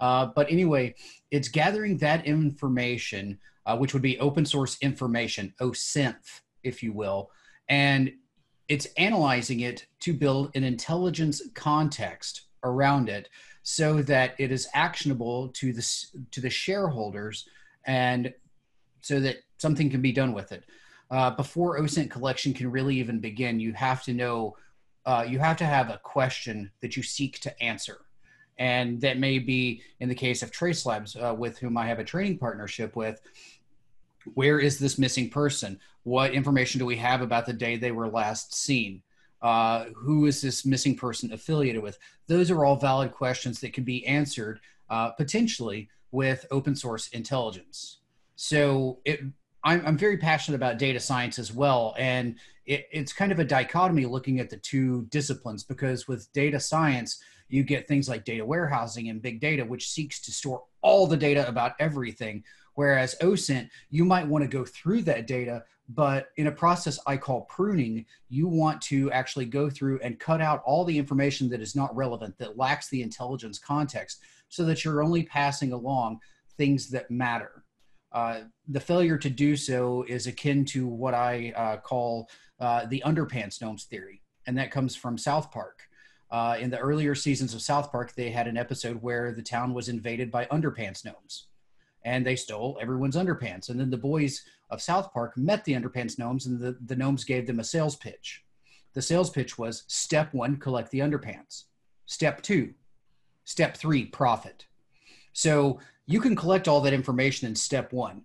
uh, 0.00 0.26
but 0.26 0.50
anyway 0.50 0.94
it's 1.30 1.48
gathering 1.48 1.96
that 1.98 2.24
information 2.26 3.38
uh, 3.66 3.76
which 3.76 3.92
would 3.92 4.02
be 4.02 4.18
open 4.18 4.44
source 4.44 4.76
information 4.80 5.52
osint 5.60 6.40
if 6.62 6.82
you 6.82 6.92
will 6.92 7.30
and 7.68 8.12
it's 8.68 8.86
analyzing 8.96 9.60
it 9.60 9.86
to 10.00 10.12
build 10.12 10.50
an 10.54 10.64
intelligence 10.64 11.42
context 11.54 12.42
around 12.64 13.08
it 13.08 13.28
so 13.62 14.02
that 14.02 14.34
it 14.38 14.52
is 14.52 14.68
actionable 14.74 15.48
to 15.48 15.72
the 15.72 16.04
to 16.30 16.40
the 16.40 16.50
shareholders 16.50 17.48
and 17.86 18.32
so 19.00 19.20
that 19.20 19.36
something 19.58 19.90
can 19.90 20.02
be 20.02 20.12
done 20.12 20.32
with 20.32 20.52
it. 20.52 20.64
Uh, 21.10 21.30
before 21.30 21.78
OSINT 21.78 22.10
collection 22.10 22.52
can 22.52 22.70
really 22.70 22.96
even 22.96 23.20
begin, 23.20 23.60
you 23.60 23.72
have 23.72 24.02
to 24.02 24.12
know, 24.12 24.56
uh, 25.06 25.24
you 25.26 25.38
have 25.38 25.56
to 25.56 25.64
have 25.64 25.88
a 25.88 26.00
question 26.02 26.70
that 26.82 26.96
you 26.96 27.02
seek 27.02 27.38
to 27.40 27.62
answer. 27.62 28.00
And 28.58 29.00
that 29.02 29.18
may 29.18 29.38
be 29.38 29.82
in 30.00 30.08
the 30.08 30.14
case 30.14 30.42
of 30.42 30.50
Trace 30.50 30.84
Labs, 30.84 31.14
uh, 31.16 31.34
with 31.36 31.58
whom 31.58 31.76
I 31.76 31.86
have 31.86 31.98
a 31.98 32.04
training 32.04 32.38
partnership 32.38 32.96
with. 32.96 33.20
Where 34.34 34.58
is 34.58 34.78
this 34.78 34.98
missing 34.98 35.30
person? 35.30 35.78
What 36.02 36.32
information 36.32 36.80
do 36.80 36.86
we 36.86 36.96
have 36.96 37.20
about 37.20 37.46
the 37.46 37.52
day 37.52 37.76
they 37.76 37.92
were 37.92 38.08
last 38.08 38.54
seen? 38.54 39.02
Uh, 39.42 39.86
who 39.94 40.26
is 40.26 40.40
this 40.40 40.66
missing 40.66 40.96
person 40.96 41.32
affiliated 41.32 41.82
with? 41.82 41.98
Those 42.26 42.50
are 42.50 42.64
all 42.64 42.76
valid 42.76 43.12
questions 43.12 43.60
that 43.60 43.72
can 43.72 43.84
be 43.84 44.04
answered 44.06 44.58
uh, 44.90 45.10
potentially 45.10 45.88
with 46.10 46.46
open 46.50 46.74
source 46.74 47.08
intelligence. 47.08 47.98
So 48.36 49.00
it, 49.04 49.20
I'm, 49.66 49.84
I'm, 49.84 49.98
very 49.98 50.16
passionate 50.16 50.54
about 50.54 50.78
data 50.78 51.00
science 51.00 51.40
as 51.40 51.52
well. 51.52 51.94
And 51.98 52.36
it, 52.66 52.86
it's 52.92 53.12
kind 53.12 53.32
of 53.32 53.40
a 53.40 53.44
dichotomy 53.44 54.06
looking 54.06 54.38
at 54.38 54.48
the 54.48 54.58
two 54.58 55.06
disciplines 55.10 55.64
because 55.64 56.06
with 56.06 56.32
data 56.32 56.60
science, 56.60 57.20
you 57.48 57.64
get 57.64 57.88
things 57.88 58.08
like 58.08 58.24
data 58.24 58.44
warehousing 58.44 59.08
and 59.08 59.20
big 59.20 59.40
data, 59.40 59.64
which 59.64 59.88
seeks 59.88 60.20
to 60.22 60.32
store 60.32 60.62
all 60.82 61.08
the 61.08 61.16
data 61.16 61.46
about 61.48 61.72
everything. 61.80 62.44
Whereas 62.74 63.16
OSINT, 63.20 63.68
you 63.90 64.04
might 64.04 64.28
want 64.28 64.42
to 64.42 64.48
go 64.48 64.64
through 64.64 65.02
that 65.02 65.26
data, 65.26 65.64
but 65.88 66.28
in 66.36 66.46
a 66.46 66.52
process 66.52 67.00
I 67.04 67.16
call 67.16 67.42
pruning, 67.42 68.06
you 68.28 68.46
want 68.46 68.80
to 68.82 69.10
actually 69.10 69.46
go 69.46 69.68
through 69.68 69.98
and 70.00 70.20
cut 70.20 70.40
out 70.40 70.62
all 70.64 70.84
the 70.84 70.98
information 70.98 71.48
that 71.50 71.60
is 71.60 71.74
not 71.74 71.94
relevant, 71.96 72.38
that 72.38 72.56
lacks 72.56 72.88
the 72.88 73.02
intelligence 73.02 73.58
context, 73.58 74.20
so 74.48 74.64
that 74.64 74.84
you're 74.84 75.02
only 75.02 75.24
passing 75.24 75.72
along 75.72 76.20
things 76.56 76.88
that 76.90 77.10
matter. 77.10 77.64
Uh, 78.16 78.44
the 78.68 78.80
failure 78.80 79.18
to 79.18 79.28
do 79.28 79.54
so 79.56 80.02
is 80.08 80.26
akin 80.26 80.64
to 80.64 80.86
what 80.86 81.12
I 81.12 81.52
uh, 81.54 81.76
call 81.76 82.30
uh, 82.58 82.86
the 82.86 83.02
underpants 83.04 83.60
gnomes 83.60 83.84
theory, 83.84 84.22
and 84.46 84.56
that 84.56 84.70
comes 84.70 84.96
from 84.96 85.18
South 85.18 85.52
Park. 85.52 85.82
Uh, 86.30 86.56
in 86.58 86.70
the 86.70 86.78
earlier 86.78 87.14
seasons 87.14 87.52
of 87.52 87.60
South 87.60 87.92
Park, 87.92 88.14
they 88.14 88.30
had 88.30 88.48
an 88.48 88.56
episode 88.56 89.02
where 89.02 89.34
the 89.34 89.42
town 89.42 89.74
was 89.74 89.90
invaded 89.90 90.30
by 90.30 90.46
underpants 90.46 91.04
gnomes, 91.04 91.48
and 92.06 92.24
they 92.24 92.36
stole 92.36 92.78
everyone's 92.80 93.16
underpants. 93.16 93.68
And 93.68 93.78
then 93.78 93.90
the 93.90 93.98
boys 93.98 94.42
of 94.70 94.80
South 94.80 95.12
Park 95.12 95.36
met 95.36 95.62
the 95.66 95.74
underpants 95.74 96.18
gnomes, 96.18 96.46
and 96.46 96.58
the, 96.58 96.74
the 96.86 96.96
gnomes 96.96 97.22
gave 97.22 97.46
them 97.46 97.60
a 97.60 97.64
sales 97.64 97.96
pitch. 97.96 98.42
The 98.94 99.02
sales 99.02 99.28
pitch 99.28 99.58
was 99.58 99.84
step 99.88 100.32
one, 100.32 100.56
collect 100.56 100.90
the 100.90 101.00
underpants. 101.00 101.64
Step 102.06 102.40
two, 102.40 102.72
step 103.44 103.76
three, 103.76 104.06
profit. 104.06 104.64
So 105.34 105.80
you 106.06 106.20
can 106.20 106.36
collect 106.36 106.68
all 106.68 106.80
that 106.80 106.92
information 106.92 107.48
in 107.48 107.54
step 107.54 107.92
one. 107.92 108.22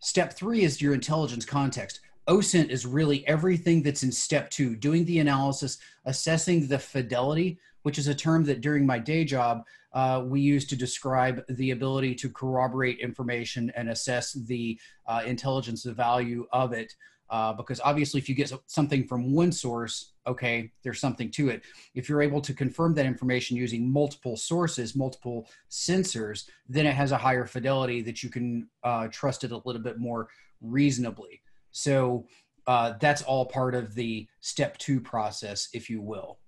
Step 0.00 0.32
three 0.32 0.62
is 0.62 0.80
your 0.80 0.94
intelligence 0.94 1.44
context. 1.44 2.00
OSINT 2.28 2.70
is 2.70 2.86
really 2.86 3.26
everything 3.26 3.82
that's 3.82 4.02
in 4.02 4.12
step 4.12 4.50
two, 4.50 4.76
doing 4.76 5.04
the 5.04 5.18
analysis, 5.18 5.78
assessing 6.06 6.66
the 6.66 6.78
fidelity, 6.78 7.58
which 7.82 7.98
is 7.98 8.08
a 8.08 8.14
term 8.14 8.44
that 8.44 8.60
during 8.60 8.86
my 8.86 8.98
day 8.98 9.24
job 9.24 9.64
uh, 9.92 10.22
we 10.24 10.40
use 10.40 10.66
to 10.66 10.76
describe 10.76 11.42
the 11.48 11.72
ability 11.72 12.14
to 12.14 12.30
corroborate 12.30 13.00
information 13.00 13.72
and 13.74 13.90
assess 13.90 14.32
the 14.32 14.78
uh, 15.06 15.22
intelligence, 15.26 15.82
the 15.82 15.92
value 15.92 16.46
of 16.52 16.72
it. 16.72 16.94
Uh, 17.30 17.52
because 17.52 17.80
obviously, 17.84 18.18
if 18.18 18.28
you 18.28 18.34
get 18.34 18.52
something 18.66 19.06
from 19.06 19.32
one 19.32 19.52
source, 19.52 20.12
okay, 20.26 20.70
there's 20.82 21.00
something 21.00 21.30
to 21.30 21.48
it. 21.48 21.62
If 21.94 22.08
you're 22.08 22.22
able 22.22 22.40
to 22.40 22.52
confirm 22.52 22.92
that 22.94 23.06
information 23.06 23.56
using 23.56 23.90
multiple 23.90 24.36
sources, 24.36 24.96
multiple 24.96 25.48
sensors, 25.70 26.48
then 26.68 26.86
it 26.86 26.94
has 26.94 27.12
a 27.12 27.16
higher 27.16 27.46
fidelity 27.46 28.02
that 28.02 28.24
you 28.24 28.30
can 28.30 28.68
uh, 28.82 29.06
trust 29.12 29.44
it 29.44 29.52
a 29.52 29.60
little 29.64 29.80
bit 29.80 29.98
more 29.98 30.28
reasonably. 30.60 31.40
So 31.70 32.26
uh, 32.66 32.94
that's 33.00 33.22
all 33.22 33.46
part 33.46 33.76
of 33.76 33.94
the 33.94 34.26
step 34.40 34.76
two 34.78 35.00
process, 35.00 35.68
if 35.72 35.88
you 35.88 36.00
will. 36.00 36.38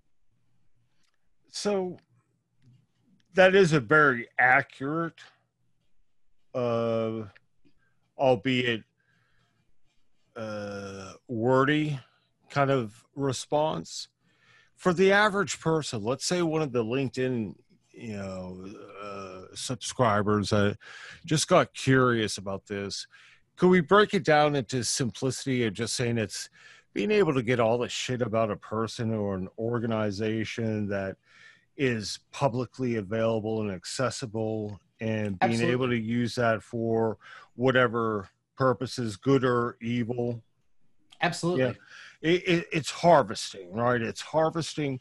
So 1.53 1.97
that 3.35 3.55
is 3.55 3.73
a 3.73 3.81
very 3.81 4.27
accurate, 4.39 5.21
uh, 6.55 7.23
albeit 8.19 8.83
uh, 10.37 11.13
wordy 11.29 11.99
kind 12.51 12.71
of 12.71 13.05
response. 13.15 14.09
For 14.77 14.93
the 14.93 15.13
average 15.13 15.61
person, 15.61 16.03
let's 16.03 16.25
say 16.25 16.43
one 16.43 16.63
of 16.63 16.73
the 16.73 16.85
LinkedIn, 16.85 17.55
you 17.93 18.17
know, 18.17 18.67
uh, 19.03 19.55
subscribers 19.55 20.51
that 20.51 20.77
just 21.25 21.47
got 21.49 21.73
curious 21.75 22.39
about 22.39 22.67
this, 22.67 23.07
could 23.57 23.69
we 23.69 23.81
break 23.81 24.13
it 24.15 24.25
down 24.25 24.57
into 24.57 24.83
simplicity 24.83 25.65
of 25.65 25.75
just 25.75 25.95
saying 25.95 26.19
it's 26.19 26.49
being 26.95 27.11
able 27.11 27.33
to 27.35 27.43
get 27.43 27.61
all 27.61 27.79
the 27.79 27.89
shit 27.89 28.23
about 28.23 28.51
a 28.51 28.57
person 28.57 29.15
or 29.15 29.35
an 29.35 29.49
organization 29.59 30.89
that 30.89 31.17
is 31.77 32.19
publicly 32.33 32.97
available 32.97 33.63
and 33.63 33.71
accessible 33.71 34.81
and 35.01 35.39
being 35.39 35.53
Absolutely. 35.53 35.73
able 35.73 35.89
to 35.89 35.99
use 35.99 36.35
that 36.35 36.63
for 36.63 37.19
whatever 37.55 38.29
purposes 38.63 39.17
good 39.17 39.45
or 39.45 39.77
evil 39.81 40.43
Absolutely. 41.23 41.63
Yeah. 41.63 41.73
It, 42.21 42.49
it, 42.49 42.67
it's 42.73 42.91
harvesting, 42.91 43.73
right? 43.73 44.03
It's 44.03 44.21
harvesting 44.21 45.01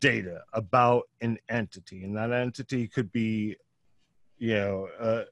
data 0.00 0.42
about 0.54 1.04
an 1.20 1.38
entity, 1.48 2.04
and 2.04 2.16
that 2.16 2.32
entity 2.32 2.88
could 2.88 3.12
be, 3.12 3.56
you 4.38 4.54
know, 4.54 4.88
uh, 4.98 5.24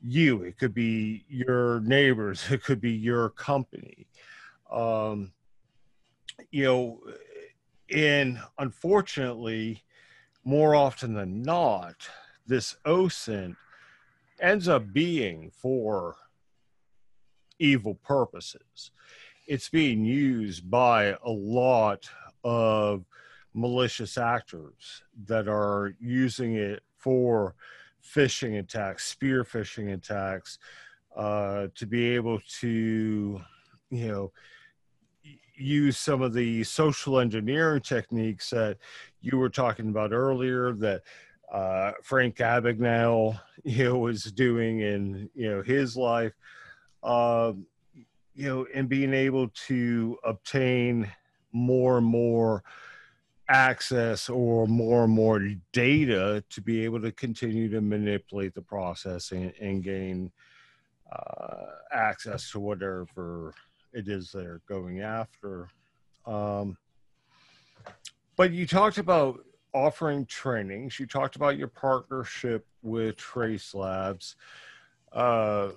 you. 0.00 0.42
It 0.42 0.58
could 0.58 0.74
be 0.74 1.24
your 1.28 1.80
neighbors. 1.80 2.44
It 2.50 2.64
could 2.64 2.80
be 2.80 2.92
your 2.92 3.30
company. 3.30 4.08
Um, 4.70 5.32
you 6.50 6.64
know, 6.64 7.00
and 7.90 8.38
unfortunately, 8.58 9.82
more 10.44 10.74
often 10.74 11.14
than 11.14 11.42
not, 11.42 12.08
this 12.46 12.76
OSINT 12.86 13.56
ends 14.40 14.66
up 14.66 14.92
being 14.92 15.50
for 15.50 16.16
evil 17.62 17.94
purposes. 17.94 18.90
It's 19.46 19.68
being 19.68 20.04
used 20.04 20.68
by 20.68 21.16
a 21.24 21.30
lot 21.30 22.08
of 22.44 23.04
malicious 23.54 24.18
actors 24.18 25.02
that 25.26 25.46
are 25.46 25.94
using 26.00 26.54
it 26.54 26.82
for 26.96 27.54
phishing 28.04 28.58
attacks, 28.58 29.04
spear 29.04 29.44
phishing 29.44 29.92
attacks, 29.94 30.58
uh, 31.16 31.68
to 31.74 31.86
be 31.86 32.10
able 32.10 32.40
to, 32.60 33.40
you 33.90 34.08
know, 34.08 34.32
use 35.54 35.98
some 35.98 36.22
of 36.22 36.32
the 36.32 36.64
social 36.64 37.20
engineering 37.20 37.80
techniques 37.80 38.50
that 38.50 38.78
you 39.20 39.38
were 39.38 39.50
talking 39.50 39.90
about 39.90 40.12
earlier 40.12 40.72
that 40.72 41.02
uh, 41.52 41.92
Frank 42.02 42.36
Abagnale, 42.36 43.38
you 43.64 43.84
know, 43.84 43.98
was 43.98 44.24
doing 44.24 44.80
in 44.80 45.30
you 45.34 45.50
know 45.50 45.62
his 45.62 45.96
life, 45.96 46.32
um, 47.02 47.66
you 48.34 48.48
know, 48.48 48.66
and 48.74 48.88
being 48.88 49.12
able 49.12 49.48
to 49.66 50.18
obtain 50.24 51.10
more 51.52 51.98
and 51.98 52.06
more 52.06 52.62
access 53.48 54.28
or 54.28 54.66
more 54.66 55.04
and 55.04 55.12
more 55.12 55.46
data 55.72 56.42
to 56.48 56.60
be 56.62 56.84
able 56.84 57.00
to 57.00 57.12
continue 57.12 57.68
to 57.68 57.80
manipulate 57.80 58.54
the 58.54 58.62
process 58.62 59.32
and, 59.32 59.52
and 59.60 59.82
gain 59.82 60.30
uh, 61.12 61.66
access 61.92 62.50
to 62.50 62.60
whatever 62.60 63.52
it 63.92 64.08
is 64.08 64.32
they're 64.32 64.62
going 64.66 65.00
after. 65.00 65.68
Um, 66.24 66.78
but 68.36 68.52
you 68.52 68.66
talked 68.66 68.98
about 68.98 69.40
offering 69.74 70.24
trainings. 70.26 70.98
You 70.98 71.06
talked 71.06 71.36
about 71.36 71.58
your 71.58 71.68
partnership 71.68 72.66
with 72.82 73.16
Trace 73.16 73.74
Labs. 73.74 74.36
Uh, 75.12 75.70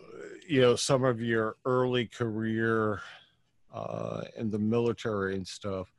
you 0.47 0.61
know, 0.61 0.75
some 0.75 1.03
of 1.03 1.21
your 1.21 1.57
early 1.65 2.05
career 2.05 3.01
uh, 3.73 4.21
in 4.37 4.49
the 4.49 4.59
military 4.59 5.35
and 5.35 5.47
stuff. 5.47 5.93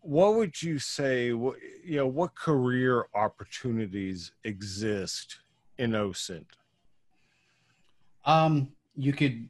What 0.00 0.34
would 0.36 0.60
you 0.62 0.78
say? 0.78 1.32
What, 1.32 1.56
you 1.84 1.96
know, 1.96 2.06
what 2.06 2.34
career 2.34 3.06
opportunities 3.14 4.32
exist 4.44 5.40
in 5.76 5.92
OSINT? 5.92 6.46
Um, 8.24 8.68
you 8.96 9.12
could 9.12 9.48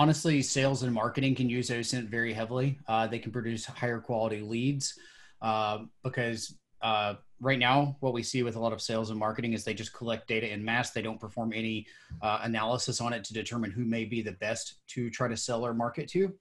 honestly, 0.00 0.40
sales 0.40 0.82
and 0.82 0.94
marketing 0.94 1.34
can 1.34 1.50
use 1.50 1.68
OSINT 1.68 2.08
very 2.08 2.32
heavily. 2.32 2.78
Uh, 2.88 3.06
they 3.06 3.18
can 3.18 3.30
produce 3.30 3.66
higher 3.66 4.00
quality 4.00 4.40
leads 4.40 4.98
uh, 5.42 5.80
because 6.02 6.56
uh, 6.80 7.14
right 7.40 7.58
now, 7.58 7.96
what 8.00 8.12
we 8.12 8.22
see 8.22 8.42
with 8.42 8.56
a 8.56 8.60
lot 8.60 8.72
of 8.72 8.80
sales 8.80 9.10
and 9.10 9.18
marketing 9.18 9.54
is 9.54 9.64
they 9.64 9.74
just 9.74 9.94
collect 9.94 10.28
data 10.28 10.52
in 10.52 10.64
mass. 10.64 10.90
They 10.90 11.02
don't 11.02 11.20
perform 11.20 11.52
any 11.54 11.86
uh, 12.22 12.40
analysis 12.42 13.00
on 13.00 13.12
it 13.12 13.24
to 13.24 13.34
determine 13.34 13.70
who 13.70 13.84
may 13.84 14.04
be 14.04 14.22
the 14.22 14.32
best 14.32 14.74
to 14.88 15.10
try 15.10 15.26
to 15.28 15.36
sell 15.36 15.64
or 15.64 15.72
market 15.72 16.08
to. 16.10 16.34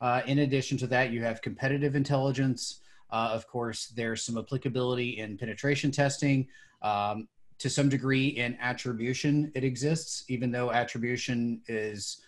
Uh, 0.00 0.22
in 0.26 0.40
addition 0.40 0.76
to 0.78 0.86
that, 0.88 1.10
you 1.10 1.22
have 1.22 1.40
competitive 1.42 1.94
intelligence. 1.94 2.80
Uh, 3.10 3.30
of 3.32 3.46
course, 3.46 3.88
there's 3.88 4.22
some 4.22 4.38
applicability 4.38 5.18
in 5.18 5.36
penetration 5.36 5.90
testing. 5.90 6.48
Um, 6.82 7.28
to 7.58 7.68
some 7.68 7.88
degree, 7.88 8.28
in 8.28 8.56
attribution, 8.60 9.52
it 9.54 9.64
exists, 9.64 10.24
even 10.28 10.50
though 10.50 10.72
attribution 10.72 11.60
is 11.68 12.22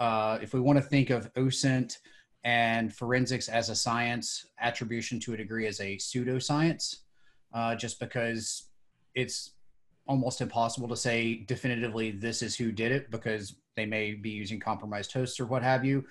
uh, 0.00 0.38
if 0.40 0.54
we 0.54 0.60
want 0.60 0.78
to 0.78 0.82
think 0.82 1.10
of 1.10 1.32
OSINT 1.34 1.98
and 2.44 2.94
forensics 2.94 3.48
as 3.48 3.68
a 3.68 3.74
science, 3.74 4.46
attribution 4.60 5.20
to 5.20 5.34
a 5.34 5.36
degree 5.36 5.66
as 5.66 5.80
a 5.80 5.96
pseudoscience, 5.96 7.00
uh, 7.52 7.74
just 7.74 8.00
because 8.00 8.68
it's 9.14 9.52
almost 10.06 10.40
impossible 10.40 10.88
to 10.88 10.96
say 10.96 11.44
definitively 11.46 12.10
this 12.10 12.42
is 12.42 12.56
who 12.56 12.72
did 12.72 12.90
it 12.90 13.10
because 13.10 13.56
they 13.76 13.86
may 13.86 14.14
be 14.14 14.30
using 14.30 14.58
compromised 14.58 15.12
hosts 15.12 15.38
or 15.38 15.46
what 15.46 15.62
have 15.62 15.84
you. 15.84 16.04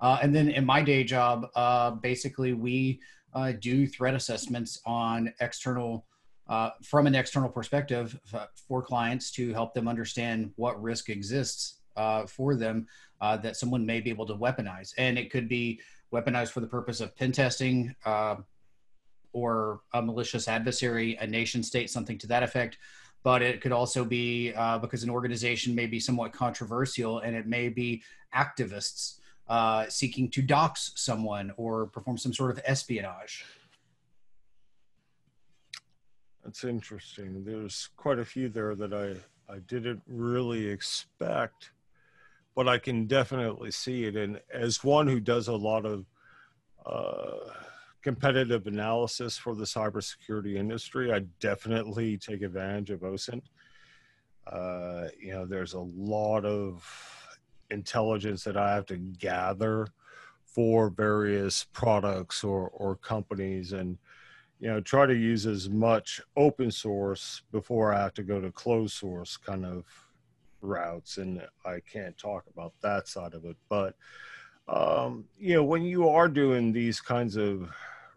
Uh, 0.00 0.18
and 0.22 0.34
then 0.34 0.48
in 0.48 0.64
my 0.64 0.82
day 0.82 1.04
job, 1.04 1.46
uh, 1.54 1.90
basically 1.90 2.54
we 2.54 3.00
uh, 3.34 3.52
do 3.60 3.86
threat 3.86 4.14
assessments 4.14 4.80
on 4.86 5.32
external, 5.40 6.06
uh, 6.48 6.70
from 6.82 7.06
an 7.06 7.14
external 7.14 7.48
perspective 7.48 8.18
uh, 8.32 8.46
for 8.66 8.82
clients 8.82 9.30
to 9.30 9.52
help 9.52 9.74
them 9.74 9.88
understand 9.88 10.50
what 10.56 10.80
risk 10.80 11.10
exists 11.10 11.80
uh, 11.96 12.24
for 12.26 12.54
them 12.54 12.86
that 13.20 13.54
someone 13.54 13.84
may 13.84 14.00
be 14.00 14.08
able 14.08 14.24
to 14.26 14.34
weaponize. 14.34 14.94
And 14.96 15.18
it 15.18 15.30
could 15.30 15.48
be 15.48 15.78
weaponized 16.12 16.50
for 16.50 16.60
the 16.60 16.66
purpose 16.66 17.00
of 17.00 17.14
pen 17.16 17.32
testing 17.32 17.94
or 19.32 19.80
a 19.92 20.02
malicious 20.02 20.48
adversary, 20.48 21.16
a 21.20 21.26
nation 21.26 21.62
state, 21.62 21.90
something 21.90 22.18
to 22.18 22.26
that 22.26 22.42
effect 22.42 22.78
but 23.22 23.42
it 23.42 23.60
could 23.60 23.72
also 23.72 24.04
be 24.04 24.52
uh, 24.54 24.78
because 24.78 25.02
an 25.02 25.10
organization 25.10 25.74
may 25.74 25.86
be 25.86 26.00
somewhat 26.00 26.32
controversial 26.32 27.18
and 27.18 27.36
it 27.36 27.46
may 27.46 27.68
be 27.68 28.02
activists 28.34 29.18
uh, 29.48 29.86
seeking 29.88 30.30
to 30.30 30.42
dox 30.42 30.92
someone 30.94 31.52
or 31.56 31.86
perform 31.86 32.16
some 32.16 32.32
sort 32.32 32.50
of 32.50 32.60
espionage. 32.64 33.44
That's 36.44 36.64
interesting. 36.64 37.44
There's 37.44 37.90
quite 37.96 38.18
a 38.18 38.24
few 38.24 38.48
there 38.48 38.74
that 38.74 38.94
I, 38.94 39.52
I 39.52 39.58
didn't 39.58 40.02
really 40.06 40.66
expect, 40.66 41.72
but 42.54 42.68
I 42.68 42.78
can 42.78 43.06
definitely 43.06 43.70
see 43.70 44.04
it. 44.04 44.16
And 44.16 44.40
as 44.52 44.82
one 44.82 45.06
who 45.06 45.20
does 45.20 45.48
a 45.48 45.56
lot 45.56 45.84
of 45.84 46.06
uh, 46.86 47.52
competitive 48.02 48.66
analysis 48.66 49.36
for 49.36 49.54
the 49.54 49.64
cybersecurity 49.64 50.56
industry, 50.56 51.12
I 51.12 51.20
definitely 51.40 52.16
take 52.16 52.42
advantage 52.42 52.90
of 52.90 53.00
OSINT. 53.00 53.42
Uh, 54.46 55.08
you 55.20 55.32
know, 55.32 55.46
there's 55.46 55.74
a 55.74 55.80
lot 55.80 56.44
of 56.44 56.84
intelligence 57.70 58.44
that 58.44 58.56
I 58.56 58.74
have 58.74 58.86
to 58.86 58.96
gather 58.96 59.86
for 60.44 60.90
various 60.90 61.64
products 61.72 62.42
or, 62.42 62.68
or 62.70 62.96
companies 62.96 63.72
and 63.72 63.96
you 64.58 64.68
know 64.68 64.80
try 64.80 65.06
to 65.06 65.14
use 65.14 65.46
as 65.46 65.70
much 65.70 66.20
open 66.36 66.70
source 66.70 67.42
before 67.52 67.94
I 67.94 68.00
have 68.00 68.14
to 68.14 68.22
go 68.22 68.40
to 68.40 68.50
closed 68.50 68.94
source 68.94 69.36
kind 69.36 69.64
of 69.64 69.84
routes 70.60 71.18
and 71.18 71.40
I 71.64 71.80
can't 71.90 72.18
talk 72.18 72.44
about 72.52 72.74
that 72.82 73.08
side 73.08 73.34
of 73.34 73.44
it 73.44 73.56
but 73.68 73.94
um, 74.70 75.24
you 75.38 75.54
know 75.54 75.64
when 75.64 75.82
you 75.82 76.08
are 76.08 76.28
doing 76.28 76.72
these 76.72 77.00
kinds 77.00 77.36
of 77.36 77.68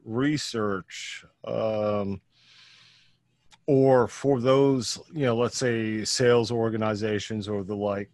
research 0.06 1.26
um, 1.46 2.22
or 3.66 4.08
for 4.08 4.40
those 4.40 5.00
you 5.14 5.26
know 5.26 5.36
let's 5.36 5.58
say 5.58 6.04
sales 6.06 6.52
organizations 6.52 7.48
or 7.48 7.64
the 7.64 7.76
like 7.76 8.10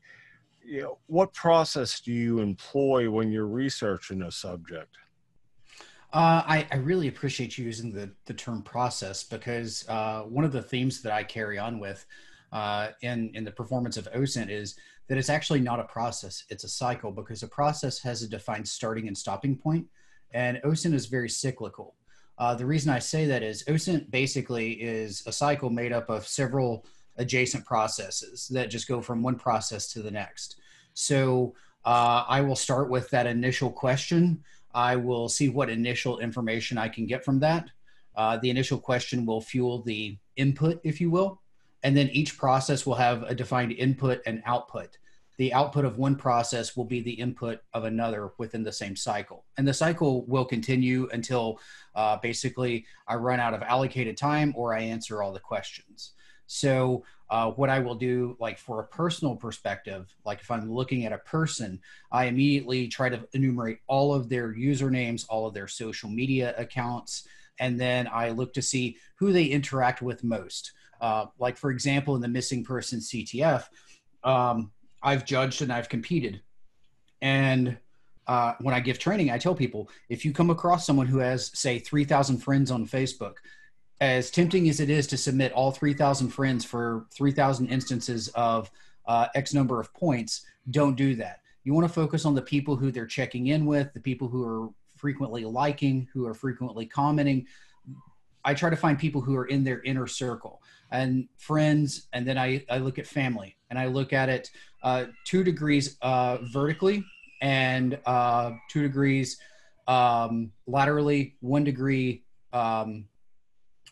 you 0.69 0.83
know, 0.83 0.99
what 1.07 1.33
process 1.33 1.99
do 1.99 2.11
you 2.13 2.39
employ 2.39 3.09
when 3.09 3.31
you're 3.31 3.47
researching 3.47 4.21
a 4.21 4.31
subject? 4.31 4.97
Uh, 6.13 6.43
I, 6.45 6.67
I, 6.71 6.77
really 6.77 7.07
appreciate 7.07 7.57
you 7.57 7.65
using 7.65 7.91
the, 7.91 8.11
the 8.25 8.33
term 8.33 8.61
process 8.61 9.23
because 9.23 9.85
uh, 9.89 10.21
one 10.21 10.45
of 10.45 10.51
the 10.51 10.61
themes 10.61 11.01
that 11.01 11.11
I 11.11 11.23
carry 11.23 11.57
on 11.57 11.79
with 11.79 12.05
uh, 12.51 12.89
in, 13.01 13.31
in 13.33 13.43
the 13.43 13.51
performance 13.51 13.97
of 13.97 14.11
OSINT 14.11 14.49
is 14.49 14.75
that 15.09 15.17
it's 15.17 15.29
actually 15.29 15.59
not 15.59 15.79
a 15.79 15.83
process, 15.83 16.45
it's 16.49 16.63
a 16.63 16.69
cycle 16.69 17.11
because 17.11 17.43
a 17.43 17.47
process 17.47 17.99
has 17.99 18.21
a 18.21 18.29
defined 18.29 18.67
starting 18.67 19.07
and 19.07 19.17
stopping 19.17 19.57
point, 19.57 19.85
and 20.33 20.61
OSINT 20.63 20.93
is 20.93 21.07
very 21.07 21.27
cyclical. 21.27 21.95
Uh, 22.37 22.53
the 22.55 22.65
reason 22.65 22.91
I 22.91 22.99
say 22.99 23.25
that 23.25 23.43
is 23.43 23.63
OSINT 23.63 24.11
basically 24.11 24.73
is 24.73 25.23
a 25.25 25.31
cycle 25.31 25.71
made 25.71 25.91
up 25.91 26.09
of 26.09 26.27
several 26.27 26.85
adjacent 27.17 27.65
processes 27.65 28.47
that 28.49 28.69
just 28.69 28.87
go 28.87 29.01
from 29.01 29.21
one 29.21 29.35
process 29.35 29.91
to 29.93 30.01
the 30.01 30.11
next. 30.11 30.57
So 30.93 31.55
uh, 31.83 32.23
I 32.27 32.41
will 32.41 32.55
start 32.55 32.89
with 32.89 33.09
that 33.09 33.27
initial 33.27 33.71
question. 33.71 34.43
I 34.73 34.95
will 34.95 35.27
see 35.27 35.49
what 35.49 35.69
initial 35.69 36.19
information 36.19 36.77
I 36.77 36.87
can 36.87 37.07
get 37.07 37.25
from 37.25 37.39
that. 37.39 37.69
Uh, 38.15 38.37
the 38.37 38.49
initial 38.49 38.77
question 38.77 39.25
will 39.25 39.41
fuel 39.41 39.81
the 39.81 40.17
input, 40.35 40.79
if 40.83 41.01
you 41.01 41.09
will. 41.09 41.41
And 41.83 41.95
then 41.95 42.09
each 42.09 42.37
process 42.37 42.85
will 42.85 42.95
have 42.95 43.23
a 43.23 43.35
defined 43.35 43.71
input 43.71 44.21
and 44.25 44.41
output 44.45 44.97
the 45.39 45.53
output 45.53 45.85
of 45.85 45.97
one 45.97 46.17
process 46.17 46.75
will 46.75 46.83
be 46.83 46.99
the 46.99 47.13
input 47.13 47.61
of 47.73 47.85
another 47.85 48.33
within 48.37 48.61
the 48.61 48.73
same 48.73 48.93
cycle. 48.93 49.45
And 49.57 49.65
the 49.65 49.73
cycle 49.73 50.25
will 50.25 50.43
continue 50.43 51.07
until 51.13 51.61
uh, 51.95 52.17
basically 52.17 52.85
I 53.07 53.15
run 53.15 53.39
out 53.39 53.53
of 53.53 53.61
allocated 53.61 54.17
time 54.17 54.53
or 54.57 54.75
I 54.75 54.81
answer 54.81 55.23
all 55.23 55.31
the 55.31 55.39
questions. 55.39 56.11
So, 56.47 57.05
uh, 57.29 57.51
what 57.51 57.69
I 57.69 57.79
will 57.79 57.95
do, 57.95 58.35
like 58.39 58.57
for 58.57 58.81
a 58.81 58.87
personal 58.87 59.35
perspective, 59.35 60.13
like 60.25 60.41
if 60.41 60.51
I'm 60.51 60.69
looking 60.69 61.05
at 61.05 61.13
a 61.13 61.19
person, 61.19 61.79
I 62.11 62.25
immediately 62.25 62.87
try 62.87 63.07
to 63.07 63.25
enumerate 63.33 63.79
all 63.87 64.13
of 64.13 64.27
their 64.27 64.53
usernames, 64.53 65.25
all 65.29 65.45
of 65.45 65.53
their 65.53 65.67
social 65.67 66.09
media 66.09 66.55
accounts, 66.57 67.27
and 67.59 67.79
then 67.79 68.09
I 68.11 68.31
look 68.31 68.53
to 68.55 68.63
see 68.63 68.97
who 69.15 69.31
they 69.31 69.45
interact 69.45 70.01
with 70.01 70.23
most. 70.23 70.73
Uh, 70.99 71.27
like, 71.39 71.57
for 71.57 71.71
example, 71.71 72.15
in 72.15 72.21
the 72.21 72.27
missing 72.27 72.63
person 72.63 72.99
CTF, 72.99 73.65
um, 74.23 74.71
I've 75.01 75.25
judged 75.25 75.61
and 75.61 75.71
I've 75.71 75.89
competed. 75.89 76.41
And 77.21 77.77
uh, 78.27 78.53
when 78.61 78.75
I 78.75 78.79
give 78.79 78.99
training, 78.99 79.31
I 79.31 79.37
tell 79.37 79.55
people 79.55 79.89
if 80.09 80.23
you 80.23 80.33
come 80.33 80.49
across 80.49 80.85
someone 80.85 81.07
who 81.07 81.19
has, 81.19 81.51
say, 81.57 81.79
3,000 81.79 82.37
friends 82.37 82.69
on 82.71 82.85
Facebook, 82.85 83.35
as 84.01 84.31
tempting 84.31 84.69
as 84.69 84.79
it 84.79 84.89
is 84.89 85.07
to 85.07 85.17
submit 85.17 85.51
all 85.51 85.71
3,000 85.71 86.29
friends 86.29 86.63
for 86.63 87.05
3,000 87.13 87.67
instances 87.67 88.29
of 88.29 88.71
uh, 89.07 89.27
X 89.35 89.53
number 89.53 89.79
of 89.79 89.93
points, 89.93 90.45
don't 90.69 90.95
do 90.95 91.15
that. 91.15 91.41
You 91.63 91.73
want 91.73 91.87
to 91.87 91.93
focus 91.93 92.25
on 92.25 92.35
the 92.35 92.41
people 92.41 92.75
who 92.75 92.91
they're 92.91 93.05
checking 93.05 93.47
in 93.47 93.65
with, 93.65 93.91
the 93.93 93.99
people 93.99 94.27
who 94.27 94.45
are 94.45 94.69
frequently 94.95 95.43
liking, 95.43 96.07
who 96.13 96.25
are 96.25 96.33
frequently 96.33 96.85
commenting. 96.85 97.47
I 98.45 98.53
try 98.53 98.69
to 98.69 98.75
find 98.75 98.97
people 98.97 99.21
who 99.21 99.35
are 99.35 99.45
in 99.45 99.63
their 99.63 99.81
inner 99.81 100.07
circle 100.07 100.58
and 100.91 101.27
friends, 101.37 102.07
and 102.13 102.27
then 102.27 102.37
I, 102.37 102.65
I 102.69 102.77
look 102.79 102.99
at 102.99 103.07
family 103.07 103.55
and 103.69 103.77
I 103.77 103.85
look 103.85 104.13
at 104.13 104.29
it 104.29 104.49
uh, 104.83 105.05
two 105.25 105.43
degrees 105.43 105.97
uh, 106.01 106.37
vertically 106.51 107.03
and 107.41 107.99
uh, 108.05 108.51
two 108.69 108.81
degrees 108.81 109.37
um, 109.87 110.51
laterally, 110.67 111.35
one 111.41 111.63
degree 111.63 112.23
um, 112.53 113.05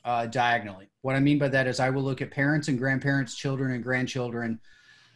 uh, 0.05 0.25
diagonally. 0.27 0.89
What 1.01 1.15
I 1.15 1.19
mean 1.19 1.39
by 1.39 1.47
that 1.49 1.67
is 1.67 1.79
I 1.79 1.89
will 1.89 2.03
look 2.03 2.21
at 2.21 2.31
parents 2.31 2.67
and 2.67 2.77
grandparents, 2.77 3.35
children 3.35 3.73
and 3.73 3.83
grandchildren, 3.83 4.59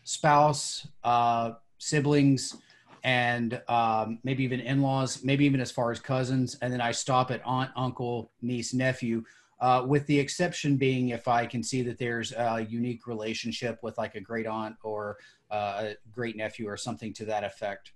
spouse, 0.04 0.88
uh, 1.04 1.52
siblings, 1.78 2.58
and 3.04 3.62
um, 3.67 4.20
maybe 4.24 4.44
even 4.44 4.60
in-laws, 4.60 5.24
maybe 5.24 5.46
even 5.46 5.60
as 5.60 5.72
far 5.72 5.91
as 5.91 6.00
cousins, 6.00 6.58
and 6.62 6.72
then 6.72 6.82
I 6.82 6.91
stop 6.91 7.32
at 7.32 7.41
aunt, 7.46 7.72
uncle, 7.76 8.32
niece, 8.41 8.74
nephew 8.74 9.24
uh, 9.62 9.86
with 9.88 10.06
the 10.08 10.19
exception 10.19 10.76
being 10.76 11.10
if 11.10 11.28
I 11.28 11.45
can 11.45 11.62
see 11.63 11.84
that 11.84 12.00
there's 12.00 12.34
a 12.34 12.65
unique 12.67 13.06
relationship 13.06 13.80
with 13.84 13.97
like 13.97 14.15
a 14.15 14.19
great 14.19 14.47
aunt 14.47 14.76
or 14.84 15.17
uh, 15.52 15.84
a 15.84 15.95
great 16.12 16.36
nephew 16.36 16.67
or 16.67 16.76
something 16.76 17.13
to 17.13 17.26
that 17.26 17.43
effect. 17.43 17.93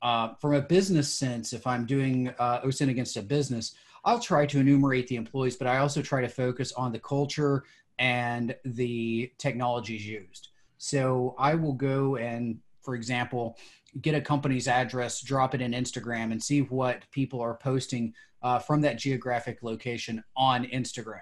Uh, 0.00 0.34
from 0.40 0.54
a 0.54 0.62
business 0.62 1.12
sense, 1.12 1.52
if 1.52 1.66
I'm 1.66 1.84
doing 1.84 2.32
uh, 2.38 2.62
OSINT 2.62 2.88
against 2.88 3.16
a 3.16 3.22
business, 3.22 3.74
I'll 4.04 4.20
try 4.20 4.46
to 4.46 4.58
enumerate 4.58 5.08
the 5.08 5.16
employees, 5.16 5.56
but 5.56 5.66
I 5.66 5.78
also 5.78 6.00
try 6.00 6.22
to 6.22 6.28
focus 6.28 6.72
on 6.72 6.92
the 6.92 7.00
culture 7.00 7.64
and 7.98 8.54
the 8.64 9.30
technologies 9.38 10.06
used. 10.06 10.48
So 10.78 11.34
I 11.38 11.54
will 11.54 11.72
go 11.72 12.16
and, 12.16 12.58
for 12.80 12.94
example, 12.94 13.58
get 14.00 14.14
a 14.14 14.20
company's 14.20 14.68
address, 14.68 15.20
drop 15.20 15.54
it 15.54 15.60
in 15.60 15.72
Instagram, 15.72 16.30
and 16.30 16.42
see 16.42 16.62
what 16.62 17.02
people 17.10 17.40
are 17.40 17.54
posting 17.54 18.14
uh, 18.42 18.58
from 18.58 18.80
that 18.82 18.98
geographic 18.98 19.62
location 19.62 20.22
on 20.36 20.64
Instagram. 20.66 21.20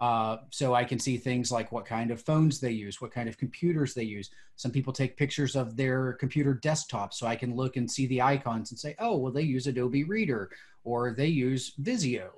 Uh, 0.00 0.38
so 0.50 0.74
I 0.74 0.84
can 0.84 0.98
see 0.98 1.18
things 1.18 1.52
like 1.52 1.72
what 1.72 1.84
kind 1.84 2.10
of 2.10 2.22
phones 2.22 2.58
they 2.58 2.70
use, 2.70 3.02
what 3.02 3.12
kind 3.12 3.28
of 3.28 3.36
computers 3.36 3.92
they 3.92 4.02
use. 4.02 4.30
Some 4.56 4.70
people 4.70 4.94
take 4.94 5.16
pictures 5.18 5.54
of 5.54 5.76
their 5.76 6.14
computer 6.14 6.54
desktop, 6.54 7.12
so 7.12 7.26
I 7.26 7.36
can 7.36 7.54
look 7.54 7.76
and 7.76 7.90
see 7.90 8.06
the 8.06 8.22
icons 8.22 8.70
and 8.70 8.78
say, 8.78 8.94
oh, 8.98 9.18
well, 9.18 9.32
they 9.32 9.42
use 9.42 9.66
Adobe 9.66 10.04
Reader 10.04 10.50
or 10.84 11.12
they 11.12 11.26
use 11.26 11.74
Visio. 11.78 12.30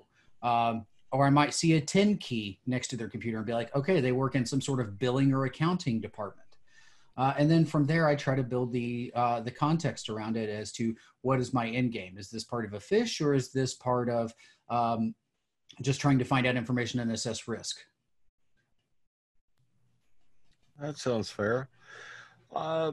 Um, 0.42 0.86
or 1.12 1.26
I 1.26 1.30
might 1.30 1.54
see 1.54 1.74
a 1.74 1.80
10 1.80 2.16
key 2.16 2.58
next 2.66 2.88
to 2.88 2.96
their 2.96 3.08
computer 3.08 3.36
and 3.36 3.46
be 3.46 3.52
like, 3.52 3.74
okay, 3.76 4.00
they 4.00 4.12
work 4.12 4.34
in 4.34 4.46
some 4.46 4.60
sort 4.60 4.80
of 4.80 4.98
billing 4.98 5.32
or 5.32 5.44
accounting 5.44 6.00
department. 6.00 6.41
Uh, 7.16 7.34
and 7.36 7.50
then 7.50 7.64
from 7.64 7.84
there, 7.84 8.08
I 8.08 8.14
try 8.14 8.34
to 8.34 8.42
build 8.42 8.72
the 8.72 9.12
uh, 9.14 9.40
the 9.40 9.50
context 9.50 10.08
around 10.08 10.36
it 10.36 10.48
as 10.48 10.72
to 10.72 10.94
what 11.20 11.40
is 11.40 11.52
my 11.52 11.68
end 11.68 11.92
game. 11.92 12.16
Is 12.16 12.30
this 12.30 12.44
part 12.44 12.64
of 12.64 12.72
a 12.72 12.78
phish, 12.78 13.20
or 13.24 13.34
is 13.34 13.52
this 13.52 13.74
part 13.74 14.08
of 14.08 14.32
um, 14.70 15.14
just 15.82 16.00
trying 16.00 16.18
to 16.18 16.24
find 16.24 16.46
out 16.46 16.56
information 16.56 17.00
and 17.00 17.12
assess 17.12 17.46
risk? 17.46 17.80
That 20.80 20.96
sounds 20.96 21.30
fair. 21.30 21.68
Uh, 22.54 22.92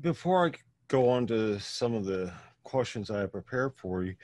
before 0.00 0.46
I 0.46 0.52
go 0.86 1.08
on 1.08 1.26
to 1.26 1.58
some 1.58 1.94
of 1.94 2.04
the 2.04 2.32
questions 2.62 3.10
I 3.10 3.20
have 3.20 3.32
prepared 3.32 3.74
for 3.76 4.04
you, 4.04 4.14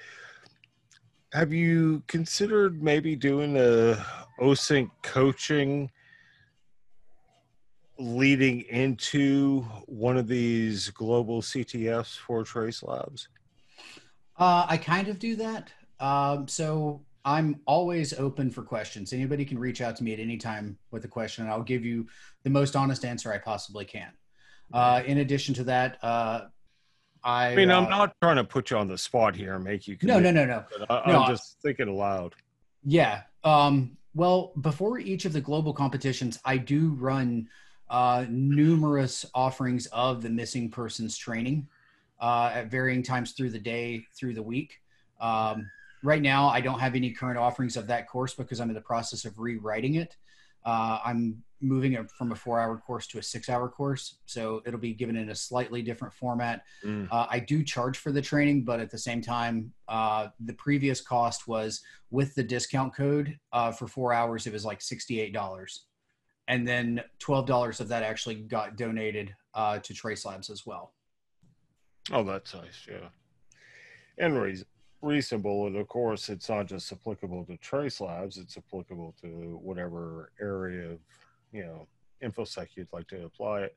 have 1.33 1.53
you 1.53 2.03
considered 2.07 2.83
maybe 2.83 3.17
doing 3.17 3.57
a 3.57 4.05
OSINT 4.41 4.91
coaching 5.03 5.91
leading 7.99 8.63
into 8.63 9.61
one 9.87 10.17
of 10.17 10.27
these 10.27 10.91
global 10.91 11.41
CTFs 11.43 12.17
for 12.19 12.43
Trace 12.45 12.83
Labs? 12.83 13.29
Uh, 14.39 14.67
I 14.69 14.77
kind 14.77 15.09
of 15.09 15.19
do 15.19 15.37
that. 15.37 15.71
Um, 16.01 16.49
so 16.49 17.03
I'm 17.25 17.61
always 17.67 18.13
open 18.13 18.51
for 18.51 18.63
questions. 18.63 19.13
Anybody 19.13 19.45
can 19.45 19.59
reach 19.59 19.81
out 19.81 19.97
to 19.97 20.05
me 20.05 20.13
at 20.13 20.19
any 20.21 20.37
time 20.37 20.77
with 20.91 21.05
a 21.05 21.09
question, 21.09 21.45
and 21.45 21.53
I'll 21.53 21.63
give 21.63 21.85
you 21.85 22.07
the 22.43 22.51
most 22.51 22.75
honest 22.77 23.05
answer 23.05 23.33
I 23.33 23.39
possibly 23.39 23.85
can. 23.85 24.11
Uh, 24.73 25.03
in 25.07 25.19
addition 25.19 25.55
to 25.55 25.65
that, 25.65 25.99
uh, 26.03 26.47
I, 27.23 27.49
I 27.53 27.55
mean, 27.57 27.71
I'm 27.71 27.87
uh, 27.87 27.91
not 27.91 28.17
trying 28.21 28.37
to 28.37 28.45
put 28.45 28.71
you 28.71 28.77
on 28.77 28.89
the 28.89 28.99
spot 28.99 29.37
here 29.37 29.55
and 29.55 29.65
make 29.65 29.87
you. 29.87 29.97
No, 30.03 30.19
no, 30.19 30.31
no, 30.31 30.45
no. 30.45 30.65
I, 30.91 31.11
No, 31.11 31.17
I'm 31.19 31.23
I- 31.23 31.29
just 31.29 31.59
thinking 31.63 31.89
aloud. 31.89 32.35
Yeah. 32.85 33.23
Um, 33.45 33.97
well, 34.15 34.53
before 34.61 34.99
each 34.99 35.25
of 35.25 35.33
the 35.33 35.41
global 35.41 35.73
competitions, 35.73 36.39
I 36.45 36.57
do 36.59 36.91
run 36.95 37.49
uh, 37.95 38.27
numerous 38.29 39.25
offerings 39.37 39.87
of 39.93 40.21
the 40.21 40.29
missing 40.29 40.69
persons 40.69 41.17
training 41.17 41.65
uh, 42.21 42.51
at 42.53 42.69
varying 42.69 43.05
times 43.05 43.35
through 43.35 43.51
the 43.51 43.59
day, 43.59 44.05
through 44.19 44.35
the 44.35 44.43
week. 44.43 44.81
Um, 45.21 45.71
right 46.03 46.21
now, 46.21 46.49
I 46.49 46.61
don't 46.61 46.81
have 46.81 46.97
any 46.97 47.13
current 47.13 47.39
offerings 47.39 47.77
of 47.77 47.87
that 47.87 48.09
course 48.09 48.35
because 48.35 48.61
I'm 48.61 48.69
in 48.69 48.75
the 48.75 48.81
process 48.81 49.25
of 49.25 49.39
rewriting 49.39 49.95
it. 49.95 50.17
Uh, 50.65 50.99
I'm 51.05 51.41
moving 51.61 51.93
it 51.93 52.11
from 52.11 52.33
a 52.33 52.35
four 52.35 52.59
hour 52.59 52.77
course 52.79 53.07
to 53.07 53.19
a 53.19 53.23
six 53.23 53.49
hour 53.49 53.69
course. 53.69 54.17
So 54.27 54.61
it'll 54.67 54.81
be 54.81 54.93
given 54.93 55.15
in 55.15 55.31
a 55.31 55.35
slightly 55.35 55.81
different 55.81 56.13
format. 56.13 56.65
Mm. 56.85 57.07
Uh, 57.13 57.27
I 57.31 57.39
do 57.39 57.63
charge 57.63 57.99
for 57.99 58.11
the 58.11 58.21
training, 58.21 58.65
but 58.65 58.81
at 58.81 58.91
the 58.91 58.99
same 58.99 59.23
time, 59.23 59.73
uh, 59.87 60.29
the 60.45 60.55
previous 60.55 61.01
cost 61.01 61.47
was 61.47 61.81
with 62.11 62.35
the 62.35 62.43
discount 62.43 62.93
code 62.93 63.39
uh, 63.53 63.71
for 63.71 63.87
four 63.87 64.13
hours, 64.13 64.49
it 64.49 64.53
was 64.53 64.65
like 64.65 64.81
$68. 64.81 65.79
And 66.49 66.67
then 66.69 67.03
$12 67.21 67.81
of 67.81 67.89
that 67.89 68.03
actually 68.03 68.35
got 68.35 68.77
donated 68.77 69.35
uh, 69.55 69.79
to 69.79 69.95
Trace 69.95 70.25
Labs 70.27 70.51
as 70.51 70.67
well. 70.67 70.93
Oh, 72.13 72.23
that's 72.23 72.55
nice. 72.55 72.87
Yeah, 72.89 73.09
and 74.19 74.41
reason, 74.41 74.67
reasonable, 75.01 75.67
and 75.67 75.77
of 75.77 75.89
course, 75.89 76.29
it's 76.29 76.49
not 76.49 76.67
just 76.67 76.93
applicable 76.93 77.47
to 77.47 77.57
Trace 77.59 78.01
Labs; 78.01 78.37
it's 78.37 78.59
applicable 78.59 79.15
to 79.23 79.59
whatever 79.63 80.33
area 80.41 80.91
of 80.93 80.99
you 81.53 81.65
know 81.65 81.87
infosec 82.23 82.69
you'd 82.75 82.93
like 82.93 83.09
to 83.09 83.25
apply 83.25 83.63
it. 83.63 83.77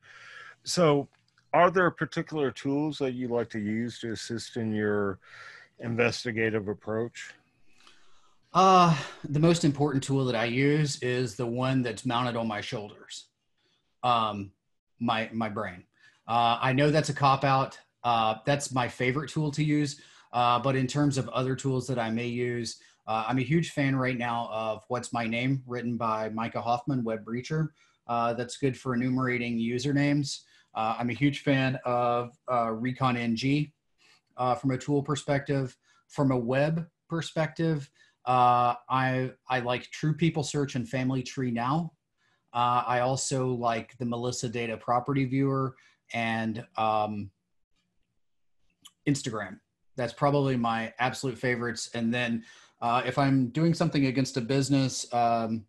So, 0.63 1.07
are 1.53 1.71
there 1.71 1.89
particular 1.89 2.51
tools 2.51 2.97
that 2.97 3.13
you 3.13 3.29
like 3.29 3.49
to 3.51 3.59
use 3.59 3.99
to 3.99 4.11
assist 4.11 4.57
in 4.57 4.73
your 4.73 5.19
investigative 5.79 6.67
approach? 6.67 7.33
Uh, 8.57 8.97
the 9.29 9.39
most 9.39 9.63
important 9.63 10.03
tool 10.03 10.25
that 10.25 10.35
I 10.35 10.45
use 10.45 10.99
is 11.03 11.35
the 11.35 11.45
one 11.45 11.83
that's 11.83 12.07
mounted 12.07 12.35
on 12.35 12.47
my 12.47 12.59
shoulders, 12.59 13.27
um, 14.01 14.51
my 14.99 15.29
my 15.31 15.47
brain. 15.47 15.83
Uh, 16.27 16.57
I 16.59 16.73
know 16.73 16.89
that's 16.89 17.09
a 17.09 17.13
cop 17.13 17.43
out. 17.43 17.77
Uh, 18.03 18.37
that's 18.47 18.73
my 18.73 18.87
favorite 18.87 19.29
tool 19.29 19.51
to 19.51 19.63
use. 19.63 20.01
Uh, 20.33 20.57
but 20.57 20.75
in 20.75 20.87
terms 20.87 21.19
of 21.19 21.29
other 21.29 21.55
tools 21.55 21.85
that 21.85 21.99
I 21.99 22.09
may 22.09 22.25
use, 22.25 22.81
uh, 23.05 23.25
I'm 23.27 23.37
a 23.37 23.43
huge 23.43 23.73
fan 23.73 23.95
right 23.95 24.17
now 24.17 24.49
of 24.51 24.83
What's 24.87 25.13
My 25.13 25.27
Name, 25.27 25.61
written 25.67 25.95
by 25.95 26.29
Micah 26.29 26.59
Hoffman, 26.59 27.03
Web 27.03 27.23
Breacher. 27.23 27.67
Uh, 28.07 28.33
that's 28.33 28.57
good 28.57 28.75
for 28.75 28.95
enumerating 28.95 29.59
usernames. 29.59 30.39
Uh, 30.73 30.95
I'm 30.97 31.11
a 31.11 31.13
huge 31.13 31.43
fan 31.43 31.77
of 31.85 32.31
uh, 32.51 32.71
Recon 32.71 33.17
NG 33.17 33.71
uh, 34.35 34.55
from 34.55 34.71
a 34.71 34.79
tool 34.79 35.03
perspective. 35.03 35.77
From 36.07 36.31
a 36.31 36.37
web 36.37 36.87
perspective, 37.07 37.91
uh, 38.27 38.75
I 38.89 39.31
I 39.49 39.59
like 39.59 39.89
True 39.89 40.13
People 40.13 40.43
Search 40.43 40.75
and 40.75 40.87
Family 40.87 41.23
Tree 41.23 41.51
Now. 41.51 41.93
Uh, 42.53 42.83
I 42.85 42.99
also 42.99 43.47
like 43.47 43.97
the 43.97 44.05
Melissa 44.05 44.49
Data 44.49 44.77
Property 44.77 45.25
Viewer 45.25 45.75
and 46.13 46.65
um, 46.77 47.31
Instagram. 49.07 49.59
That's 49.95 50.13
probably 50.13 50.57
my 50.57 50.93
absolute 50.99 51.37
favorites. 51.37 51.89
And 51.93 52.13
then 52.13 52.43
uh, 52.81 53.01
if 53.05 53.17
I'm 53.17 53.49
doing 53.49 53.73
something 53.73 54.05
against 54.05 54.37
a 54.37 54.41
business, 54.41 55.11
um, 55.13 55.65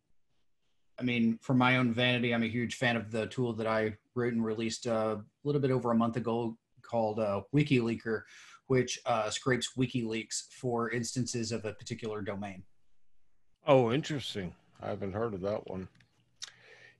I 0.98 1.02
mean, 1.02 1.38
for 1.40 1.54
my 1.54 1.76
own 1.76 1.92
vanity, 1.92 2.34
I'm 2.34 2.42
a 2.42 2.48
huge 2.48 2.74
fan 2.74 2.96
of 2.96 3.10
the 3.10 3.26
tool 3.28 3.52
that 3.54 3.66
I 3.66 3.96
wrote 4.14 4.32
and 4.32 4.44
released 4.44 4.86
uh, 4.86 5.16
a 5.18 5.24
little 5.44 5.60
bit 5.60 5.70
over 5.70 5.92
a 5.92 5.94
month 5.94 6.16
ago 6.16 6.56
called 6.82 7.20
uh, 7.20 7.42
WikiLeaker, 7.54 8.22
which 8.68 9.00
uh, 9.06 9.28
scrapes 9.30 9.72
WikiLeaks 9.76 10.52
for 10.52 10.90
instances 10.90 11.52
of 11.52 11.64
a 11.64 11.72
particular 11.72 12.22
domain. 12.22 12.62
Oh, 13.66 13.92
interesting. 13.92 14.54
I 14.80 14.88
haven't 14.88 15.12
heard 15.12 15.34
of 15.34 15.40
that 15.40 15.68
one. 15.68 15.88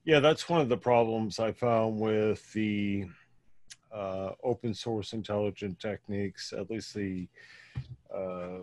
Yeah, 0.04 0.20
that's 0.20 0.48
one 0.48 0.60
of 0.60 0.68
the 0.68 0.76
problems 0.76 1.38
I 1.38 1.52
found 1.52 2.00
with 2.00 2.50
the 2.52 3.06
uh, 3.94 4.30
open 4.42 4.72
source 4.74 5.12
intelligent 5.12 5.78
techniques, 5.78 6.52
at 6.52 6.70
least 6.70 6.94
the 6.94 7.28
uh, 8.14 8.60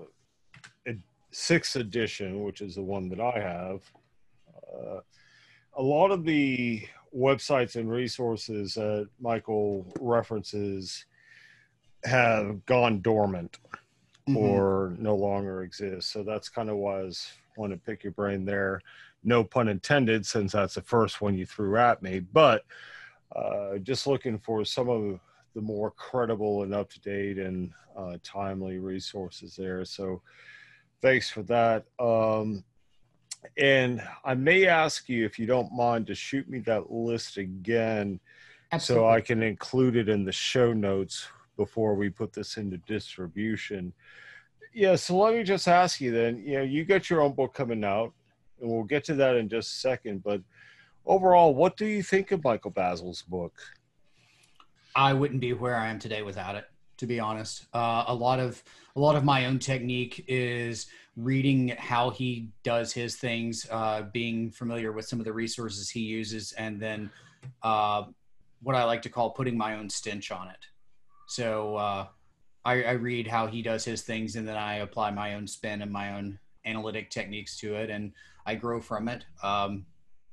ed- 0.88 1.04
sixth 1.32 1.76
edition, 1.76 2.44
which 2.44 2.62
is 2.62 2.76
the 2.76 2.82
one 2.82 3.08
that 3.10 3.20
I 3.20 3.40
have. 3.40 3.82
Uh, 4.74 5.00
a 5.78 5.82
lot 5.82 6.10
of 6.10 6.26
the 6.26 6.88
websites 7.16 7.76
and 7.76 7.90
resources 7.90 8.74
that 8.74 9.08
Michael 9.20 9.86
references 10.00 11.06
have 12.06 12.66
gone 12.66 13.02
dormant 13.02 13.58
Mhm. 14.28 14.38
or 14.38 14.96
no 14.98 15.16
longer 15.16 15.64
exist. 15.64 16.12
So 16.12 16.24
that's 16.24 16.50
kind 16.50 16.70
of 16.70 16.78
why 16.78 17.00
I 17.00 17.04
was 17.04 17.32
want 17.58 17.72
to 17.72 17.78
pick 17.78 18.04
your 18.04 18.12
brain 18.12 18.44
there. 18.44 18.82
No 19.24 19.44
pun 19.44 19.68
intended, 19.70 20.26
since 20.26 20.52
that's 20.52 20.76
the 20.76 20.82
first 20.82 21.22
one 21.22 21.38
you 21.38 21.46
threw 21.46 21.78
at 21.78 22.02
me. 22.02 22.20
But 22.20 22.66
uh, 23.36 23.78
just 23.78 24.08
looking 24.08 24.38
for 24.40 24.66
some 24.66 24.90
of 24.90 25.20
the 25.54 25.62
more 25.62 25.92
credible 25.92 26.64
and 26.64 26.74
up 26.74 26.90
to 26.92 27.00
date 27.02 27.38
and 27.38 27.72
uh, 27.96 28.18
timely 28.24 28.78
resources 28.78 29.56
there. 29.56 29.86
So 29.86 30.22
thanks 31.02 31.30
for 31.30 31.44
that. 31.44 31.86
Um, 32.00 32.64
and 33.58 34.02
I 34.24 34.34
may 34.34 34.68
ask 34.68 35.08
you 35.08 35.26
if 35.26 35.40
you 35.40 35.46
don't 35.46 35.72
mind 35.72 36.08
to 36.08 36.16
shoot 36.16 36.50
me 36.50 36.60
that 36.60 36.92
list 36.92 37.38
again 37.38 38.20
so 38.80 39.08
I 39.08 39.22
can 39.22 39.42
include 39.44 39.96
it 39.96 40.10
in 40.10 40.26
the 40.26 40.32
show 40.32 40.74
notes 40.74 41.28
before 41.58 41.96
we 41.96 42.10
put 42.10 42.34
this 42.34 42.58
into 42.58 42.78
distribution. 42.78 43.94
Yeah, 44.74 44.96
so 44.96 45.18
let 45.18 45.36
me 45.36 45.44
just 45.44 45.68
ask 45.68 46.02
you 46.02 46.12
then, 46.12 46.44
you 46.46 46.58
know, 46.58 46.64
you 46.64 46.84
got 46.84 47.10
your 47.10 47.22
own 47.22 47.34
book 47.34 47.54
coming 47.54 47.84
out, 47.84 48.14
and 48.60 48.70
we'll 48.70 48.84
get 48.84 49.04
to 49.06 49.16
that 49.16 49.36
in 49.36 49.48
just 49.48 49.72
a 49.72 49.76
second, 49.76 50.24
but 50.24 50.42
overall, 51.06 51.54
what 51.54 51.78
do 51.78 51.86
you 51.86 52.04
think 52.04 52.32
of 52.32 52.44
Michael 52.44 52.72
Bazzell's 52.72 53.22
book? 53.22 53.54
I 54.96 55.14
wouldn't 55.14 55.42
be 55.42 55.54
where 55.54 55.76
I 55.76 55.88
am 55.88 56.00
today 56.00 56.22
without 56.22 56.56
it. 56.56 56.66
To 57.00 57.06
be 57.06 57.20
honest, 57.20 57.68
uh, 57.74 58.06
a 58.08 58.16
lot 58.16 58.40
of 58.40 58.64
a 58.96 59.00
lot 59.02 59.18
of 59.18 59.26
my 59.26 59.48
own 59.48 59.60
technique 59.60 60.24
is 60.30 60.88
reading 61.18 61.76
how 61.78 62.10
he 62.10 62.48
does 62.64 62.94
his 62.94 63.18
things, 63.18 63.68
uh, 63.70 64.04
being 64.14 64.50
familiar 64.50 64.94
with 64.94 65.06
some 65.06 65.20
of 65.20 65.26
the 65.26 65.34
resources 65.34 65.90
he 65.90 66.00
uses, 66.00 66.54
and 66.54 66.80
then 66.80 67.10
uh, 67.64 68.04
what 68.64 68.78
I 68.78 68.86
like 68.86 69.02
to 69.02 69.10
call 69.10 69.32
putting 69.32 69.58
my 69.58 69.76
own 69.76 69.90
stench 69.90 70.32
on 70.32 70.48
it. 70.48 70.66
So 71.28 71.76
uh, 71.76 72.08
I, 72.64 72.84
I 72.84 72.92
read 72.92 73.28
how 73.28 73.48
he 73.48 73.62
does 73.62 73.86
his 73.86 74.02
things, 74.02 74.36
and 74.36 74.48
then 74.48 74.58
I 74.58 74.78
apply 74.78 75.12
my 75.12 75.36
own 75.36 75.48
spin 75.48 75.82
and 75.82 75.92
my 75.92 76.16
own 76.18 76.40
analytic 76.66 77.10
techniques 77.10 77.58
to 77.60 77.76
it, 77.76 77.90
and 77.90 78.12
I 78.46 78.56
grow 78.56 78.82
from 78.82 79.08
it. 79.08 79.26
Um, 79.44 79.86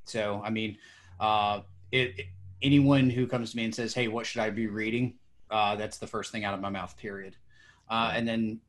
so 0.05 0.43
I 0.45 0.51
mean, 0.51 0.79
uh, 1.21 1.61
it, 1.91 2.19
it 2.19 2.27
anyone 2.63 3.11
who 3.11 3.27
comes 3.27 3.51
to 3.51 3.57
me 3.57 3.65
and 3.65 3.75
says, 3.75 3.95
"Hey, 3.95 4.09
what 4.09 4.27
should 4.27 4.41
I 4.41 4.51
be 4.51 4.67
reading?" 4.67 5.15
Uh, 5.51 5.77
that's 5.77 5.99
the 5.99 6.07
first 6.07 6.33
thing 6.33 6.45
out 6.45 6.55
of 6.55 6.61
my 6.61 6.71
mouth. 6.71 6.97
Period. 6.97 7.37
Uh, 7.89 8.13
and 8.15 8.27
then 8.27 8.61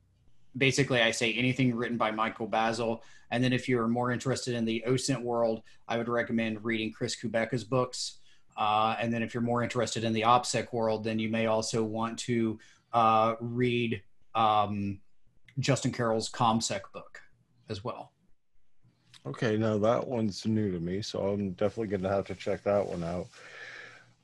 basically, 0.57 1.01
I 1.01 1.11
say 1.11 1.33
anything 1.33 1.75
written 1.75 1.97
by 1.97 2.11
Michael 2.11 2.47
Bazzell. 2.47 3.01
And 3.31 3.43
then, 3.43 3.53
if 3.53 3.69
you're 3.69 3.87
more 3.87 4.11
interested 4.11 4.53
in 4.53 4.65
the 4.65 4.83
OSINT 4.87 5.21
world, 5.21 5.63
I 5.87 5.97
would 5.97 6.09
recommend 6.09 6.63
reading 6.63 6.91
Chris 6.91 7.15
Kubecka's 7.15 7.63
books. 7.63 8.19
Uh, 8.57 8.95
and 8.99 9.13
then, 9.13 9.23
if 9.23 9.33
you're 9.33 9.43
more 9.43 9.63
interested 9.63 10.03
in 10.03 10.13
the 10.13 10.21
OPSEC 10.21 10.71
world, 10.73 11.03
then 11.03 11.19
you 11.19 11.29
may 11.29 11.47
also 11.47 11.83
want 11.83 12.17
to 12.19 12.59
uh, 12.93 13.35
read 13.39 14.01
um, 14.35 14.99
Justin 15.59 15.91
Carroll's 15.91 16.29
ComSec 16.29 16.81
book 16.93 17.21
as 17.69 17.83
well. 17.83 18.11
Okay, 19.25 19.55
now 19.57 19.77
that 19.77 20.05
one's 20.05 20.45
new 20.45 20.71
to 20.71 20.79
me, 20.79 21.01
so 21.01 21.29
I'm 21.29 21.51
definitely 21.51 21.87
going 21.87 22.03
to 22.03 22.09
have 22.09 22.25
to 22.25 22.35
check 22.35 22.63
that 22.63 22.85
one 22.85 23.03
out. 23.03 23.27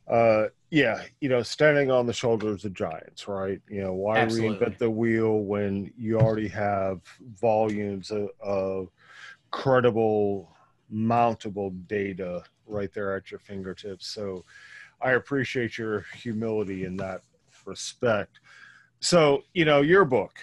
Uh, 0.10 0.48
yeah, 0.72 1.04
you 1.22 1.30
know, 1.30 1.42
standing 1.42 1.90
on 1.90 2.06
the 2.06 2.14
shoulders 2.14 2.66
of 2.66 2.74
giants, 2.74 3.28
right? 3.28 3.62
You 3.70 3.84
know, 3.84 3.94
why 3.94 4.18
Absolutely. 4.18 4.58
reinvent 4.58 4.78
the 4.78 4.90
wheel 4.90 5.40
when 5.40 5.94
you 5.98 6.20
already 6.20 6.48
have 6.50 7.02
volumes 7.40 8.12
of, 8.12 8.30
of 8.42 8.90
credible, 9.52 10.52
mountable 10.94 11.88
data 11.88 12.44
right 12.70 12.94
there 12.94 13.16
at 13.16 13.32
your 13.32 13.40
fingertips? 13.40 14.08
So 14.08 14.46
I 15.02 15.12
appreciate 15.12 15.78
your 15.78 16.06
humility 16.16 16.86
in 16.86 16.96
that 16.98 17.22
respect. 17.66 18.40
So, 19.00 19.44
you 19.54 19.66
know, 19.66 19.82
your 19.82 20.06
book, 20.06 20.40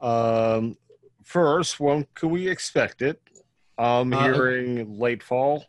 um, 0.00 0.76
first, 1.22 1.80
when 1.80 2.06
can 2.14 2.30
we 2.30 2.48
expect 2.48 3.02
it? 3.02 3.20
I'm 3.78 4.12
Uh, 4.12 4.22
hearing 4.22 4.98
late 4.98 5.22
fall. 5.22 5.66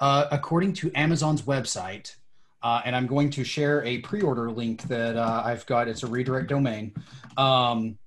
Uh, 0.00 0.26
according 0.30 0.72
to 0.74 0.90
Amazon's 0.94 1.42
website, 1.42 2.16
uh, 2.62 2.80
and 2.84 2.96
I'm 2.96 3.06
going 3.06 3.30
to 3.30 3.44
share 3.44 3.84
a 3.84 3.98
pre-order 3.98 4.50
link 4.50 4.82
that 4.84 5.16
uh, 5.16 5.42
I've 5.44 5.64
got. 5.66 5.86
It's 5.86 6.02
a 6.02 6.06
redirect 6.06 6.48
domain. 6.48 6.94
Um, 7.36 7.98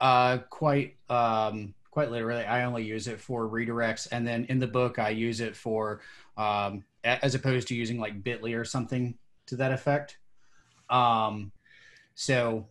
uh, 0.00 0.38
quite 0.50 0.96
um, 1.10 1.74
quite 1.90 2.10
literally. 2.12 2.44
I 2.44 2.64
only 2.64 2.84
use 2.84 3.08
it 3.08 3.20
for 3.20 3.48
redirects, 3.48 4.06
and 4.12 4.24
then 4.26 4.44
in 4.44 4.60
the 4.60 4.68
book, 4.68 5.00
I 5.00 5.08
use 5.10 5.40
it 5.40 5.56
for 5.56 6.00
um, 6.36 6.84
as 7.02 7.34
opposed 7.34 7.66
to 7.68 7.74
using 7.74 7.98
like 7.98 8.22
Bitly 8.22 8.56
or 8.56 8.64
something 8.64 9.18
to 9.46 9.56
that 9.56 9.72
effect. 9.72 10.18
Um, 10.88 11.50
so 12.14 12.68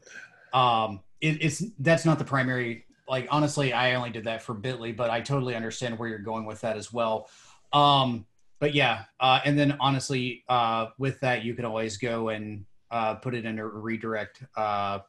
um, 0.53 1.01
it, 1.19 1.43
it's 1.43 1.63
that's 1.79 2.05
not 2.05 2.17
the 2.17 2.25
primary. 2.25 2.85
Like 3.07 3.27
honestly, 3.31 3.73
I 3.73 3.93
only 3.95 4.09
did 4.09 4.25
that 4.25 4.41
for 4.41 4.53
Bitly, 4.53 4.95
but 4.95 5.09
I 5.09 5.21
totally 5.21 5.55
understand 5.55 5.97
where 5.97 6.09
you're 6.09 6.19
going 6.19 6.45
with 6.45 6.61
that 6.61 6.77
as 6.77 6.91
well. 6.91 7.29
Um, 7.73 8.25
but 8.59 8.73
yeah, 8.73 9.03
uh, 9.19 9.39
and 9.45 9.57
then 9.57 9.77
honestly, 9.79 10.43
uh, 10.49 10.87
with 10.97 11.19
that, 11.21 11.43
you 11.43 11.53
can 11.53 11.63
always 11.65 11.97
go 11.97 12.29
and 12.29 12.65
uh, 12.91 13.15
put 13.15 13.35
it 13.35 13.45
in 13.45 13.59
a 13.59 13.67
redirect 13.67 14.43
uh, 14.55 14.99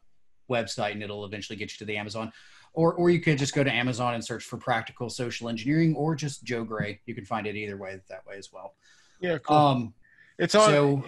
website, 0.51 0.92
and 0.92 1.03
it'll 1.03 1.24
eventually 1.24 1.57
get 1.57 1.72
you 1.72 1.78
to 1.78 1.84
the 1.84 1.96
Amazon. 1.96 2.32
Or, 2.74 2.92
or 2.94 3.11
you 3.11 3.20
could 3.20 3.38
just 3.38 3.55
go 3.55 3.64
to 3.64 3.72
Amazon 3.72 4.14
and 4.14 4.24
search 4.24 4.44
for 4.44 4.57
practical 4.59 5.09
social 5.09 5.49
engineering, 5.49 5.96
or 5.96 6.14
just 6.14 6.44
Joe 6.44 6.62
Gray. 6.64 7.01
You 7.07 7.14
can 7.14 7.24
find 7.24 7.46
it 7.46 7.57
either 7.57 7.76
way 7.76 7.99
that 8.09 8.26
way 8.26 8.36
as 8.36 8.53
well. 8.53 8.74
yeah, 9.20 9.38
cool. 9.38 9.57
Um, 9.57 9.94
It's 10.38 10.55
on. 10.55 10.68
So- 10.68 11.05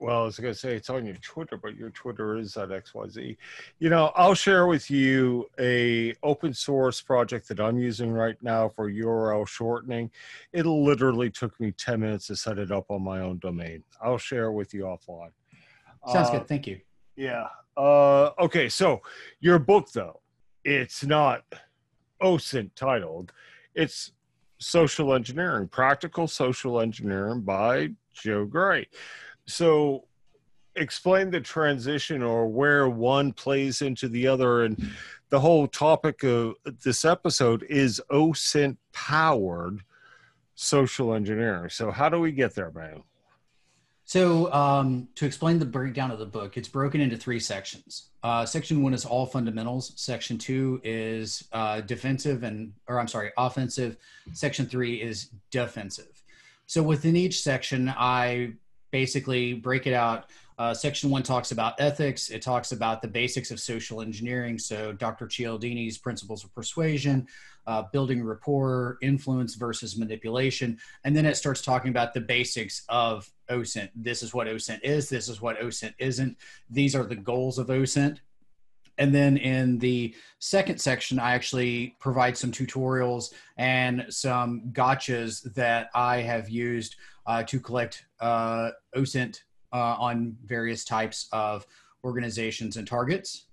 well, 0.00 0.22
I 0.22 0.24
was 0.24 0.38
going 0.38 0.54
to 0.54 0.58
say 0.58 0.76
it's 0.76 0.90
on 0.90 1.04
your 1.04 1.16
Twitter, 1.16 1.56
but 1.56 1.76
your 1.76 1.90
Twitter 1.90 2.36
is 2.36 2.56
at 2.56 2.68
XYZ. 2.68 3.36
You 3.80 3.90
know, 3.90 4.12
I'll 4.14 4.34
share 4.34 4.66
with 4.68 4.90
you 4.90 5.50
a 5.58 6.14
open 6.22 6.54
source 6.54 7.00
project 7.00 7.48
that 7.48 7.58
I'm 7.58 7.78
using 7.78 8.12
right 8.12 8.36
now 8.40 8.68
for 8.68 8.90
URL 8.90 9.46
shortening. 9.46 10.10
It 10.52 10.66
literally 10.66 11.30
took 11.30 11.58
me 11.58 11.72
10 11.72 12.00
minutes 12.00 12.28
to 12.28 12.36
set 12.36 12.58
it 12.58 12.70
up 12.70 12.90
on 12.90 13.02
my 13.02 13.20
own 13.20 13.38
domain. 13.38 13.82
I'll 14.00 14.18
share 14.18 14.52
with 14.52 14.72
you 14.72 14.82
offline. 14.82 15.32
sounds 16.06 16.28
Uh, 16.28 16.38
good. 16.38 16.48
Thank 16.48 16.68
you. 16.68 16.80
Yeah. 17.16 17.48
Uh, 17.76 18.30
okay. 18.38 18.68
So 18.68 19.02
your 19.40 19.58
book, 19.58 19.90
though, 19.92 20.20
it's 20.64 21.04
not 21.04 21.42
OSINT 22.22 22.70
titled. 22.76 23.32
It's 23.74 24.12
social 24.58 25.14
engineering, 25.14 25.68
practical 25.68 26.28
social 26.28 26.80
engineering 26.80 27.40
by 27.40 27.90
Joe 28.12 28.44
Gray. 28.44 28.86
So 29.48 30.04
explain 30.76 31.30
the 31.30 31.40
transition 31.40 32.22
or 32.22 32.46
where 32.46 32.88
one 32.88 33.32
plays 33.32 33.82
into 33.82 34.08
the 34.08 34.26
other. 34.26 34.64
And 34.64 34.90
the 35.30 35.40
whole 35.40 35.66
topic 35.66 36.22
of 36.22 36.54
this 36.84 37.04
episode 37.04 37.64
is 37.64 38.00
OSINT 38.10 38.76
powered 38.92 39.82
social 40.54 41.14
engineering. 41.14 41.70
So 41.70 41.90
how 41.90 42.08
do 42.08 42.20
we 42.20 42.30
get 42.30 42.54
there, 42.54 42.70
man? 42.70 43.02
So, 44.04 44.50
um, 44.54 45.06
to 45.16 45.26
explain 45.26 45.58
the 45.58 45.66
breakdown 45.66 46.10
of 46.10 46.18
the 46.18 46.24
book, 46.24 46.56
it's 46.56 46.66
broken 46.66 47.02
into 47.02 47.14
three 47.18 47.38
sections. 47.38 48.08
Uh, 48.22 48.46
section 48.46 48.82
one 48.82 48.94
is 48.94 49.04
all 49.04 49.26
fundamentals. 49.26 49.92
Section 49.96 50.38
two 50.38 50.80
is 50.82 51.46
uh, 51.52 51.82
defensive 51.82 52.42
and, 52.42 52.72
or 52.86 52.98
I'm 52.98 53.06
sorry, 53.06 53.32
offensive. 53.36 53.98
Section 54.32 54.64
three 54.64 55.02
is 55.02 55.28
defensive. 55.50 56.22
So, 56.64 56.82
within 56.82 57.16
each 57.16 57.42
section, 57.42 57.92
I 57.98 58.54
basically 58.90 59.54
break 59.54 59.86
it 59.86 59.94
out. 59.94 60.26
Uh, 60.58 60.74
section 60.74 61.08
one 61.08 61.22
talks 61.22 61.52
about 61.52 61.80
ethics. 61.80 62.30
It 62.30 62.42
talks 62.42 62.72
about 62.72 63.00
the 63.00 63.06
basics 63.06 63.52
of 63.52 63.60
social 63.60 64.02
engineering. 64.02 64.58
So, 64.58 64.92
Dr. 64.92 65.26
Cialdini's 65.26 65.98
principles 65.98 66.42
of 66.42 66.52
persuasion, 66.52 67.28
uh, 67.68 67.82
building 67.92 68.24
rapport, 68.24 68.98
influence 69.00 69.54
versus 69.54 69.96
manipulation, 69.96 70.78
and 71.04 71.16
then 71.16 71.26
it 71.26 71.36
starts 71.36 71.62
talking 71.62 71.90
about 71.90 72.12
the 72.12 72.20
basics 72.20 72.82
of 72.88 73.30
OSINT. 73.48 73.90
This 73.94 74.22
is 74.22 74.34
what 74.34 74.48
OSINT 74.48 74.80
is. 74.82 75.08
This 75.08 75.28
is 75.28 75.40
what 75.40 75.60
OSINT 75.60 75.94
isn't. 75.98 76.36
These 76.68 76.96
are 76.96 77.04
the 77.04 77.16
goals 77.16 77.58
of 77.58 77.68
OSINT. 77.68 78.18
And 78.98 79.14
then 79.14 79.36
in 79.36 79.78
the 79.78 80.14
second 80.40 80.80
section, 80.80 81.18
I 81.18 81.32
actually 81.34 81.94
provide 82.00 82.36
some 82.36 82.50
tutorials 82.50 83.32
and 83.56 84.06
some 84.08 84.62
gotchas 84.72 85.54
that 85.54 85.88
I 85.94 86.16
have 86.22 86.48
used 86.48 86.96
uh, 87.28 87.42
to 87.44 87.60
collect 87.60 88.06
uh, 88.20 88.70
OSINT 88.96 89.42
uh, 89.72 89.94
on 90.00 90.36
various 90.44 90.84
types 90.84 91.28
of 91.30 91.64
organizations 92.02 92.78
and 92.78 92.88
targets. 92.88 93.44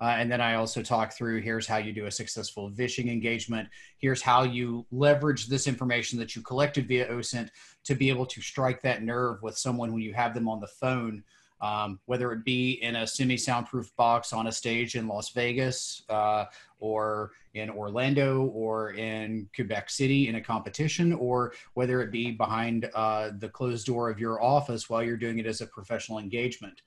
Uh, 0.00 0.14
and 0.16 0.30
then 0.30 0.40
I 0.40 0.54
also 0.54 0.80
talk 0.80 1.12
through 1.12 1.42
here's 1.42 1.66
how 1.66 1.76
you 1.76 1.92
do 1.92 2.06
a 2.06 2.10
successful 2.10 2.70
phishing 2.70 3.10
engagement. 3.10 3.68
Here's 3.98 4.22
how 4.22 4.44
you 4.44 4.86
leverage 4.92 5.46
this 5.46 5.66
information 5.66 6.18
that 6.20 6.34
you 6.34 6.42
collected 6.42 6.88
via 6.88 7.08
OSINT 7.08 7.50
to 7.84 7.94
be 7.94 8.08
able 8.08 8.26
to 8.26 8.40
strike 8.40 8.80
that 8.82 9.02
nerve 9.02 9.42
with 9.42 9.58
someone 9.58 9.92
when 9.92 10.02
you 10.02 10.14
have 10.14 10.34
them 10.34 10.48
on 10.48 10.60
the 10.60 10.68
phone, 10.68 11.22
um, 11.60 11.98
whether 12.06 12.32
it 12.32 12.44
be 12.44 12.72
in 12.82 12.96
a 12.96 13.06
semi 13.06 13.36
soundproof 13.36 13.94
box 13.96 14.32
on 14.32 14.46
a 14.46 14.52
stage 14.52 14.94
in 14.94 15.08
Las 15.08 15.30
Vegas 15.30 16.02
uh, 16.08 16.44
or 16.80 17.32
in 17.54 17.70
Orlando 17.70 18.42
or 18.46 18.92
in 18.92 19.48
Quebec 19.54 19.90
City 19.90 20.28
in 20.28 20.36
a 20.36 20.40
competition, 20.40 21.12
or 21.12 21.52
whether 21.74 22.00
it 22.00 22.12
be 22.12 22.30
behind 22.30 22.88
uh, 22.94 23.30
the 23.38 23.48
closed 23.48 23.86
door 23.86 24.10
of 24.10 24.18
your 24.18 24.42
office 24.42 24.88
while 24.88 25.02
you're 25.02 25.16
doing 25.16 25.38
it 25.38 25.46
as 25.46 25.60
a 25.60 25.66
professional 25.66 26.18
engagement. 26.18 26.82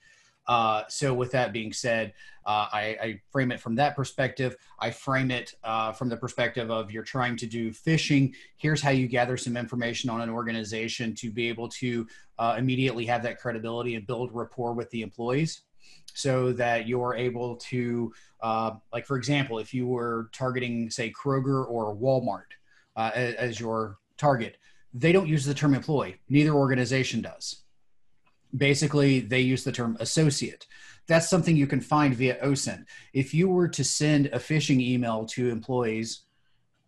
Uh, 0.47 0.83
so, 0.89 1.13
with 1.13 1.31
that 1.31 1.53
being 1.53 1.71
said, 1.71 2.13
uh, 2.45 2.67
I, 2.71 2.97
I, 3.01 3.21
frame 3.31 3.51
it 3.51 3.59
from 3.59 3.75
that 3.75 3.95
perspective. 3.95 4.55
I 4.79 4.89
frame 4.89 5.29
it 5.29 5.53
uh, 5.63 5.91
from 5.91 6.09
the 6.09 6.17
perspective 6.17 6.71
of 6.71 6.89
you're 6.89 7.03
trying 7.03 7.37
to 7.37 7.45
do 7.45 7.71
phishing. 7.71 8.33
Here's 8.57 8.81
how 8.81 8.89
you 8.89 9.07
gather 9.07 9.37
some 9.37 9.55
information 9.55 10.09
on 10.09 10.21
an 10.21 10.29
organization 10.29 11.13
to 11.15 11.29
be 11.29 11.47
able 11.47 11.69
to 11.69 12.07
uh, 12.39 12.55
immediately 12.57 13.05
have 13.05 13.21
that 13.23 13.39
credibility 13.39 13.95
and 13.95 14.07
build 14.07 14.33
rapport 14.33 14.73
with 14.73 14.89
the 14.89 15.03
employees 15.03 15.61
so 16.13 16.51
that 16.53 16.87
you're 16.87 17.15
able 17.15 17.55
to, 17.57 18.11
uh, 18.41 18.71
like, 18.91 19.05
for 19.05 19.17
example, 19.17 19.59
if 19.59 19.73
you 19.73 19.87
were 19.87 20.29
targeting, 20.33 20.89
say, 20.89 21.11
Kroger 21.11 21.69
or 21.69 21.95
Walmart 21.95 22.51
uh, 22.95 23.11
as, 23.13 23.35
as 23.35 23.59
your 23.59 23.99
target, 24.17 24.57
they 24.93 25.11
don't 25.11 25.27
use 25.27 25.45
the 25.45 25.53
term 25.53 25.73
employee, 25.73 26.17
neither 26.27 26.51
organization 26.51 27.21
does 27.21 27.63
basically 28.55 29.19
they 29.19 29.39
use 29.39 29.63
the 29.63 29.71
term 29.71 29.97
associate. 29.99 30.67
That's 31.07 31.29
something 31.29 31.57
you 31.57 31.67
can 31.67 31.81
find 31.81 32.15
via 32.15 32.35
osint 32.45 32.85
if 33.13 33.33
you 33.33 33.49
were 33.49 33.67
to 33.67 33.83
send 33.83 34.27
a 34.27 34.39
phishing 34.39 34.79
email 34.79 35.25
to 35.25 35.49
employees 35.49 36.23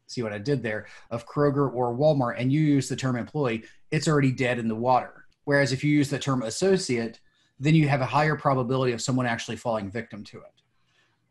see 0.06 0.22
what 0.22 0.34
i 0.34 0.38
did 0.38 0.62
there 0.62 0.86
of 1.10 1.26
kroger 1.26 1.74
or 1.74 1.96
walmart 1.96 2.36
and 2.38 2.52
you 2.52 2.60
use 2.60 2.88
the 2.88 2.96
term 2.96 3.16
employee 3.16 3.64
it's 3.94 4.08
already 4.08 4.32
dead 4.32 4.58
in 4.58 4.68
the 4.68 4.76
water. 4.76 5.26
Whereas 5.46 5.72
if 5.72 5.84
you 5.84 5.96
use 5.96 6.10
the 6.10 6.20
term 6.20 6.42
associate 6.42 7.20
then 7.60 7.76
you 7.76 7.88
have 7.88 8.02
a 8.02 8.06
higher 8.06 8.36
probability 8.36 8.92
of 8.92 9.02
someone 9.02 9.26
actually 9.26 9.56
falling 9.56 9.90
victim 9.90 10.24
to 10.24 10.38
it. 10.38 10.62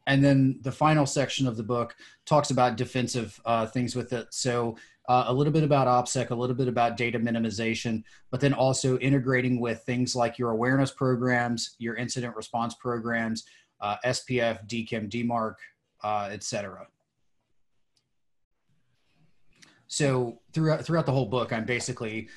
And 0.07 0.25
then 0.25 0.59
the 0.63 0.73
final 0.73 1.07
section 1.07 1.47
of 1.47 1.57
the 1.57 1.63
book 1.63 1.95
talks 2.25 2.51
about 2.51 2.77
defensive 2.77 3.41
uh, 3.45 3.67
things 3.67 3.95
with 3.95 4.13
it. 4.13 4.29
So 4.31 4.77
uh, 5.09 5.25
a 5.27 5.33
little 5.33 5.53
bit 5.53 5.65
about 5.65 5.89
OPSEC, 5.89 6.31
a 6.31 6.35
little 6.35 6.55
bit 6.55 6.69
about 6.69 6.97
data 6.97 7.19
minimization, 7.19 8.03
but 8.31 8.41
then 8.41 8.55
also 8.55 8.99
integrating 8.99 9.61
with 9.61 9.83
things 9.83 10.15
like 10.15 10.39
your 10.39 10.51
awareness 10.51 10.91
programs, 10.91 11.75
your 11.79 11.97
incident 11.97 12.37
response 12.37 12.75
programs, 12.75 13.45
uh, 13.81 13.97
SPF, 14.05 14.67
DKIM, 14.69 15.11
DMARC, 15.11 15.55
uh, 16.05 16.29
et 16.31 16.43
cetera. 16.43 16.87
So 19.89 20.41
throughout 20.55 20.85
throughout 20.85 21.05
the 21.05 21.13
whole 21.13 21.27
book, 21.27 21.53
I'm 21.53 21.67
basically 21.67 22.29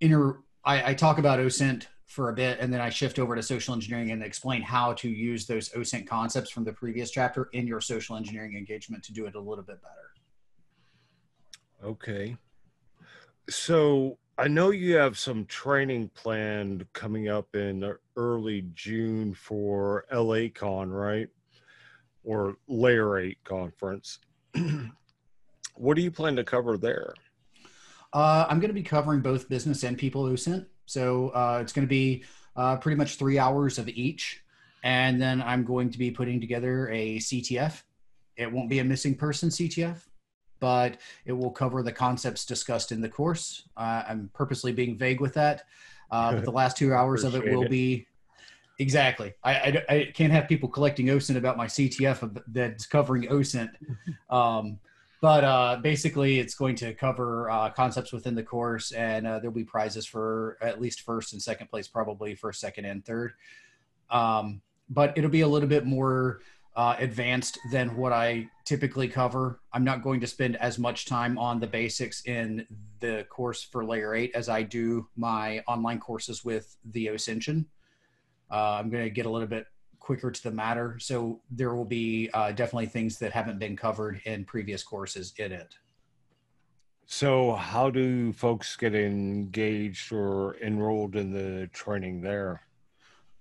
inter. 0.00 0.40
I, 0.64 0.90
I 0.90 0.94
talk 0.94 1.18
about 1.18 1.38
OSINT 1.38 1.86
for 2.04 2.30
a 2.30 2.34
bit, 2.34 2.58
and 2.58 2.72
then 2.72 2.80
I 2.80 2.90
shift 2.90 3.18
over 3.18 3.34
to 3.34 3.42
social 3.42 3.74
engineering 3.74 4.10
and 4.10 4.22
explain 4.22 4.60
how 4.60 4.92
to 4.94 5.08
use 5.08 5.46
those 5.46 5.70
OSINT 5.70 6.06
concepts 6.06 6.50
from 6.50 6.64
the 6.64 6.72
previous 6.72 7.10
chapter 7.10 7.48
in 7.52 7.66
your 7.66 7.80
social 7.80 8.16
engineering 8.16 8.56
engagement 8.56 9.02
to 9.04 9.12
do 9.12 9.26
it 9.26 9.36
a 9.36 9.40
little 9.40 9.64
bit 9.64 9.80
better. 9.80 10.07
Okay. 11.84 12.36
So 13.48 14.18
I 14.36 14.48
know 14.48 14.70
you 14.70 14.96
have 14.96 15.18
some 15.18 15.46
training 15.46 16.10
planned 16.14 16.86
coming 16.92 17.28
up 17.28 17.54
in 17.54 17.92
early 18.16 18.66
June 18.74 19.34
for 19.34 20.04
LA-Con, 20.12 20.90
right? 20.90 21.28
Or 22.24 22.56
Layer 22.68 23.18
8 23.18 23.38
conference. 23.44 24.18
what 25.74 25.94
do 25.94 26.02
you 26.02 26.10
plan 26.10 26.36
to 26.36 26.44
cover 26.44 26.76
there? 26.76 27.14
Uh, 28.12 28.46
I'm 28.48 28.58
going 28.58 28.70
to 28.70 28.74
be 28.74 28.82
covering 28.82 29.20
both 29.20 29.48
business 29.48 29.82
and 29.82 29.96
people 29.96 30.24
OSINT. 30.24 30.66
So 30.86 31.30
uh, 31.30 31.58
it's 31.60 31.72
going 31.72 31.86
to 31.86 31.90
be 31.90 32.24
uh, 32.56 32.76
pretty 32.76 32.96
much 32.96 33.16
three 33.16 33.38
hours 33.38 33.78
of 33.78 33.88
each. 33.88 34.42
And 34.82 35.20
then 35.20 35.42
I'm 35.42 35.64
going 35.64 35.90
to 35.90 35.98
be 35.98 36.10
putting 36.10 36.40
together 36.40 36.88
a 36.90 37.18
CTF. 37.18 37.82
It 38.36 38.50
won't 38.50 38.68
be 38.68 38.78
a 38.78 38.84
missing 38.84 39.16
person 39.16 39.48
CTF, 39.48 40.06
but 40.60 40.98
it 41.24 41.32
will 41.32 41.50
cover 41.50 41.82
the 41.82 41.92
concepts 41.92 42.44
discussed 42.44 42.92
in 42.92 43.00
the 43.00 43.08
course. 43.08 43.68
Uh, 43.76 44.02
I'm 44.08 44.30
purposely 44.34 44.72
being 44.72 44.96
vague 44.96 45.20
with 45.20 45.34
that. 45.34 45.64
Uh, 46.10 46.34
but 46.34 46.44
the 46.44 46.50
last 46.62 46.76
two 46.76 46.92
hours 46.92 47.24
of 47.24 47.34
it 47.34 47.44
will 47.44 47.64
it. 47.64 47.70
be 47.70 48.06
exactly. 48.78 49.34
I, 49.42 49.52
I, 49.52 49.84
I, 49.88 50.12
can't 50.14 50.32
have 50.32 50.48
people 50.48 50.68
collecting 50.68 51.06
OSINT 51.06 51.36
about 51.36 51.56
my 51.56 51.66
CTF 51.66 52.42
that's 52.48 52.86
covering 52.86 53.24
OSINT. 53.24 53.70
Um, 54.30 54.78
but 55.20 55.42
uh, 55.42 55.78
basically, 55.82 56.38
it's 56.38 56.54
going 56.54 56.76
to 56.76 56.94
cover 56.94 57.50
uh, 57.50 57.70
concepts 57.70 58.12
within 58.12 58.34
the 58.34 58.42
course, 58.42 58.92
and 58.92 59.26
uh, 59.26 59.38
there'll 59.40 59.54
be 59.54 59.64
prizes 59.64 60.06
for 60.06 60.58
at 60.60 60.80
least 60.80 61.00
first 61.00 61.32
and 61.32 61.42
second 61.42 61.68
place, 61.68 61.88
probably 61.88 62.34
first, 62.36 62.60
second, 62.60 62.84
and 62.84 63.04
third. 63.04 63.32
Um, 64.10 64.60
but 64.88 65.16
it'll 65.18 65.30
be 65.30 65.40
a 65.40 65.48
little 65.48 65.68
bit 65.68 65.84
more 65.84 66.40
uh, 66.78 66.94
advanced 67.00 67.58
than 67.72 67.96
what 67.96 68.12
I 68.12 68.48
typically 68.64 69.08
cover. 69.08 69.60
I'm 69.72 69.82
not 69.82 70.04
going 70.04 70.20
to 70.20 70.28
spend 70.28 70.54
as 70.58 70.78
much 70.78 71.06
time 71.06 71.36
on 71.36 71.58
the 71.58 71.66
basics 71.66 72.22
in 72.24 72.64
the 73.00 73.26
course 73.28 73.64
for 73.64 73.84
Layer 73.84 74.14
8 74.14 74.30
as 74.36 74.48
I 74.48 74.62
do 74.62 75.08
my 75.16 75.58
online 75.66 75.98
courses 75.98 76.44
with 76.44 76.76
the 76.92 77.08
Ascension. 77.08 77.66
Uh, 78.48 78.74
I'm 78.74 78.90
going 78.90 79.02
to 79.02 79.10
get 79.10 79.26
a 79.26 79.30
little 79.30 79.48
bit 79.48 79.66
quicker 79.98 80.30
to 80.30 80.42
the 80.42 80.52
matter. 80.52 80.98
So 81.00 81.40
there 81.50 81.74
will 81.74 81.84
be 81.84 82.30
uh, 82.32 82.52
definitely 82.52 82.86
things 82.86 83.18
that 83.18 83.32
haven't 83.32 83.58
been 83.58 83.76
covered 83.76 84.20
in 84.24 84.44
previous 84.44 84.84
courses 84.84 85.34
in 85.36 85.50
it. 85.50 85.74
So, 87.10 87.54
how 87.54 87.88
do 87.88 88.34
folks 88.34 88.76
get 88.76 88.94
engaged 88.94 90.12
or 90.12 90.56
enrolled 90.58 91.16
in 91.16 91.32
the 91.32 91.66
training 91.72 92.20
there? 92.20 92.67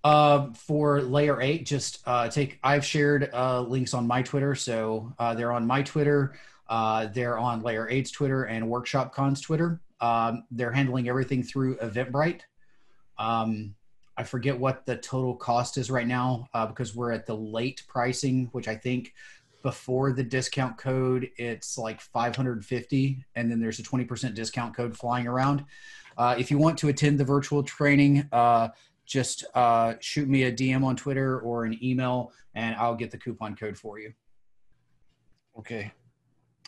Uh, 0.07 0.53
for 0.53 1.01
layer 1.01 1.41
eight, 1.41 1.65
just 1.65 1.99
uh, 2.05 2.29
take. 2.29 2.59
I've 2.63 2.85
shared 2.85 3.29
uh, 3.33 3.59
links 3.63 3.93
on 3.93 4.07
my 4.07 4.21
Twitter, 4.21 4.55
so 4.55 5.13
uh, 5.19 5.33
they're 5.33 5.51
on 5.51 5.67
my 5.67 5.81
Twitter. 5.81 6.33
Uh, 6.69 7.07
they're 7.07 7.37
on 7.37 7.61
layer 7.61 7.89
eight's 7.89 8.09
Twitter 8.09 8.45
and 8.45 8.69
Workshop 8.69 9.13
Con's 9.13 9.41
Twitter. 9.41 9.81
Um, 9.99 10.45
they're 10.49 10.71
handling 10.71 11.09
everything 11.09 11.43
through 11.43 11.75
Eventbrite. 11.79 12.43
Um, 13.17 13.75
I 14.15 14.23
forget 14.23 14.57
what 14.57 14.85
the 14.85 14.95
total 14.95 15.35
cost 15.35 15.77
is 15.77 15.91
right 15.91 16.07
now 16.07 16.47
uh, 16.53 16.67
because 16.67 16.95
we're 16.95 17.11
at 17.11 17.25
the 17.25 17.35
late 17.35 17.83
pricing, 17.89 18.47
which 18.53 18.69
I 18.69 18.75
think 18.75 19.13
before 19.61 20.13
the 20.13 20.23
discount 20.23 20.77
code 20.77 21.29
it's 21.35 21.77
like 21.77 21.99
550, 21.99 23.25
and 23.35 23.51
then 23.51 23.59
there's 23.59 23.79
a 23.79 23.83
20% 23.83 24.33
discount 24.35 24.73
code 24.73 24.95
flying 24.95 25.27
around. 25.27 25.65
Uh, 26.17 26.33
if 26.39 26.49
you 26.49 26.57
want 26.57 26.77
to 26.77 26.87
attend 26.87 27.19
the 27.19 27.25
virtual 27.25 27.61
training, 27.61 28.29
uh, 28.31 28.69
just 29.07 29.45
uh, 29.55 29.95
shoot 30.01 30.27
me 30.27 30.43
a 30.43 30.51
DM 30.51 30.83
on 30.83 30.95
Twitter 30.95 31.39
or 31.39 31.63
an 31.65 31.79
email, 31.83 32.31
and 32.53 32.75
I'll 32.75 32.95
get 32.95 33.09
the 33.09 33.17
coupon 33.17 33.55
code 33.55 33.77
for 33.77 33.97
you. 33.97 34.13
Okay. 35.57 35.91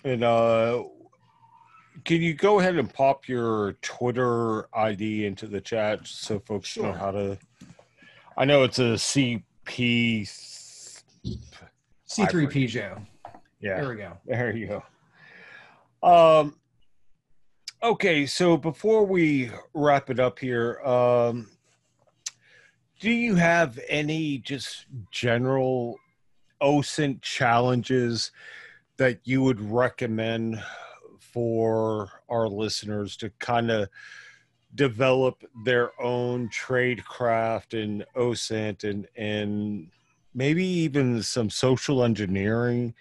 And 0.03 0.23
uh, 0.23 0.85
can 2.05 2.21
you 2.21 2.33
go 2.33 2.59
ahead 2.59 2.77
and 2.77 2.91
pop 2.91 3.27
your 3.27 3.73
Twitter 3.81 4.73
ID 4.75 5.25
into 5.25 5.47
the 5.47 5.59
chat 5.59 6.07
so 6.07 6.39
folks 6.39 6.69
sure. 6.69 6.85
know 6.85 6.93
how 6.93 7.11
to? 7.11 7.37
I 8.37 8.45
know 8.45 8.63
it's 8.63 8.79
a 8.79 8.93
CP. 8.93 9.43
C3P 12.09 12.67
Joe. 12.69 12.97
Yeah. 13.59 13.81
There 13.81 13.89
we 13.89 13.95
go. 13.97 14.17
There 14.25 14.55
you 14.55 14.81
go. 16.01 16.07
Um. 16.07 16.55
Okay, 17.81 18.25
so 18.25 18.57
before 18.57 19.05
we 19.05 19.51
wrap 19.73 20.09
it 20.09 20.19
up 20.19 20.37
here, 20.39 20.81
um, 20.81 21.47
do 22.99 23.09
you 23.09 23.35
have 23.35 23.79
any 23.87 24.39
just 24.39 24.85
general 25.11 25.97
OSINT 26.61 27.21
challenges 27.21 28.31
that 28.97 29.19
you 29.23 29.41
would 29.41 29.61
recommend 29.61 30.61
for 31.19 32.09
our 32.29 32.47
listeners 32.49 33.15
to 33.17 33.29
kind 33.39 33.71
of 33.71 33.87
develop 34.75 35.43
their 35.63 35.91
own 36.01 36.49
trade 36.49 37.03
craft 37.05 37.73
and 37.73 38.05
OSINT 38.15 38.83
and 38.83 39.07
and 39.15 39.89
maybe 40.33 40.65
even 40.65 41.23
some 41.23 41.49
social 41.49 42.03
engineering 42.03 42.93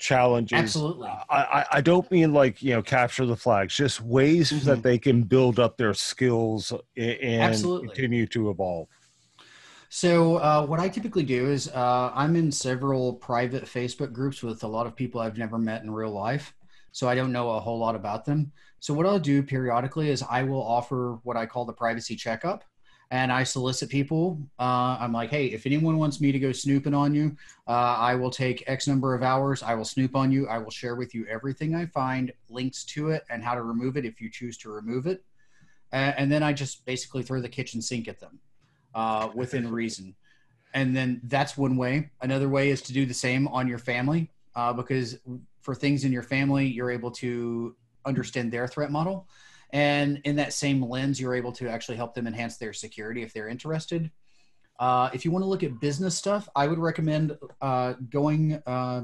challenges. 0.00 0.58
Absolutely. 0.58 1.08
I, 1.08 1.66
I 1.70 1.80
don't 1.80 2.10
mean 2.10 2.32
like, 2.32 2.62
you 2.62 2.74
know, 2.74 2.82
capture 2.82 3.26
the 3.26 3.36
flags, 3.36 3.76
just 3.76 4.00
ways 4.00 4.50
mm-hmm. 4.50 4.66
that 4.66 4.82
they 4.82 4.98
can 4.98 5.22
build 5.22 5.60
up 5.60 5.76
their 5.76 5.94
skills 5.94 6.72
and 6.96 7.42
Absolutely. 7.42 7.88
continue 7.88 8.26
to 8.28 8.50
evolve. 8.50 8.88
So, 9.92 10.36
uh, 10.36 10.64
what 10.66 10.78
I 10.78 10.88
typically 10.88 11.24
do 11.24 11.50
is 11.50 11.68
uh, 11.68 12.12
I'm 12.14 12.36
in 12.36 12.52
several 12.52 13.14
private 13.14 13.64
Facebook 13.64 14.12
groups 14.12 14.42
with 14.42 14.62
a 14.62 14.68
lot 14.68 14.86
of 14.86 14.94
people 14.94 15.20
I've 15.20 15.36
never 15.36 15.58
met 15.58 15.82
in 15.82 15.90
real 15.90 16.12
life 16.12 16.54
so 16.92 17.08
I 17.08 17.14
don't 17.14 17.32
know 17.32 17.50
a 17.50 17.60
whole 17.60 17.78
lot 17.78 17.94
about 17.94 18.24
them. 18.24 18.52
So 18.80 18.94
what 18.94 19.06
I'll 19.06 19.20
do 19.20 19.42
periodically 19.42 20.10
is 20.10 20.22
I 20.28 20.42
will 20.42 20.62
offer 20.62 21.18
what 21.22 21.36
I 21.36 21.46
call 21.46 21.64
the 21.64 21.72
privacy 21.72 22.16
checkup, 22.16 22.64
and 23.10 23.32
I 23.32 23.42
solicit 23.42 23.88
people. 23.88 24.38
Uh, 24.58 24.96
I'm 25.00 25.12
like, 25.12 25.30
hey, 25.30 25.46
if 25.46 25.66
anyone 25.66 25.98
wants 25.98 26.20
me 26.20 26.30
to 26.30 26.38
go 26.38 26.52
snooping 26.52 26.94
on 26.94 27.12
you, 27.14 27.36
uh, 27.66 27.96
I 27.98 28.14
will 28.14 28.30
take 28.30 28.62
X 28.68 28.86
number 28.86 29.14
of 29.14 29.22
hours. 29.22 29.62
I 29.62 29.74
will 29.74 29.84
snoop 29.84 30.14
on 30.14 30.30
you. 30.30 30.46
I 30.46 30.58
will 30.58 30.70
share 30.70 30.94
with 30.94 31.14
you 31.14 31.26
everything 31.26 31.74
I 31.74 31.86
find, 31.86 32.32
links 32.48 32.84
to 32.84 33.10
it, 33.10 33.24
and 33.28 33.42
how 33.42 33.54
to 33.54 33.62
remove 33.62 33.96
it 33.96 34.04
if 34.04 34.20
you 34.20 34.30
choose 34.30 34.56
to 34.58 34.70
remove 34.70 35.06
it. 35.06 35.24
Uh, 35.92 36.12
and 36.16 36.30
then 36.30 36.44
I 36.44 36.52
just 36.52 36.84
basically 36.86 37.24
throw 37.24 37.40
the 37.40 37.48
kitchen 37.48 37.82
sink 37.82 38.06
at 38.06 38.20
them 38.20 38.38
uh, 38.94 39.28
within 39.34 39.70
reason. 39.72 40.14
And 40.72 40.94
then 40.94 41.20
that's 41.24 41.56
one 41.56 41.76
way. 41.76 42.10
Another 42.20 42.48
way 42.48 42.70
is 42.70 42.80
to 42.82 42.92
do 42.92 43.06
the 43.06 43.14
same 43.14 43.48
on 43.48 43.66
your 43.66 43.78
family 43.78 44.30
uh, 44.54 44.72
because 44.72 45.18
for 45.62 45.74
things 45.74 46.04
in 46.04 46.12
your 46.12 46.22
family, 46.22 46.66
you're 46.66 46.92
able 46.92 47.10
to 47.10 47.74
understand 48.06 48.52
their 48.52 48.68
threat 48.68 48.92
model. 48.92 49.26
And 49.72 50.20
in 50.24 50.36
that 50.36 50.52
same 50.52 50.82
lens, 50.82 51.20
you're 51.20 51.34
able 51.34 51.52
to 51.52 51.68
actually 51.68 51.96
help 51.96 52.14
them 52.14 52.26
enhance 52.26 52.56
their 52.56 52.72
security 52.72 53.22
if 53.22 53.32
they're 53.32 53.48
interested. 53.48 54.10
Uh, 54.78 55.10
if 55.12 55.24
you 55.24 55.30
want 55.30 55.42
to 55.42 55.48
look 55.48 55.62
at 55.62 55.80
business 55.80 56.16
stuff, 56.16 56.48
I 56.56 56.66
would 56.66 56.78
recommend 56.78 57.36
uh, 57.60 57.94
going 58.08 58.62
uh, 58.66 59.02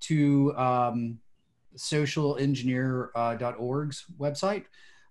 to 0.00 0.54
um, 0.56 1.18
socialengineer.org's 1.76 4.04
website 4.18 4.64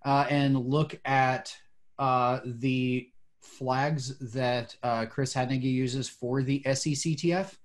uh, 0.06 0.28
and 0.30 0.58
look 0.58 1.00
at 1.06 1.56
uh, 1.98 2.40
the 2.46 3.10
flags 3.42 4.18
that 4.34 4.76
uh, 4.84 5.06
Chris 5.08 5.34
Hadnagy 5.34 5.64
uses 5.64 6.08
for 6.08 6.44
the 6.44 6.62
SECTF. 6.66 7.56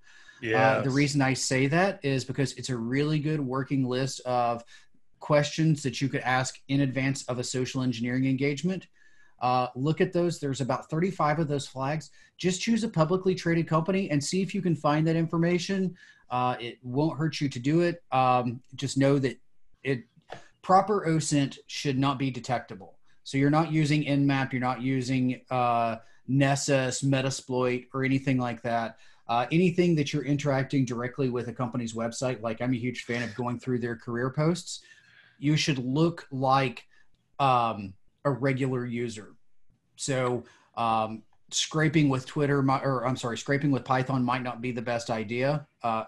Yeah. 0.41 0.77
Uh, 0.77 0.81
the 0.81 0.89
reason 0.89 1.21
I 1.21 1.35
say 1.35 1.67
that 1.67 1.99
is 2.03 2.25
because 2.25 2.53
it's 2.53 2.69
a 2.69 2.77
really 2.77 3.19
good 3.19 3.39
working 3.39 3.87
list 3.87 4.21
of 4.21 4.63
questions 5.21 5.81
that 5.83 6.01
you 6.01 6.09
could 6.09 6.21
ask 6.21 6.59
in 6.67 6.81
advance 6.81 7.23
of 7.25 7.39
a 7.39 7.43
social 7.43 7.81
engineering 7.81 8.25
engagement. 8.25 8.87
Uh, 9.41 9.67
look 9.75 10.01
at 10.01 10.11
those. 10.11 10.39
There's 10.39 10.61
about 10.61 10.89
35 10.89 11.39
of 11.39 11.47
those 11.47 11.65
flags. 11.65 12.11
Just 12.37 12.61
choose 12.61 12.83
a 12.83 12.89
publicly 12.89 13.33
traded 13.33 13.67
company 13.67 14.11
and 14.11 14.23
see 14.23 14.41
if 14.41 14.53
you 14.53 14.61
can 14.61 14.75
find 14.75 15.07
that 15.07 15.15
information. 15.15 15.95
Uh, 16.29 16.55
it 16.59 16.77
won't 16.83 17.17
hurt 17.17 17.39
you 17.39 17.49
to 17.49 17.59
do 17.59 17.81
it. 17.81 18.03
Um, 18.11 18.61
just 18.75 18.97
know 18.97 19.17
that 19.19 19.39
it 19.83 20.03
proper 20.61 21.05
OSINT 21.07 21.57
should 21.67 21.97
not 21.97 22.19
be 22.19 22.29
detectable. 22.29 22.97
So 23.23 23.37
you're 23.37 23.49
not 23.49 23.71
using 23.71 24.03
Nmap, 24.03 24.51
you're 24.51 24.61
not 24.61 24.81
using 24.81 25.41
uh, 25.49 25.97
Nessus, 26.27 27.01
Metasploit, 27.01 27.87
or 27.93 28.03
anything 28.03 28.37
like 28.37 28.61
that. 28.63 28.97
Uh, 29.27 29.45
anything 29.51 29.95
that 29.95 30.11
you're 30.11 30.25
interacting 30.25 30.83
directly 30.83 31.29
with 31.29 31.47
a 31.47 31.53
company's 31.53 31.93
website, 31.93 32.41
like 32.41 32.61
I'm 32.61 32.73
a 32.73 32.77
huge 32.77 33.03
fan 33.05 33.23
of 33.23 33.33
going 33.35 33.59
through 33.59 33.79
their 33.79 33.95
career 33.95 34.29
posts, 34.29 34.81
you 35.41 35.57
should 35.57 35.79
look 35.79 36.27
like 36.31 36.85
um, 37.39 37.93
a 38.23 38.31
regular 38.31 38.85
user. 38.85 39.33
So 39.95 40.43
um, 40.77 41.23
scraping 41.49 42.09
with 42.09 42.25
Twitter, 42.27 42.59
or 42.59 43.05
I'm 43.05 43.17
sorry, 43.17 43.37
scraping 43.37 43.71
with 43.71 43.83
Python 43.83 44.23
might 44.23 44.43
not 44.43 44.61
be 44.61 44.71
the 44.71 44.83
best 44.83 45.09
idea. 45.09 45.67
Uh, 45.83 46.03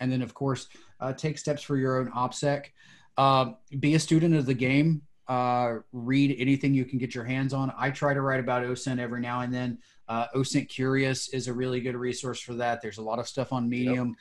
and 0.00 0.10
then, 0.10 0.22
of 0.22 0.32
course, 0.32 0.68
uh, 1.00 1.12
take 1.12 1.38
steps 1.38 1.60
for 1.60 1.76
your 1.76 1.98
own 1.98 2.10
OPSEC. 2.12 2.66
Uh, 3.16 3.52
be 3.80 3.94
a 3.94 3.98
student 3.98 4.36
of 4.36 4.46
the 4.46 4.54
game. 4.54 5.02
Uh, 5.26 5.78
read 5.92 6.34
anything 6.38 6.72
you 6.72 6.84
can 6.84 6.98
get 6.98 7.16
your 7.16 7.24
hands 7.24 7.52
on. 7.52 7.72
I 7.76 7.90
try 7.90 8.14
to 8.14 8.20
write 8.20 8.40
about 8.40 8.62
OSINT 8.62 9.00
every 9.00 9.20
now 9.20 9.40
and 9.40 9.52
then. 9.52 9.78
Uh, 10.08 10.26
OSINT 10.36 10.68
Curious 10.68 11.28
is 11.30 11.48
a 11.48 11.52
really 11.52 11.80
good 11.80 11.96
resource 11.96 12.40
for 12.40 12.54
that. 12.54 12.80
There's 12.80 12.98
a 12.98 13.02
lot 13.02 13.18
of 13.18 13.26
stuff 13.26 13.52
on 13.52 13.68
Medium. 13.68 14.14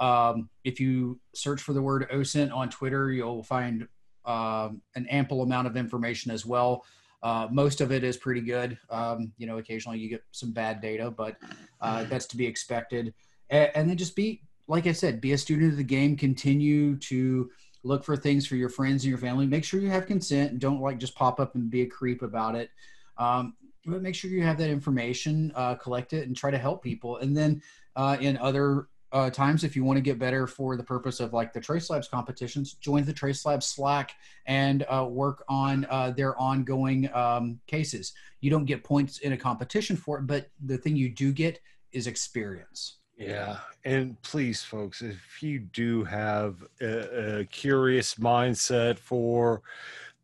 Yep. 0.00 0.08
Um, 0.08 0.48
if 0.62 0.80
you 0.80 1.18
search 1.34 1.60
for 1.60 1.72
the 1.72 1.82
word 1.82 2.08
OSINT 2.10 2.54
on 2.54 2.70
Twitter, 2.70 3.12
you'll 3.12 3.42
find 3.42 3.86
um, 4.26 4.80
an 4.94 5.06
ample 5.08 5.42
amount 5.42 5.66
of 5.66 5.76
information 5.76 6.30
as 6.30 6.44
well. 6.46 6.84
Uh, 7.22 7.48
most 7.50 7.80
of 7.80 7.90
it 7.90 8.04
is 8.04 8.16
pretty 8.16 8.42
good. 8.42 8.78
Um, 8.90 9.32
you 9.38 9.46
know, 9.46 9.58
occasionally 9.58 9.98
you 9.98 10.10
get 10.10 10.22
some 10.32 10.52
bad 10.52 10.80
data, 10.80 11.10
but 11.10 11.36
uh, 11.80 12.04
that's 12.04 12.26
to 12.26 12.36
be 12.36 12.46
expected. 12.46 13.14
And, 13.48 13.70
and, 13.74 13.88
then 13.88 13.96
just 13.96 14.14
be, 14.14 14.42
like 14.68 14.86
I 14.86 14.92
said, 14.92 15.22
be 15.22 15.32
a 15.32 15.38
student 15.38 15.70
of 15.70 15.78
the 15.78 15.84
game. 15.84 16.16
Continue 16.16 16.96
to 16.98 17.50
look 17.82 18.04
for 18.04 18.16
things 18.16 18.46
for 18.46 18.56
your 18.56 18.68
friends 18.68 19.04
and 19.04 19.08
your 19.08 19.18
family. 19.18 19.46
Make 19.46 19.64
sure 19.64 19.80
you 19.80 19.88
have 19.88 20.06
consent 20.06 20.58
don't 20.58 20.80
like 20.80 20.98
just 20.98 21.14
pop 21.14 21.40
up 21.40 21.54
and 21.54 21.70
be 21.70 21.82
a 21.82 21.86
creep 21.86 22.20
about 22.20 22.56
it. 22.56 22.70
Um, 23.16 23.54
but 23.86 24.02
make 24.02 24.14
sure 24.14 24.30
you 24.30 24.42
have 24.42 24.58
that 24.58 24.70
information, 24.70 25.52
uh, 25.54 25.74
collect 25.74 26.12
it, 26.12 26.26
and 26.26 26.36
try 26.36 26.50
to 26.50 26.58
help 26.58 26.82
people. 26.82 27.18
And 27.18 27.36
then 27.36 27.62
uh, 27.96 28.16
in 28.20 28.36
other 28.38 28.88
uh, 29.14 29.30
times 29.30 29.62
if 29.62 29.76
you 29.76 29.84
want 29.84 29.96
to 29.96 30.00
get 30.00 30.18
better 30.18 30.46
for 30.46 30.76
the 30.76 30.82
purpose 30.82 31.20
of 31.20 31.32
like 31.32 31.52
the 31.52 31.60
Trace 31.60 31.88
Labs 31.88 32.08
competitions, 32.08 32.74
join 32.74 33.04
the 33.04 33.12
Trace 33.12 33.46
Labs 33.46 33.66
Slack 33.66 34.12
and 34.46 34.84
uh, 34.88 35.06
work 35.08 35.44
on 35.48 35.86
uh, 35.88 36.10
their 36.10 36.36
ongoing 36.38 37.08
um, 37.14 37.60
cases. 37.68 38.12
You 38.40 38.50
don't 38.50 38.64
get 38.64 38.82
points 38.82 39.18
in 39.18 39.32
a 39.32 39.36
competition 39.36 39.96
for 39.96 40.18
it, 40.18 40.26
but 40.26 40.50
the 40.66 40.76
thing 40.76 40.96
you 40.96 41.08
do 41.08 41.32
get 41.32 41.60
is 41.92 42.08
experience. 42.08 42.96
Yeah. 43.16 43.58
And 43.84 44.20
please, 44.22 44.64
folks, 44.64 45.00
if 45.00 45.40
you 45.40 45.60
do 45.60 46.02
have 46.02 46.64
a, 46.80 47.38
a 47.38 47.44
curious 47.44 48.16
mindset 48.16 48.98
for 48.98 49.62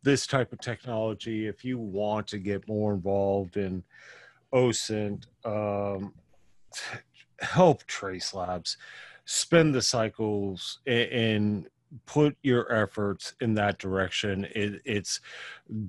this 0.03 0.27
type 0.27 0.53
of 0.53 0.61
technology, 0.61 1.47
if 1.47 1.65
you 1.65 1.79
want 1.79 2.27
to 2.27 2.39
get 2.39 2.67
more 2.67 2.93
involved 2.93 3.57
in 3.57 3.85
OSINT, 4.53 5.27
um, 5.45 6.13
help 7.41 7.85
Trace 7.87 8.35
Labs 8.35 8.77
spend 9.25 9.75
the 9.75 9.83
cycles 9.83 10.81
and, 10.87 11.67
put 12.07 12.37
your 12.43 12.73
efforts 12.73 13.35
in 13.41 13.55
that 13.55 13.79
direction. 13.79 14.47
It, 14.55 14.81
it's 14.85 15.21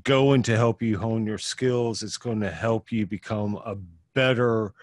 going 0.04 0.44
to 0.44 0.56
help 0.58 0.82
you 0.82 0.98
hone 0.98 1.26
your 1.26 1.38
skills. 1.38 2.04
It's 2.04 2.18
going 2.18 2.40
to 2.42 2.52
help 2.52 2.92
you 2.92 3.06
become 3.06 3.56
a 3.66 3.76
better 4.14 4.74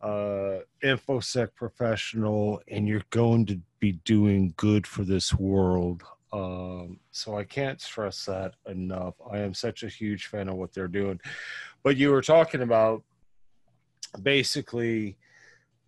uh, 0.00 0.60
infosec 0.82 1.54
professional, 1.54 2.60
and 2.68 2.86
you're 2.86 3.02
going 3.10 3.46
to 3.46 3.60
be 3.80 3.92
doing 4.04 4.54
good 4.56 4.86
for 4.86 5.02
this 5.02 5.34
world. 5.34 6.02
Um, 6.32 6.98
so 7.10 7.38
I 7.38 7.44
can't 7.44 7.80
stress 7.80 8.24
that 8.26 8.54
enough. 8.66 9.14
I 9.30 9.38
am 9.38 9.54
such 9.54 9.82
a 9.82 9.88
huge 9.88 10.26
fan 10.26 10.48
of 10.48 10.56
what 10.56 10.72
they're 10.72 10.88
doing. 10.88 11.20
But 11.82 11.96
you 11.96 12.10
were 12.10 12.22
talking 12.22 12.62
about 12.62 13.02
basically 14.22 15.16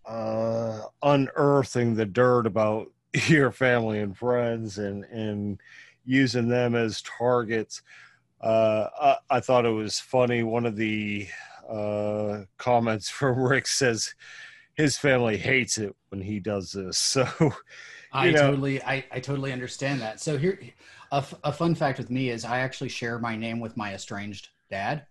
uh, 0.07 0.81
unearthing 1.03 1.95
the 1.95 2.05
dirt 2.05 2.47
about 2.47 2.87
your 3.27 3.51
family 3.51 3.99
and 3.99 4.17
friends 4.17 4.77
and 4.77 5.03
and 5.05 5.59
using 6.05 6.47
them 6.47 6.73
as 6.75 7.01
targets. 7.01 7.81
Uh, 8.39 8.87
I, 9.01 9.37
I, 9.37 9.39
thought 9.41 9.65
it 9.65 9.71
was 9.71 9.99
funny. 9.99 10.43
One 10.43 10.65
of 10.65 10.77
the 10.77 11.27
uh, 11.67 12.43
comments 12.57 13.09
from 13.09 13.39
Rick 13.39 13.67
says 13.67 14.15
his 14.75 14.97
family 14.97 15.37
hates 15.37 15.77
it 15.77 15.95
when 16.09 16.21
he 16.21 16.39
does 16.39 16.71
this. 16.71 16.97
So 18.11 18.23
I 18.23 18.31
know. 18.31 18.51
totally, 18.51 18.81
I, 18.83 19.03
I 19.11 19.19
totally 19.19 19.51
understand 19.51 19.99
that. 19.99 20.21
So 20.21 20.37
here, 20.37 20.57
a, 21.11 21.23
a 21.43 21.51
fun 21.51 21.75
fact 21.75 21.97
with 21.97 22.09
me 22.09 22.29
is 22.29 22.45
I 22.45 22.59
actually 22.59 22.87
share 22.87 23.19
my 23.19 23.35
name 23.35 23.59
with 23.59 23.75
my 23.75 23.93
estranged 23.93 24.47
dad. 24.71 25.05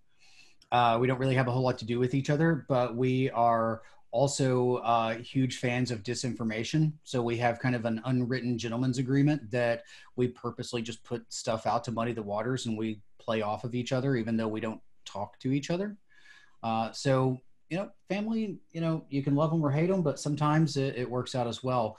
Uh, 0.73 0.97
we 0.99 1.07
don't 1.07 1.19
really 1.19 1.35
have 1.35 1.47
a 1.47 1.51
whole 1.51 1.63
lot 1.63 1.79
to 1.79 1.85
do 1.85 1.99
with 1.99 2.15
each 2.15 2.31
other, 2.31 2.65
but 2.69 2.97
we 2.97 3.31
are 3.31 3.83
also 4.17 4.77
uh, 4.77 5.15
huge 5.19 5.59
fans 5.59 5.91
of 5.91 6.03
disinformation. 6.03 6.93
So 7.05 7.21
we 7.21 7.37
have 7.37 7.59
kind 7.59 7.75
of 7.75 7.85
an 7.85 8.01
unwritten 8.07 8.57
gentleman's 8.57 8.97
agreement 8.97 9.51
that 9.51 9.83
we 10.17 10.29
purposely 10.29 10.81
just 10.81 11.05
put 11.05 11.23
stuff 11.29 11.67
out 11.67 11.85
to 11.85 11.93
muddy 11.93 12.13
the 12.13 12.23
waters 12.23 12.65
and 12.65 12.79
we 12.79 13.01
play 13.19 13.43
off 13.43 13.65
of 13.65 13.75
each 13.75 13.93
other, 13.93 14.17
even 14.17 14.39
though 14.39 14.49
we 14.49 14.61
don't 14.61 14.81
talk 15.05 15.39
to 15.41 15.53
each 15.53 15.71
other. 15.71 15.97
Uh, 16.63 16.91
so, 16.93 17.39
you 17.69 17.77
know, 17.77 17.91
family, 18.09 18.59
you 18.73 18.81
know, 18.81 19.05
you 19.11 19.23
can 19.23 19.35
love 19.35 19.51
them 19.51 19.63
or 19.63 19.71
hate 19.71 19.91
them, 19.91 20.03
but 20.03 20.19
sometimes 20.19 20.79
it, 20.79 20.97
it 20.97 21.11
works 21.11 21.35
out 21.35 21.47
as 21.47 21.63
well. 21.63 21.99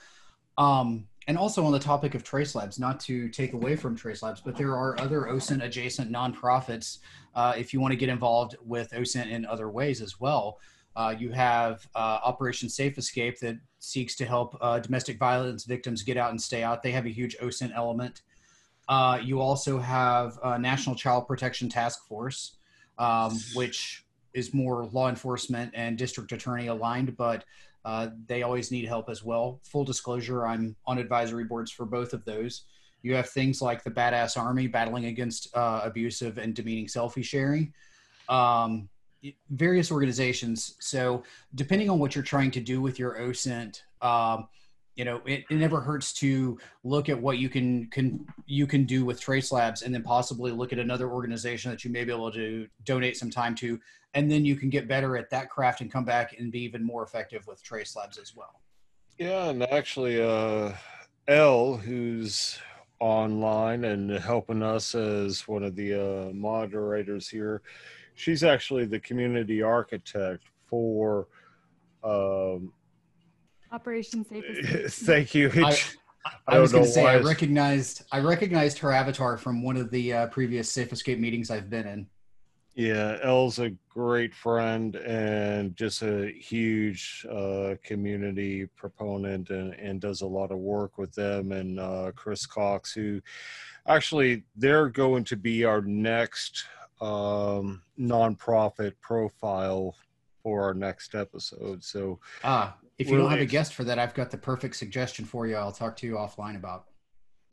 Um, 0.58 1.08
and 1.28 1.38
also 1.38 1.64
on 1.66 1.72
the 1.72 1.80
topic 1.80 2.16
of 2.16 2.24
Trace 2.24 2.56
Labs, 2.56 2.80
not 2.80 3.00
to 3.02 3.30
take 3.30 3.54
away 3.54 3.76
from 3.76 3.96
Trace 3.96 4.24
Labs, 4.24 4.42
but 4.42 4.56
there 4.56 4.76
are 4.76 5.00
other 5.00 5.24
OSINT 5.24 5.64
adjacent 5.64 6.12
nonprofits 6.12 7.00
uh, 7.36 7.54
if 7.56 7.74
you 7.74 7.80
want 7.80 7.92
to 7.92 7.98
get 7.98 8.10
involved 8.10 8.56
with 8.66 8.90
OSINT 8.92 9.30
in 9.30 9.46
other 9.46 9.70
ways 9.70 10.02
as 10.02 10.20
well. 10.20 10.60
Uh, 10.98 11.14
you 11.18 11.32
have 11.32 11.88
uh, 11.96 12.20
Operation 12.24 12.68
Safe 12.68 12.98
Escape 12.98 13.40
that 13.40 13.58
seeks 13.80 14.16
to 14.16 14.26
help 14.26 14.58
uh, 14.60 14.80
domestic 14.80 15.20
violence 15.20 15.64
victims 15.64 16.02
get 16.02 16.18
out 16.18 16.32
and 16.32 16.42
stay 16.42 16.64
out. 16.64 16.82
They 16.82 16.92
have 16.92 17.06
a 17.06 17.10
huge 17.10 17.38
OSINT 17.38 17.72
element. 17.76 18.24
Uh, 18.90 19.20
you 19.24 19.40
also 19.40 19.78
have 19.78 20.40
National 20.60 20.96
Child 20.96 21.28
Protection 21.28 21.70
Task 21.70 22.08
Force, 22.08 22.58
um, 22.98 23.38
which 23.54 24.06
is 24.34 24.54
more 24.56 24.86
law 24.88 25.08
enforcement 25.08 25.72
and 25.76 25.98
district 25.98 26.32
attorney 26.32 26.68
aligned, 26.68 27.16
but 27.16 27.44
uh, 27.86 28.10
they 28.26 28.44
always 28.44 28.72
need 28.72 28.86
help 28.86 29.10
as 29.10 29.24
well. 29.24 29.62
Full 29.64 29.86
disclosure, 29.86 30.46
I'm 30.46 30.76
on 30.86 30.98
advisory 30.98 31.46
boards 31.46 31.72
for 31.72 31.86
both 31.86 32.12
of 32.12 32.26
those. 32.26 32.64
You 33.02 33.16
have 33.16 33.30
things 33.30 33.62
like 33.62 33.84
the 33.84 33.92
Badass 33.92 34.38
Army 34.38 34.68
battling 34.68 35.06
against 35.06 35.56
uh, 35.56 35.82
abusive 35.84 36.38
and 36.38 36.54
demeaning 36.54 36.88
selfie 36.88 37.24
sharing. 37.24 37.72
Um, 38.28 38.90
various 39.50 39.92
organizations. 39.92 40.76
So 40.80 41.24
depending 41.56 41.90
on 41.90 42.00
what 42.00 42.16
you're 42.16 42.24
trying 42.24 42.52
to 42.52 42.60
do 42.60 42.82
with 42.82 43.00
your 43.00 43.18
OSINT, 43.18 43.82
um, 44.02 44.48
you 44.96 45.06
know, 45.06 45.22
it, 45.26 45.44
it, 45.50 45.56
never 45.56 45.80
hurts 45.80 46.12
to 46.14 46.58
look 46.84 47.08
at 47.08 47.22
what 47.22 47.38
you 47.38 47.50
can 47.50 47.88
can 47.92 48.26
you 48.48 48.66
can 48.66 48.84
do 48.84 49.06
with 49.06 49.22
Trace 49.22 49.52
Labs, 49.52 49.84
and 49.84 49.94
then 49.94 50.02
possibly 50.02 50.52
look 50.52 50.74
at 50.74 50.80
another 50.80 51.10
organization 51.12 51.70
that 51.70 51.86
you 51.86 51.92
may 51.92 52.04
be 52.04 52.12
able 52.12 52.32
to 52.32 52.68
donate 52.84 53.16
some 53.16 53.30
time 53.30 53.54
to, 53.56 53.80
and 54.16 54.30
then 54.30 54.44
you 54.44 54.56
can 54.56 54.72
get 54.72 54.88
better 54.88 55.16
at 55.16 55.30
that 55.30 55.52
craft 55.52 55.82
and 55.82 55.92
come 55.92 56.04
back 56.04 56.36
and 56.40 56.52
be 56.52 56.62
even 56.62 56.84
more 56.84 57.04
effective 57.04 57.46
with 57.46 57.62
Trace 57.62 57.96
Labs 57.96 58.18
as 58.18 58.36
well. 58.36 58.60
Yeah, 59.20 59.50
and 59.50 59.62
actually, 59.72 60.20
uh, 60.20 60.74
L, 61.28 61.76
who's 61.76 62.58
online 63.00 63.86
and 63.86 64.10
helping 64.10 64.64
us 64.64 64.96
as 64.96 65.48
one 65.48 65.64
of 65.64 65.76
the 65.76 65.94
uh, 65.94 66.34
moderators 66.34 67.30
here, 67.30 67.62
she's 68.18 68.44
actually 68.44 68.86
the 68.86 69.00
community 69.00 69.62
architect 69.62 70.44
for 70.66 71.28
um, 72.04 72.74
Operation 73.72 74.26
Safe. 74.26 74.94
Thank 74.94 75.36
you. 75.36 75.52
I, 75.56 75.78
I, 76.26 76.56
I 76.56 76.60
was 76.60 76.72
going 76.72 76.84
to 76.84 76.90
say 76.90 77.06
I 77.06 77.20
recognized 77.20 78.04
I 78.12 78.20
recognized 78.20 78.80
her 78.80 78.92
avatar 78.92 79.38
from 79.38 79.64
one 79.64 79.78
of 79.78 79.92
the 79.92 80.14
uh, 80.14 80.28
previous 80.28 80.70
Safe 80.70 80.92
Escape 80.92 81.20
meetings 81.20 81.52
I've 81.52 81.70
been 81.70 81.88
in. 81.88 82.08
Yeah, 82.76 83.18
Elle's 83.24 83.58
a 83.58 83.72
great 83.90 84.36
friend 84.36 84.96
and 84.98 85.76
just 85.76 86.04
a 86.04 86.32
huge 86.32 87.26
uh, 87.30 87.74
community 87.84 88.68
proponent 88.76 89.50
and, 89.50 89.74
and 89.74 90.00
does 90.00 90.22
a 90.22 90.28
lot 90.28 90.52
of 90.52 90.60
work 90.60 91.00
with 91.00 91.12
them. 91.14 91.54
And 91.54 91.80
uh, 91.80 92.12
Chris 92.16 92.46
Cox, 92.46 92.94
who 92.94 93.20
actually 93.88 94.44
they're 94.56 94.90
going 94.90 95.24
to 95.24 95.36
be 95.36 95.66
our 95.66 95.82
next 95.82 96.66
um, 97.02 97.82
nonprofit 98.00 98.94
profile 99.02 99.96
for 100.44 100.64
our 100.64 100.74
next 100.74 101.16
episode. 101.16 101.84
So, 101.84 102.20
ah, 102.44 102.78
if 102.98 103.10
you 103.10 103.18
don't 103.18 103.30
have 103.30 103.40
a 103.40 103.46
guest 103.46 103.74
for 103.74 103.84
that, 103.84 104.00
I've 104.00 104.14
got 104.14 104.32
the 104.32 104.38
perfect 104.38 104.76
suggestion 104.76 105.26
for 105.26 105.46
you. 105.46 105.56
I'll 105.56 105.72
talk 105.72 105.96
to 105.98 106.08
you 106.08 106.14
offline 106.14 106.56
about. 106.56 106.86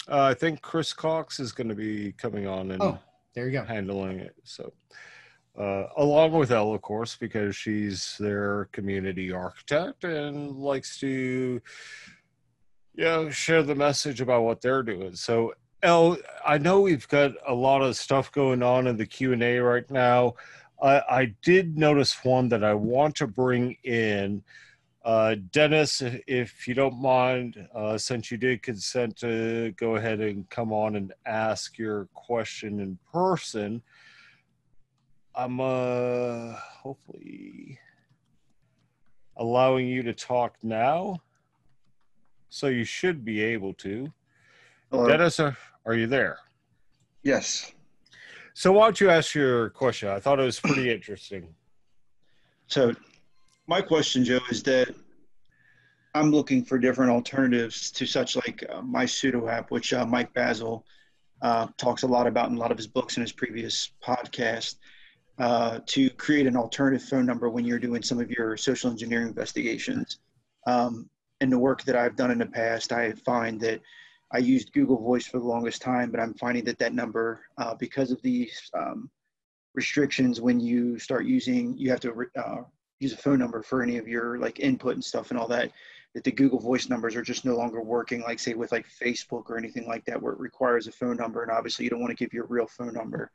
Uh, 0.09 0.22
I 0.22 0.34
think 0.34 0.62
Chris 0.62 0.92
Cox 0.92 1.40
is 1.40 1.53
going 1.53 1.68
to 1.68 1.74
be 1.74 2.12
coming 2.12 2.47
on 2.47 2.70
and 2.70 2.82
oh, 2.82 2.99
there 3.34 3.47
you 3.47 3.53
go, 3.53 3.64
handling 3.64 4.20
it. 4.20 4.34
So, 4.45 4.72
uh, 5.59 5.86
along 5.97 6.32
with 6.32 6.51
Elle, 6.51 6.74
of 6.74 6.82
course, 6.82 7.16
because 7.16 7.57
she's 7.57 8.16
their 8.18 8.66
community 8.72 9.32
architect 9.32 10.05
and 10.05 10.57
likes 10.57 10.99
to, 11.01 11.61
you 12.95 13.05
know, 13.05 13.30
share 13.30 13.62
the 13.62 13.74
message 13.74 14.20
about 14.20 14.42
what 14.42 14.61
they're 14.61 14.82
doing. 14.82 15.14
So, 15.14 15.55
Elle, 15.85 16.16
I 16.47 16.57
know 16.57 16.80
we've 16.80 17.07
got 17.09 17.32
a 17.47 17.53
lot 17.53 17.82
of 17.82 17.95
stuff 17.95 18.32
going 18.32 18.62
on 18.62 18.87
in 18.87 18.97
the 18.97 19.05
Q 19.05 19.35
and 19.35 19.43
A 19.43 19.59
right 19.59 19.89
now. 19.91 20.35
I, 20.82 21.03
I 21.11 21.35
did 21.43 21.76
notice 21.76 22.24
one 22.24 22.49
that 22.49 22.64
I 22.64 22.72
want 22.72 23.16
to 23.16 23.26
bring 23.26 23.76
in. 23.85 24.43
Uh, 25.05 25.37
Dennis, 25.53 26.03
if 26.26 26.66
you 26.66 26.72
don't 26.72 26.99
mind, 26.99 27.68
uh, 27.74 27.99
since 27.99 28.30
you 28.30 28.39
did 28.39 28.62
consent 28.62 29.18
to 29.18 29.74
go 29.76 29.97
ahead 29.97 30.20
and 30.20 30.49
come 30.49 30.72
on 30.72 30.97
and 30.97 31.12
ask 31.26 31.76
your 31.76 32.09
question 32.14 32.80
in 32.80 32.99
person, 33.12 33.82
I'm 35.35 35.61
uh, 35.61 36.55
hopefully 36.55 37.78
allowing 39.37 39.87
you 39.87 40.03
to 40.05 40.14
talk 40.14 40.57
now. 40.62 41.20
So 42.49 42.68
you 42.68 42.85
should 42.85 43.22
be 43.22 43.43
able 43.43 43.74
to. 43.74 44.11
Hello. 44.91 45.09
Dennis, 45.09 45.41
are, 45.41 45.57
are 45.87 45.95
you 45.95 46.07
there? 46.07 46.39
Yes. 47.22 47.72
So 48.55 48.72
why 48.72 48.85
don't 48.85 49.01
you 49.01 49.11
ask 49.11 49.35
your 49.35 49.70
question? 49.70 50.09
I 50.09 50.20
thought 50.20 50.39
it 50.39 50.45
was 50.45 50.61
pretty 50.61 50.91
interesting. 50.93 51.49
So, 52.66 52.95
my 53.66 53.80
question, 53.80 54.24
Joe, 54.24 54.41
is 54.51 54.62
that 54.64 54.95
I'm 56.14 56.30
looking 56.30 56.64
for 56.64 56.78
different 56.78 57.11
alternatives 57.11 57.91
to 57.93 58.07
such 58.07 58.37
like 58.37 58.64
uh, 58.68 58.80
MySudo 58.80 59.51
app, 59.51 59.70
which 59.70 59.93
uh, 59.93 60.07
Mike 60.07 60.32
Bazzell 60.32 60.85
uh, 61.43 61.66
talks 61.76 62.05
a 62.05 62.07
lot 62.07 62.26
about 62.26 62.51
in 62.51 62.57
a 62.57 62.61
lot 62.61 62.70
of 62.70 62.76
his 62.76 62.87
books 62.87 63.16
and 63.16 63.22
his 63.22 63.32
previous 63.32 63.91
podcast, 64.03 64.76
uh, 65.39 65.80
to 65.87 66.09
create 66.11 66.47
an 66.47 66.57
alternative 66.57 67.07
phone 67.07 67.26
number 67.26 67.51
when 67.51 67.64
you're 67.64 67.80
doing 67.80 68.03
some 68.03 68.20
of 68.20 68.30
your 68.30 68.57
social 68.57 68.91
engineering 68.91 69.26
investigations. 69.26 70.18
Um, 70.66 71.11
in 71.41 71.51
the 71.51 71.59
work 71.59 71.82
that 71.82 71.97
I've 71.97 72.16
done 72.16 72.30
in 72.30 72.39
the 72.39 72.47
past, 72.47 72.93
I 72.93 73.12
find 73.12 73.61
that 73.61 73.80
I 74.35 74.39
used 74.39 74.72
Google 74.72 74.99
Voice 74.99 75.26
for 75.26 75.39
the 75.39 75.47
longest 75.47 75.80
time, 75.80 76.11
but 76.11 76.18
I'm 76.18 76.35
finding 76.35 76.64
that 76.64 76.78
that 76.80 76.93
number, 76.93 77.47
uh, 77.57 77.76
because 77.76 78.11
of 78.11 78.20
these 78.22 78.68
um, 78.74 79.09
restrictions, 79.74 80.41
when 80.41 80.59
you 80.59 80.99
start 80.99 81.24
using, 81.24 81.78
you 81.78 81.89
have 81.91 82.01
to 82.01 82.26
uh, 82.37 82.62
use 82.99 83.12
a 83.12 83.16
phone 83.16 83.39
number 83.39 83.62
for 83.62 83.80
any 83.80 83.97
of 83.97 84.09
your 84.09 84.39
like 84.39 84.59
input 84.59 84.95
and 84.95 85.05
stuff 85.05 85.30
and 85.30 85.39
all 85.39 85.47
that 85.47 85.70
that 86.14 86.24
the 86.24 86.32
Google 86.32 86.59
Voice 86.59 86.89
numbers 86.89 87.14
are 87.14 87.22
just 87.22 87.45
no 87.45 87.57
longer 87.57 87.80
working, 87.80 88.22
like 88.22 88.41
say 88.41 88.55
with 88.55 88.72
like 88.72 88.87
Facebook 88.89 89.51
or 89.51 89.57
anything 89.57 89.87
like 89.87 90.05
that, 90.07 90.20
where 90.20 90.32
it 90.32 90.41
requires 90.41 90.89
a 90.89 90.93
phone 90.93 91.16
number, 91.16 91.43
and 91.43 91.51
obviously 91.53 91.85
you 91.85 91.91
don't 91.91 92.01
want 92.01 92.11
to 92.11 92.24
give 92.24 92.32
your 92.32 92.47
real 92.47 92.66
phone 92.66 92.93
number. 92.93 93.30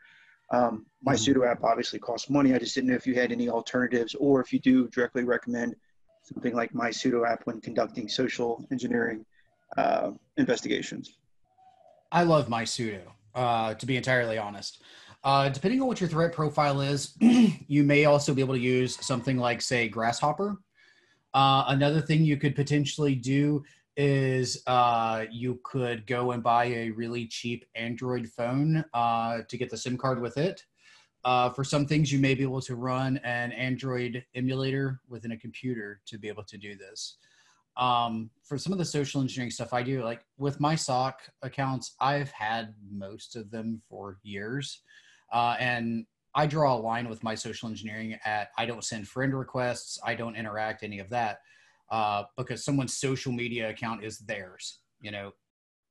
Um, 0.51 0.85
my 1.01 1.13
mm-hmm. 1.13 1.19
pseudo 1.19 1.45
app 1.45 1.63
obviously 1.63 1.99
costs 1.99 2.29
money. 2.29 2.53
I 2.53 2.59
just 2.59 2.75
didn't 2.75 2.89
know 2.89 2.95
if 2.95 3.07
you 3.07 3.15
had 3.15 3.31
any 3.31 3.49
alternatives, 3.49 4.15
or 4.15 4.41
if 4.41 4.51
you 4.51 4.59
do 4.59 4.89
directly 4.89 5.23
recommend 5.23 5.75
something 6.23 6.53
like 6.53 6.73
MySudo 6.73 7.25
app 7.29 7.45
when 7.45 7.61
conducting 7.61 8.09
social 8.09 8.65
engineering 8.71 9.25
uh, 9.77 10.11
investigations. 10.37 11.15
I 12.11 12.23
love 12.23 12.47
MySudo, 12.47 13.01
uh, 13.35 13.73
to 13.75 13.85
be 13.85 13.97
entirely 13.97 14.37
honest. 14.37 14.81
Uh, 15.23 15.49
depending 15.49 15.81
on 15.81 15.87
what 15.87 15.99
your 15.99 16.09
threat 16.09 16.33
profile 16.33 16.81
is, 16.81 17.15
you 17.19 17.83
may 17.83 18.05
also 18.05 18.33
be 18.33 18.41
able 18.41 18.55
to 18.55 18.59
use 18.59 18.97
something 19.05 19.37
like, 19.37 19.61
say, 19.61 19.87
Grasshopper 19.89 20.57
uh, 21.33 21.65
another 21.67 22.01
thing 22.01 22.23
you 22.23 22.37
could 22.37 22.55
potentially 22.55 23.15
do 23.15 23.63
is 23.97 24.63
uh, 24.67 25.25
you 25.31 25.59
could 25.63 26.07
go 26.07 26.31
and 26.31 26.41
buy 26.41 26.65
a 26.65 26.89
really 26.91 27.27
cheap 27.27 27.65
Android 27.75 28.27
phone 28.29 28.83
uh, 28.93 29.39
to 29.47 29.57
get 29.57 29.69
the 29.69 29.77
SIM 29.77 29.97
card 29.97 30.21
with 30.21 30.37
it. 30.37 30.63
Uh, 31.25 31.49
for 31.49 31.65
some 31.65 31.85
things, 31.85 32.11
you 32.11 32.17
may 32.17 32.33
be 32.33 32.43
able 32.43 32.61
to 32.61 32.75
run 32.75 33.17
an 33.17 33.51
Android 33.51 34.23
emulator 34.35 35.01
within 35.09 35.33
a 35.33 35.37
computer 35.37 36.01
to 36.05 36.17
be 36.17 36.29
able 36.29 36.43
to 36.45 36.57
do 36.57 36.77
this. 36.77 37.17
Um, 37.79 38.29
for 38.43 38.57
some 38.57 38.73
of 38.73 38.77
the 38.77 38.85
social 38.85 39.21
engineering 39.21 39.51
stuff 39.51 39.73
I 39.73 39.81
do, 39.81 40.03
like 40.03 40.21
with 40.37 40.59
my 40.59 40.75
SOC 40.75 41.21
accounts, 41.41 41.95
I've 42.01 42.29
had 42.31 42.75
most 42.91 43.37
of 43.37 43.49
them 43.49 43.81
for 43.89 44.19
years. 44.21 44.81
Uh, 45.31 45.55
and 45.59 46.05
I 46.35 46.45
draw 46.45 46.75
a 46.75 46.77
line 46.77 47.07
with 47.07 47.23
my 47.23 47.35
social 47.35 47.69
engineering 47.69 48.17
at 48.25 48.49
I 48.57 48.65
don't 48.65 48.83
send 48.83 49.07
friend 49.07 49.37
requests, 49.37 49.97
I 50.05 50.13
don't 50.13 50.35
interact 50.35 50.83
any 50.83 50.99
of 50.99 51.09
that, 51.09 51.39
uh, 51.89 52.23
because 52.37 52.65
someone's 52.65 52.97
social 52.97 53.31
media 53.31 53.69
account 53.69 54.03
is 54.03 54.19
theirs. 54.19 54.79
You 54.99 55.11
know, 55.11 55.31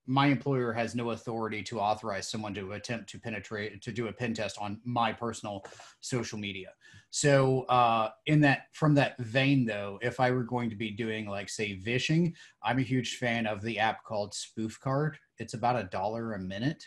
my 0.09 0.27
employer 0.27 0.73
has 0.73 0.95
no 0.95 1.11
authority 1.11 1.63
to 1.63 1.79
authorize 1.79 2.29
someone 2.29 2.55
to 2.55 2.73
attempt 2.73 3.09
to 3.11 3.19
penetrate 3.19 3.81
to 3.83 3.93
do 3.93 4.09
a 4.09 4.13
pen 4.13 4.35
test 4.35 4.59
on 4.59 4.81
my 4.85 5.13
personal 5.13 5.65
social 6.01 6.39
media. 6.39 6.71
So, 7.11 7.63
uh, 7.65 8.11
in 8.27 8.41
that 8.41 8.67
from 8.73 8.95
that 8.95 9.19
vein, 9.19 9.65
though, 9.65 9.99
if 10.03 10.19
I 10.19 10.31
were 10.31 10.45
going 10.45 10.71
to 10.71 10.77
be 10.77 10.91
doing 10.91 11.29
like 11.29 11.49
say 11.49 11.75
vishing, 11.75 12.35
I'm 12.63 12.79
a 12.79 12.83
huge 12.83 13.17
fan 13.17 13.47
of 13.47 13.63
the 13.63 13.79
app 13.79 14.03
called 14.05 14.35
Spoof 14.35 14.81
Card. 14.81 15.19
It's 15.39 15.55
about 15.55 15.79
a 15.79 15.85
dollar 15.85 16.33
a 16.33 16.39
minute 16.41 16.85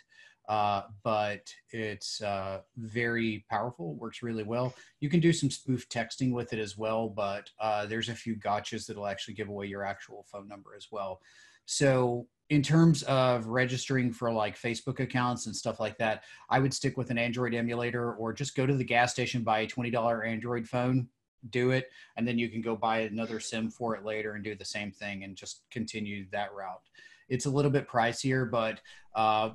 uh, 0.52 0.84
but 1.04 1.50
it's 1.70 2.22
uh, 2.22 2.60
very 2.76 3.46
powerful, 3.50 3.96
works 3.96 4.22
really 4.22 4.44
well. 4.44 4.74
You 5.00 5.10
can 5.10 5.22
do 5.22 5.32
some 5.32 5.50
spoof 5.50 5.88
texting 5.88 6.34
with 6.34 6.52
it 6.52 6.60
as 6.60 6.78
well, 6.78 7.08
but 7.08 7.50
uh, 7.62 7.86
there's 7.86 8.10
a 8.10 8.16
few 8.16 8.36
gotchas 8.36 8.86
that'll 8.86 9.08
actually 9.08 9.36
give 9.36 9.48
away 9.48 9.68
your 9.68 9.86
actual 9.86 10.26
phone 10.30 10.50
number 10.50 10.72
as 10.76 10.88
well. 10.92 11.22
So, 11.66 12.28
in 12.52 12.62
terms 12.62 13.02
of 13.04 13.48
registering 13.48 14.12
for 14.12 14.30
like 14.30 14.60
Facebook 14.60 15.00
accounts 15.00 15.46
and 15.46 15.56
stuff 15.56 15.80
like 15.80 15.98
that, 15.98 16.26
I 16.50 16.60
would 16.60 16.74
stick 16.74 16.98
with 16.98 17.10
an 17.10 17.18
Android 17.18 17.54
emulator 17.54 18.14
or 18.16 18.34
just 18.34 18.58
go 18.58 18.66
to 18.66 18.76
the 18.76 18.84
gas 18.84 19.14
station, 19.14 19.42
buy 19.42 19.62
a 19.62 19.68
$20 19.68 20.28
Android 20.28 20.68
phone, 20.68 21.08
do 21.50 21.72
it, 21.72 21.90
and 22.18 22.28
then 22.28 22.38
you 22.38 22.50
can 22.50 22.62
go 22.62 22.76
buy 22.76 23.00
another 23.00 23.40
SIM 23.40 23.72
for 23.72 23.96
it 23.96 24.04
later 24.04 24.34
and 24.34 24.44
do 24.44 24.54
the 24.54 24.66
same 24.66 24.92
thing 24.92 25.24
and 25.24 25.38
just 25.38 25.64
continue 25.72 26.26
that 26.34 26.54
route. 26.54 26.82
It's 27.30 27.46
a 27.46 27.50
little 27.50 27.72
bit 27.72 27.88
pricier, 27.88 28.52
but 28.52 28.82
uh, 29.16 29.52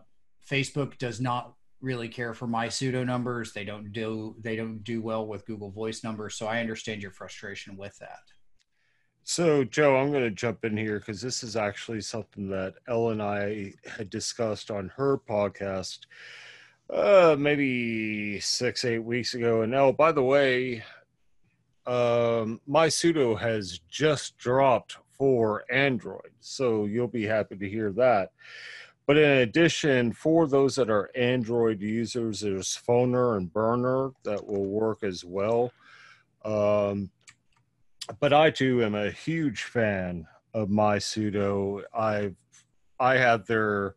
Facebook 0.50 0.96
does 0.96 1.20
not 1.20 1.52
really 1.82 2.08
care 2.08 2.32
for 2.32 2.48
MySudo 2.48 3.04
numbers. 3.04 3.52
They 3.52 3.66
don't 3.66 3.92
do 3.92 4.36
they 4.40 4.56
don't 4.56 4.82
do 4.82 5.02
well 5.02 5.26
with 5.26 5.44
Google 5.44 5.70
Voice 5.70 6.02
numbers. 6.02 6.36
So 6.36 6.46
I 6.46 6.60
understand 6.60 7.02
your 7.02 7.10
frustration 7.10 7.76
with 7.76 7.98
that. 7.98 8.20
So 9.28 9.64
Joe, 9.64 9.96
I'm 9.96 10.12
going 10.12 10.22
to 10.22 10.30
jump 10.30 10.64
in 10.64 10.76
here 10.76 11.00
because 11.00 11.20
this 11.20 11.42
is 11.42 11.56
actually 11.56 12.00
something 12.00 12.48
that 12.50 12.74
Ellen 12.86 13.20
and 13.20 13.22
I 13.22 13.72
had 13.84 14.08
discussed 14.08 14.70
on 14.70 14.92
her 14.96 15.18
podcast 15.18 15.98
uh 16.88 17.34
maybe 17.36 18.38
six 18.38 18.84
eight 18.84 19.00
weeks 19.00 19.34
ago 19.34 19.62
and 19.62 19.74
oh 19.74 19.92
by 19.92 20.12
the 20.12 20.22
way 20.22 20.84
um 21.84 22.60
MySudo 22.68 23.36
has 23.36 23.80
just 23.90 24.38
dropped 24.38 24.96
for 25.18 25.64
android 25.68 26.30
so 26.38 26.84
you'll 26.84 27.08
be 27.08 27.24
happy 27.24 27.56
to 27.56 27.68
hear 27.68 27.90
that 27.90 28.30
but 29.06 29.16
in 29.16 29.38
addition, 29.38 30.12
for 30.12 30.48
those 30.48 30.74
that 30.74 30.90
are 30.90 31.10
Android 31.14 31.80
users, 31.80 32.40
there's 32.40 32.76
Phoner 32.76 33.36
and 33.36 33.52
Burner 33.52 34.10
that 34.24 34.44
will 34.44 34.64
work 34.64 35.04
as 35.04 35.24
well. 35.24 35.70
Um, 36.44 37.10
but 38.20 38.32
I 38.32 38.50
too 38.50 38.84
am 38.84 38.94
a 38.94 39.10
huge 39.10 39.64
fan 39.64 40.26
of 40.54 40.68
MySudo. 40.68 41.82
I 41.94 42.32
I 42.98 43.16
have 43.16 43.46
their 43.46 43.94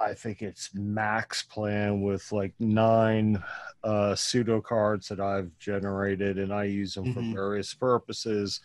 I 0.00 0.14
think 0.14 0.40
it's 0.40 0.72
max 0.74 1.42
plan 1.42 2.02
with 2.02 2.30
like 2.30 2.54
nine 2.60 3.42
uh, 3.82 4.14
pseudo 4.14 4.60
cards 4.60 5.08
that 5.08 5.20
I've 5.20 5.50
generated, 5.58 6.38
and 6.38 6.52
I 6.52 6.64
use 6.64 6.94
them 6.94 7.06
mm-hmm. 7.06 7.32
for 7.32 7.36
various 7.36 7.74
purposes 7.74 8.60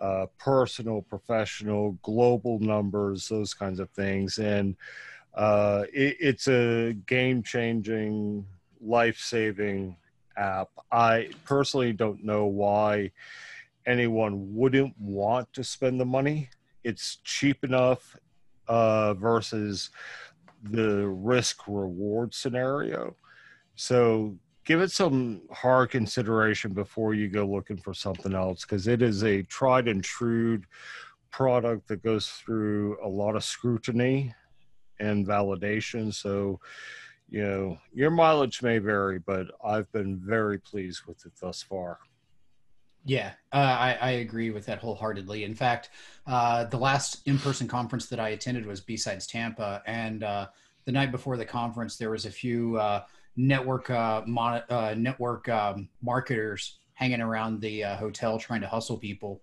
uh, 0.00 0.26
personal, 0.38 1.02
professional, 1.02 1.92
global 2.02 2.58
numbers, 2.58 3.28
those 3.28 3.54
kinds 3.54 3.80
of 3.80 3.90
things. 3.90 4.38
And 4.38 4.76
uh, 5.34 5.84
it, 5.92 6.16
it's 6.18 6.48
a 6.48 6.94
game 7.06 7.42
changing, 7.42 8.46
life 8.80 9.18
saving 9.18 9.96
app. 10.36 10.70
I 10.90 11.28
personally 11.44 11.92
don't 11.92 12.24
know 12.24 12.46
why 12.46 13.12
anyone 13.86 14.54
wouldn't 14.54 14.94
want 14.98 15.52
to 15.52 15.64
spend 15.64 16.00
the 16.00 16.04
money. 16.04 16.48
It's 16.84 17.16
cheap 17.24 17.64
enough 17.64 18.16
uh, 18.68 19.14
versus 19.14 19.90
the 20.62 21.06
risk 21.08 21.66
reward 21.66 22.34
scenario. 22.34 23.16
So 23.74 24.36
give 24.64 24.80
it 24.80 24.90
some 24.90 25.42
hard 25.50 25.90
consideration 25.90 26.72
before 26.72 27.14
you 27.14 27.28
go 27.28 27.46
looking 27.46 27.78
for 27.78 27.94
something 27.94 28.34
else 28.34 28.62
because 28.62 28.86
it 28.86 29.02
is 29.02 29.24
a 29.24 29.42
tried 29.44 29.88
and 29.88 30.04
true 30.04 30.60
product 31.30 31.88
that 31.88 32.02
goes 32.02 32.28
through 32.28 32.98
a 33.02 33.08
lot 33.08 33.36
of 33.36 33.44
scrutiny 33.44 34.34
and 34.98 35.26
validation. 35.26 36.12
So, 36.12 36.60
you 37.28 37.42
know, 37.42 37.78
your 37.92 38.10
mileage 38.10 38.62
may 38.62 38.78
vary, 38.78 39.18
but 39.18 39.46
I've 39.64 39.90
been 39.92 40.18
very 40.18 40.58
pleased 40.58 41.02
with 41.06 41.24
it 41.24 41.32
thus 41.40 41.62
far. 41.62 41.98
Yeah, 43.04 43.32
uh, 43.52 43.56
I, 43.56 43.98
I, 44.00 44.10
agree 44.10 44.50
with 44.50 44.66
that 44.66 44.78
wholeheartedly. 44.78 45.44
In 45.44 45.54
fact, 45.54 45.90
uh, 46.26 46.64
the 46.64 46.76
last 46.76 47.26
in-person 47.26 47.66
conference 47.66 48.06
that 48.06 48.20
I 48.20 48.30
attended 48.30 48.66
was 48.66 48.80
B-Sides 48.80 49.26
Tampa, 49.26 49.82
and 49.86 50.22
uh, 50.22 50.48
the 50.84 50.92
night 50.92 51.10
before 51.10 51.38
the 51.38 51.44
conference, 51.44 51.96
there 51.96 52.10
was 52.10 52.26
a 52.26 52.30
few 52.30 52.76
uh, 52.76 53.04
network 53.36 53.88
uh, 53.88 54.22
mon- 54.26 54.62
uh, 54.68 54.94
network 54.96 55.48
um, 55.48 55.88
marketers 56.02 56.78
hanging 56.92 57.22
around 57.22 57.60
the 57.62 57.80
hotel 57.80 58.38
trying 58.38 58.60
to 58.60 58.68
hustle 58.68 58.98
people, 58.98 59.40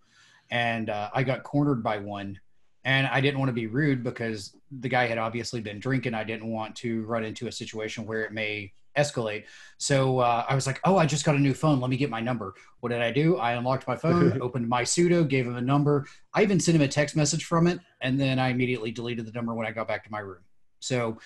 and 0.52 0.92
I 0.92 1.24
got 1.24 1.44
cornered 1.44 1.82
by 1.82 1.98
one. 1.98 2.40
And 2.86 3.06
I 3.08 3.20
didn't 3.20 3.40
want 3.40 3.50
to 3.50 3.54
be 3.54 3.68
rude 3.68 4.02
because 4.02 4.56
the 4.80 4.88
guy 4.88 5.08
had 5.08 5.18
obviously 5.18 5.60
been 5.60 5.78
drinking. 5.78 6.14
I 6.14 6.24
didn't 6.24 6.48
want 6.48 6.74
to 6.78 7.04
run 7.04 7.26
into 7.26 7.48
a 7.48 7.52
situation 7.52 8.06
where 8.06 8.22
it 8.22 8.32
may 8.32 8.72
escalate. 8.98 9.46
So 9.78 10.20
uh, 10.20 10.46
I 10.48 10.56
was 10.56 10.68
like, 10.68 10.80
"Oh, 10.84 10.98
I 10.98 11.06
just 11.06 11.26
got 11.26 11.36
a 11.36 11.40
new 11.40 11.54
phone. 11.54 11.80
Let 11.80 11.90
me 11.90 11.98
get 11.98 12.10
my 12.10 12.20
number." 12.20 12.56
What 12.80 12.90
did 12.90 13.02
I 13.02 13.12
do? 13.12 13.38
I 13.38 13.54
unlocked 13.54 13.88
my 13.88 13.96
phone, 13.96 14.42
opened 14.42 14.70
MySudo, 14.70 15.28
gave 15.28 15.46
him 15.46 15.56
a 15.56 15.62
number. 15.62 16.06
I 16.34 16.44
even 16.44 16.60
sent 16.60 16.76
him 16.76 16.82
a 16.82 16.88
text 16.88 17.16
message 17.16 17.46
from 17.46 17.68
it, 17.68 17.80
and 18.02 18.20
then 18.20 18.40
I 18.40 18.50
immediately 18.50 18.92
deleted 18.92 19.26
the 19.26 19.32
number 19.32 19.54
when 19.54 19.68
I 19.68 19.72
got 19.72 19.88
back 19.88 20.04
to 20.04 20.12
my 20.12 20.20
room. 20.20 20.44
So 20.80 21.18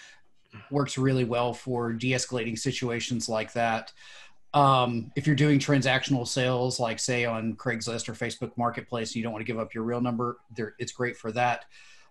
works 0.69 0.97
really 0.97 1.24
well 1.24 1.53
for 1.53 1.93
de-escalating 1.93 2.57
situations 2.57 3.30
like 3.30 3.53
that. 3.53 3.91
Um, 4.53 5.11
if 5.15 5.26
you're 5.26 5.36
doing 5.36 5.59
transactional 5.59 6.28
sales, 6.28 6.80
like 6.80 6.99
say 6.99 7.24
on 7.26 7.55
Craigslist 7.55 8.09
or 8.09 8.13
Facebook 8.13 8.51
Marketplace, 8.57 9.09
and 9.11 9.15
you 9.17 9.24
don't 9.24 9.32
want 9.32 9.45
to 9.45 9.51
give 9.51 9.59
up 9.59 9.74
your 9.74 9.84
real 9.84 10.01
number. 10.01 10.39
There, 10.55 10.76
it's 10.78 10.91
great 10.91 11.15
for 11.15 11.32
that. 11.32 11.65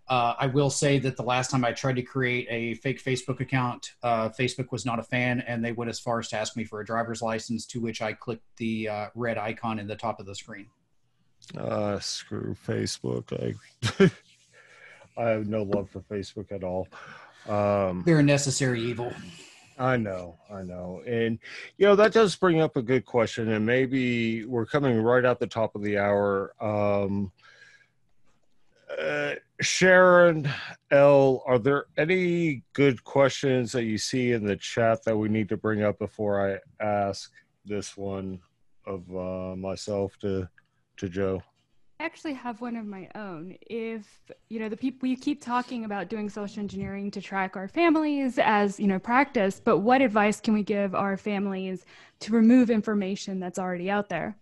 Uh, 0.09 0.35
I 0.39 0.47
will 0.49 0.71
say 0.71 0.99
that 0.99 1.17
the 1.17 1.23
last 1.23 1.53
time 1.53 1.65
I 1.65 1.73
tried 1.73 1.97
to 1.97 2.03
create 2.03 2.47
a 2.51 2.75
fake 2.75 3.03
Facebook 3.03 3.41
account, 3.41 3.93
uh, 4.03 4.29
Facebook 4.31 4.73
was 4.73 4.85
not 4.85 4.99
a 4.99 5.05
fan, 5.05 5.41
and 5.47 5.65
they 5.65 5.73
went 5.73 5.89
as 5.89 6.01
far 6.01 6.19
as 6.19 6.29
to 6.29 6.37
ask 6.37 6.57
me 6.57 6.65
for 6.65 6.81
a 6.81 6.85
driver's 6.85 7.23
license. 7.23 7.65
To 7.67 7.81
which 7.81 8.03
I 8.03 8.13
clicked 8.13 8.45
the 8.57 8.89
uh, 8.89 9.07
red 9.15 9.39
icon 9.39 9.79
in 9.79 9.87
the 9.87 9.97
top 9.97 10.19
of 10.19 10.27
the 10.27 10.35
screen. 10.35 10.67
Uh, 11.57 11.99
screw 12.01 12.57
Facebook. 12.67 13.33
I, 13.99 14.11
I 15.21 15.29
have 15.31 15.49
no 15.49 15.63
love 15.63 15.91
for 15.91 16.01
Facebook 16.01 16.51
at 16.53 16.65
all. 16.65 16.89
Um, 17.49 18.03
They're 18.05 18.19
a 18.19 18.23
necessary 18.23 18.81
evil. 18.83 19.13
I 19.79 19.97
know, 19.97 20.37
I 20.53 20.63
know. 20.63 21.03
And, 21.07 21.39
you 21.79 21.87
know, 21.87 21.97
that 21.97 22.13
does 22.13 22.37
bring 22.37 22.61
up 22.61 22.77
a 22.77 22.83
good 22.83 23.07
question. 23.07 23.51
And 23.51 23.65
maybe 23.65 24.45
we're 24.45 24.67
coming 24.67 25.01
right 25.01 25.25
at 25.25 25.39
the 25.39 25.47
top 25.47 25.75
of 25.75 25.83
the 25.83 25.97
hour. 25.97 26.53
Um, 26.61 27.33
uh, 28.99 29.35
Sharon 29.61 30.49
L, 30.91 31.43
are 31.47 31.59
there 31.59 31.87
any 31.99 32.63
good 32.73 33.05
questions 33.05 33.73
that 33.73 33.85
you 33.85 33.99
see 33.99 34.33
in 34.33 34.45
the 34.45 34.57
chat 34.57 35.05
that 35.05 35.17
we 35.17 35.29
need 35.29 35.49
to 35.51 35.57
bring 35.57 35.83
up 35.83 35.99
before 35.99 36.51
I 36.51 36.85
ask 36.85 37.31
this 37.67 37.97
one 37.97 38.41
of 38.87 39.05
uh, 39.15 39.57
myself 39.57 40.17
to 40.21 40.49
to 40.97 41.09
Joe? 41.09 41.43
I 41.99 42.05
actually 42.05 42.33
have 42.33 42.63
one 42.63 42.77
of 42.77 42.87
my 42.87 43.11
own. 43.15 43.57
If 43.61 44.07
you 44.49 44.61
know 44.61 44.71
the 44.71 44.77
people 44.77 45.01
we 45.03 45.17
keep 45.17 45.43
talking 45.43 45.85
about 45.85 46.09
doing 46.09 46.31
social 46.31 46.61
engineering 46.61 47.11
to 47.11 47.21
track 47.21 47.57
our 47.57 47.69
families 47.69 48.39
as 48.39 48.81
you 48.81 48.87
know 48.87 48.99
practice, 48.99 49.61
but 49.63 49.81
what 49.81 50.01
advice 50.01 50.41
can 50.41 50.55
we 50.55 50.63
give 50.63 50.95
our 50.95 51.19
families 51.19 51.85
to 52.21 52.33
remove 52.33 52.71
information 52.71 53.39
that's 53.39 53.59
already 53.59 53.91
out 53.91 54.09
there? 54.09 54.39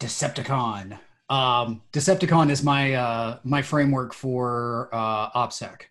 Decepticon. 0.00 0.98
Um, 1.30 1.82
Decepticon 1.92 2.50
is 2.50 2.62
my 2.62 2.94
uh, 2.94 3.38
my 3.44 3.62
framework 3.62 4.12
for 4.12 4.90
uh, 4.92 5.30
OPSEC, 5.30 5.82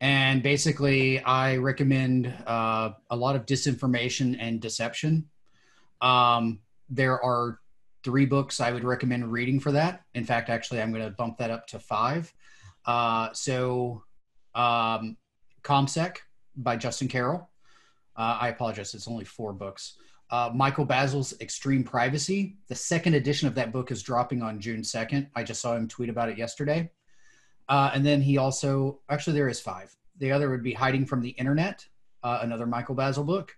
and 0.00 0.42
basically 0.42 1.20
I 1.20 1.56
recommend 1.56 2.32
uh, 2.46 2.90
a 3.10 3.16
lot 3.16 3.36
of 3.36 3.46
disinformation 3.46 4.36
and 4.38 4.60
deception. 4.60 5.28
Um, 6.00 6.60
there 6.90 7.22
are 7.22 7.60
three 8.02 8.26
books 8.26 8.60
I 8.60 8.72
would 8.72 8.84
recommend 8.84 9.32
reading 9.32 9.58
for 9.58 9.72
that. 9.72 10.02
In 10.14 10.24
fact, 10.24 10.50
actually, 10.50 10.82
I'm 10.82 10.92
going 10.92 11.04
to 11.04 11.10
bump 11.10 11.38
that 11.38 11.50
up 11.50 11.66
to 11.68 11.78
five. 11.78 12.32
Uh, 12.84 13.32
so, 13.32 14.02
um, 14.54 15.16
ComSec 15.62 16.16
by 16.56 16.76
Justin 16.76 17.08
Carroll. 17.08 17.48
Uh, 18.14 18.38
I 18.42 18.48
apologize, 18.48 18.94
it's 18.94 19.08
only 19.08 19.24
four 19.24 19.54
books 19.54 19.96
uh, 20.30 20.50
Michael 20.54 20.86
Bazzell's 20.86 21.34
Extreme 21.40 21.84
Privacy. 21.84 22.56
The 22.68 22.74
second 22.74 23.14
edition 23.14 23.48
of 23.48 23.54
that 23.54 23.72
book 23.72 23.90
is 23.90 24.02
dropping 24.02 24.42
on 24.42 24.60
June 24.60 24.82
2nd. 24.82 25.28
I 25.34 25.42
just 25.42 25.60
saw 25.60 25.76
him 25.76 25.88
tweet 25.88 26.08
about 26.08 26.28
it 26.28 26.38
yesterday. 26.38 26.90
Uh, 27.68 27.90
and 27.94 28.04
then 28.04 28.20
he 28.20 28.38
also, 28.38 29.00
actually, 29.08 29.34
there 29.34 29.48
is 29.48 29.60
five. 29.60 29.94
The 30.18 30.32
other 30.32 30.50
would 30.50 30.62
be 30.62 30.72
Hiding 30.72 31.06
from 31.06 31.20
the 31.20 31.30
Internet, 31.30 31.86
uh, 32.22 32.40
another 32.42 32.66
Michael 32.66 32.94
Bazzell 32.94 33.26
book. 33.26 33.56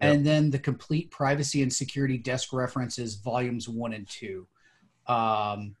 Yep. 0.00 0.14
And 0.14 0.26
then 0.26 0.50
the 0.50 0.58
Complete 0.58 1.10
Privacy 1.10 1.62
and 1.62 1.72
Security 1.72 2.18
Desk 2.18 2.52
References, 2.52 3.16
volumes 3.16 3.68
one 3.68 3.92
and 3.92 4.08
two. 4.08 4.46
Um, 5.06 5.74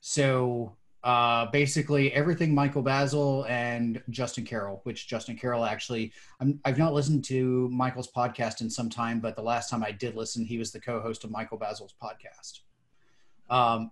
so 0.00 0.76
uh, 1.04 1.46
basically 1.46 2.12
everything 2.12 2.54
Michael 2.54 2.82
Bazzell 2.82 3.48
and 3.50 4.02
Justin 4.10 4.44
Carroll, 4.44 4.80
which 4.84 5.08
Justin 5.08 5.36
Carroll 5.36 5.64
actually, 5.64 6.12
i 6.40 6.54
have 6.64 6.78
not 6.78 6.94
listened 6.94 7.24
to 7.24 7.68
Michael's 7.70 8.10
podcast 8.10 8.60
in 8.60 8.70
some 8.70 8.88
time, 8.88 9.18
but 9.18 9.34
the 9.34 9.42
last 9.42 9.68
time 9.68 9.82
I 9.82 9.90
did 9.90 10.14
listen, 10.14 10.44
he 10.44 10.58
was 10.58 10.70
the 10.70 10.80
co-host 10.80 11.24
of 11.24 11.30
Michael 11.30 11.58
Bazzell's 11.58 11.94
podcast. 12.00 12.60
Um, 13.50 13.90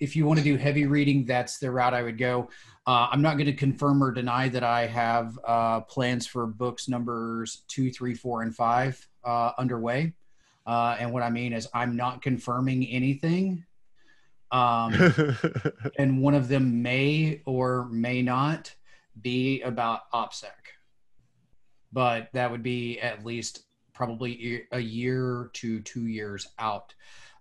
if 0.00 0.16
you 0.16 0.26
want 0.26 0.38
to 0.38 0.44
do 0.44 0.56
heavy 0.56 0.86
reading, 0.86 1.24
that's 1.24 1.58
the 1.58 1.70
route 1.70 1.94
I 1.94 2.02
would 2.02 2.18
go. 2.18 2.50
Uh, 2.86 3.08
I'm 3.10 3.22
not 3.22 3.34
going 3.34 3.46
to 3.46 3.54
confirm 3.54 4.02
or 4.02 4.10
deny 4.10 4.48
that 4.48 4.64
I 4.64 4.86
have 4.86 5.38
uh, 5.46 5.80
plans 5.80 6.26
for 6.26 6.46
books 6.46 6.88
numbers 6.88 7.62
two, 7.68 7.90
three, 7.90 8.14
four, 8.14 8.42
and 8.42 8.54
five 8.54 9.06
uh, 9.24 9.52
underway. 9.58 10.12
Uh, 10.66 10.96
and 10.98 11.12
what 11.12 11.22
I 11.22 11.30
mean 11.30 11.54
is, 11.54 11.68
I'm 11.72 11.96
not 11.96 12.20
confirming 12.20 12.86
anything 12.86 13.64
um, 14.50 14.94
and 15.98 16.20
one 16.20 16.34
of 16.34 16.48
them 16.48 16.82
may 16.82 17.42
or 17.46 17.86
may 17.90 18.22
not 18.22 18.74
be 19.20 19.62
about 19.62 20.10
OPSEC, 20.12 20.46
but 21.92 22.28
that 22.32 22.50
would 22.50 22.62
be 22.62 23.00
at 23.00 23.24
least 23.24 23.64
probably 23.92 24.62
a 24.72 24.78
year 24.78 25.50
to 25.54 25.80
two 25.80 26.06
years 26.06 26.48
out. 26.58 26.94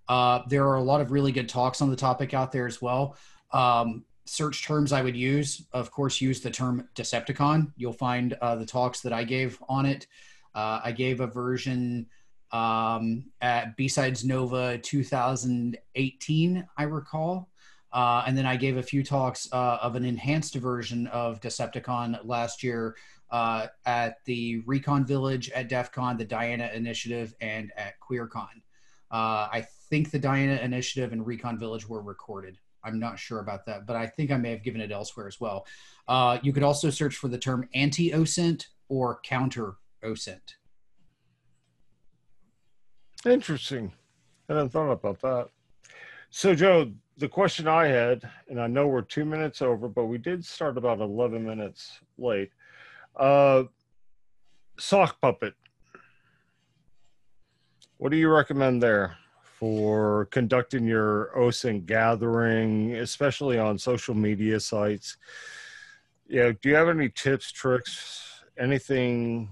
Uh, 0.10 0.42
there 0.48 0.68
are 0.68 0.76
a 0.76 0.84
lot 0.84 1.02
of 1.02 1.12
really 1.12 1.32
good 1.32 1.50
talks 1.50 1.82
on 1.82 1.90
the 1.90 1.96
topic 1.96 2.34
out 2.34 2.52
there 2.52 2.66
as 2.66 2.82
well. 2.82 3.16
Um, 3.52 4.06
search 4.26 4.64
terms 4.66 4.92
I 4.92 5.02
would 5.02 5.16
use, 5.16 5.66
of 5.74 5.92
course, 5.92 6.20
use 6.20 6.42
the 6.42 6.52
term 6.52 6.88
Decepticon. 6.96 7.72
You'll 7.78 7.94
find 7.94 8.34
uh, 8.42 8.56
the 8.56 8.66
talks 8.66 9.02
that 9.02 9.14
I 9.14 9.24
gave 9.24 9.62
on 9.70 9.86
it. 9.86 10.08
Uh, 10.56 10.82
I 10.84 10.92
gave 10.92 11.20
a 11.20 11.28
version 11.28 12.08
um, 12.52 13.26
at 13.42 13.76
B-Sides 13.76 14.24
Nova 14.24 14.78
2018, 14.78 16.68
I 16.78 16.84
recall. 16.84 17.50
Uh, 17.92 18.24
and 18.28 18.38
then 18.38 18.46
I 18.46 18.58
gave 18.58 18.78
a 18.78 18.84
few 18.84 19.04
talks 19.04 19.48
uh, 19.52 19.78
of 19.82 19.96
an 19.96 20.04
enhanced 20.04 20.56
version 20.56 21.08
of 21.08 21.40
Decepticon 21.40 22.20
last 22.26 22.62
year 22.62 22.96
uh, 23.32 23.68
at 23.86 24.24
the 24.26 24.62
Recon 24.66 25.06
Village, 25.06 25.50
at 25.52 25.70
DEF 25.70 25.92
CON, 25.92 26.18
the 26.18 26.26
Diana 26.26 26.70
Initiative, 26.74 27.34
and 27.42 27.72
at 27.78 27.94
QueerCon. 28.00 28.62
Uh, 29.10 29.48
I 29.52 29.66
think 29.90 30.12
the 30.12 30.20
Diana 30.20 30.56
Initiative 30.62 31.14
and 31.14 31.26
Recon 31.26 31.58
Village 31.58 31.88
were 31.88 32.02
recorded. 32.02 32.58
I'm 32.84 33.00
not 33.00 33.20
sure 33.20 33.40
about 33.40 33.66
that, 33.66 33.86
but 33.86 33.96
I 33.96 34.08
think 34.08 34.32
I 34.32 34.38
may 34.38 34.52
have 34.52 34.64
given 34.64 34.82
it 34.82 34.92
elsewhere 34.92 35.28
as 35.28 35.40
well. 35.40 35.66
Uh, 36.08 36.38
you 36.42 36.54
could 36.54 36.64
also 36.64 36.90
search 36.90 37.16
for 37.16 37.28
the 37.28 37.38
term 37.38 37.68
anti-OSINT 37.74 38.68
or 38.90 39.20
counter-OSINT. 39.24 40.56
Interesting. 43.28 43.92
I 44.50 44.54
hadn't 44.54 44.70
thought 44.70 44.90
about 44.90 45.20
that. 45.22 45.50
So, 46.30 46.56
Joe, 46.56 46.92
the 47.18 47.28
question 47.28 47.68
I 47.68 47.88
had, 47.88 48.22
and 48.48 48.60
I 48.60 48.68
know 48.68 48.88
we're 48.88 49.02
two 49.02 49.26
minutes 49.26 49.62
over, 49.62 49.90
but 49.90 50.06
we 50.06 50.18
did 50.18 50.46
start 50.46 50.78
about 50.78 51.02
11 51.02 51.44
minutes 51.44 52.00
late. 52.18 52.52
Uh, 53.18 53.64
sock 54.80 55.20
puppet. 55.20 55.56
What 57.98 58.12
do 58.12 58.18
you 58.18 58.30
recommend 58.30 58.82
there 58.82 59.18
for 59.42 60.28
conducting 60.28 60.86
your 60.86 61.32
OSINT 61.36 61.86
gathering, 61.86 62.96
especially 62.96 63.60
on 63.60 63.78
social 63.78 64.16
media 64.16 64.60
sites? 64.60 65.18
Yeah, 66.30 66.52
do 66.62 66.70
you 66.70 66.76
have 66.76 66.90
any 66.90 67.10
tips, 67.10 67.52
tricks, 67.52 68.44
anything 68.58 69.50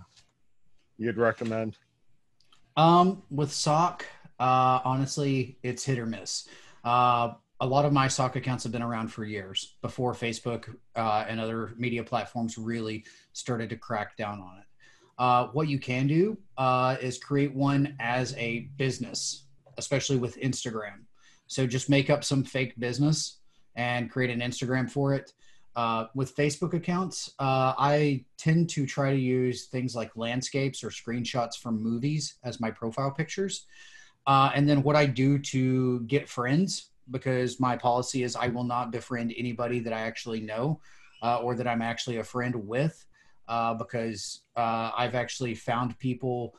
you'd 0.97 1.17
recommend? 1.17 1.77
Um, 2.77 3.23
with 3.29 3.51
sock, 3.51 4.05
uh, 4.39 4.79
honestly, 4.83 5.57
it's 5.63 5.83
hit 5.83 5.97
or 5.97 6.05
miss. 6.05 6.47
Uh, 6.83 7.33
a 7.61 7.65
lot 7.65 7.85
of 7.85 7.93
my 7.93 8.07
sock 8.07 8.35
accounts 8.35 8.63
have 8.63 8.73
been 8.73 8.81
around 8.81 9.07
for 9.07 9.23
years 9.23 9.75
before 9.81 10.13
Facebook 10.13 10.75
uh, 10.95 11.25
and 11.27 11.39
other 11.39 11.73
media 11.77 12.03
platforms 12.03 12.57
really 12.57 13.05
started 13.31 13.69
to 13.69 13.77
crack 13.77 14.17
down 14.17 14.41
on 14.41 14.59
it. 14.59 14.65
Uh, 15.17 15.47
what 15.53 15.69
you 15.69 15.79
can 15.79 16.07
do 16.07 16.37
uh, 16.57 16.97
is 17.01 17.17
create 17.17 17.55
one 17.55 17.95
as 18.01 18.35
a 18.35 18.69
business, 18.75 19.45
especially 19.77 20.17
with 20.17 20.37
Instagram. 20.41 21.05
So 21.47 21.65
just 21.65 21.89
make 21.89 22.09
up 22.09 22.23
some 22.25 22.43
fake 22.43 22.77
business 22.77 23.37
and 23.75 24.11
create 24.11 24.31
an 24.31 24.41
Instagram 24.41 24.89
for 24.89 25.13
it. 25.13 25.31
Uh, 25.75 26.07
with 26.15 26.35
Facebook 26.35 26.73
accounts, 26.73 27.33
uh, 27.39 27.73
I 27.77 28.23
tend 28.37 28.69
to 28.69 28.85
try 28.85 29.11
to 29.11 29.19
use 29.19 29.65
things 29.65 29.93
like 29.93 30.15
landscapes 30.15 30.83
or 30.83 30.89
screenshots 30.89 31.57
from 31.57 31.83
movies 31.83 32.35
as 32.43 32.61
my 32.61 32.71
profile 32.71 33.11
pictures. 33.11 33.65
Uh, 34.25 34.51
and 34.55 34.67
then 34.69 34.83
what 34.83 34.95
I 34.95 35.05
do 35.05 35.37
to 35.37 35.99
get 36.01 36.29
friends, 36.29 36.91
because 37.11 37.59
my 37.59 37.75
policy 37.75 38.23
is 38.23 38.35
I 38.35 38.47
will 38.47 38.63
not 38.63 38.91
befriend 38.91 39.33
anybody 39.37 39.79
that 39.81 39.91
I 39.91 40.01
actually 40.01 40.39
know 40.39 40.79
uh, 41.21 41.39
or 41.39 41.55
that 41.55 41.67
I'm 41.67 41.81
actually 41.81 42.17
a 42.17 42.23
friend 42.23 42.55
with, 42.55 43.05
uh, 43.49 43.73
because 43.73 44.41
uh, 44.55 44.91
I've 44.95 45.13
actually 45.13 45.55
found 45.55 45.99
people 45.99 46.55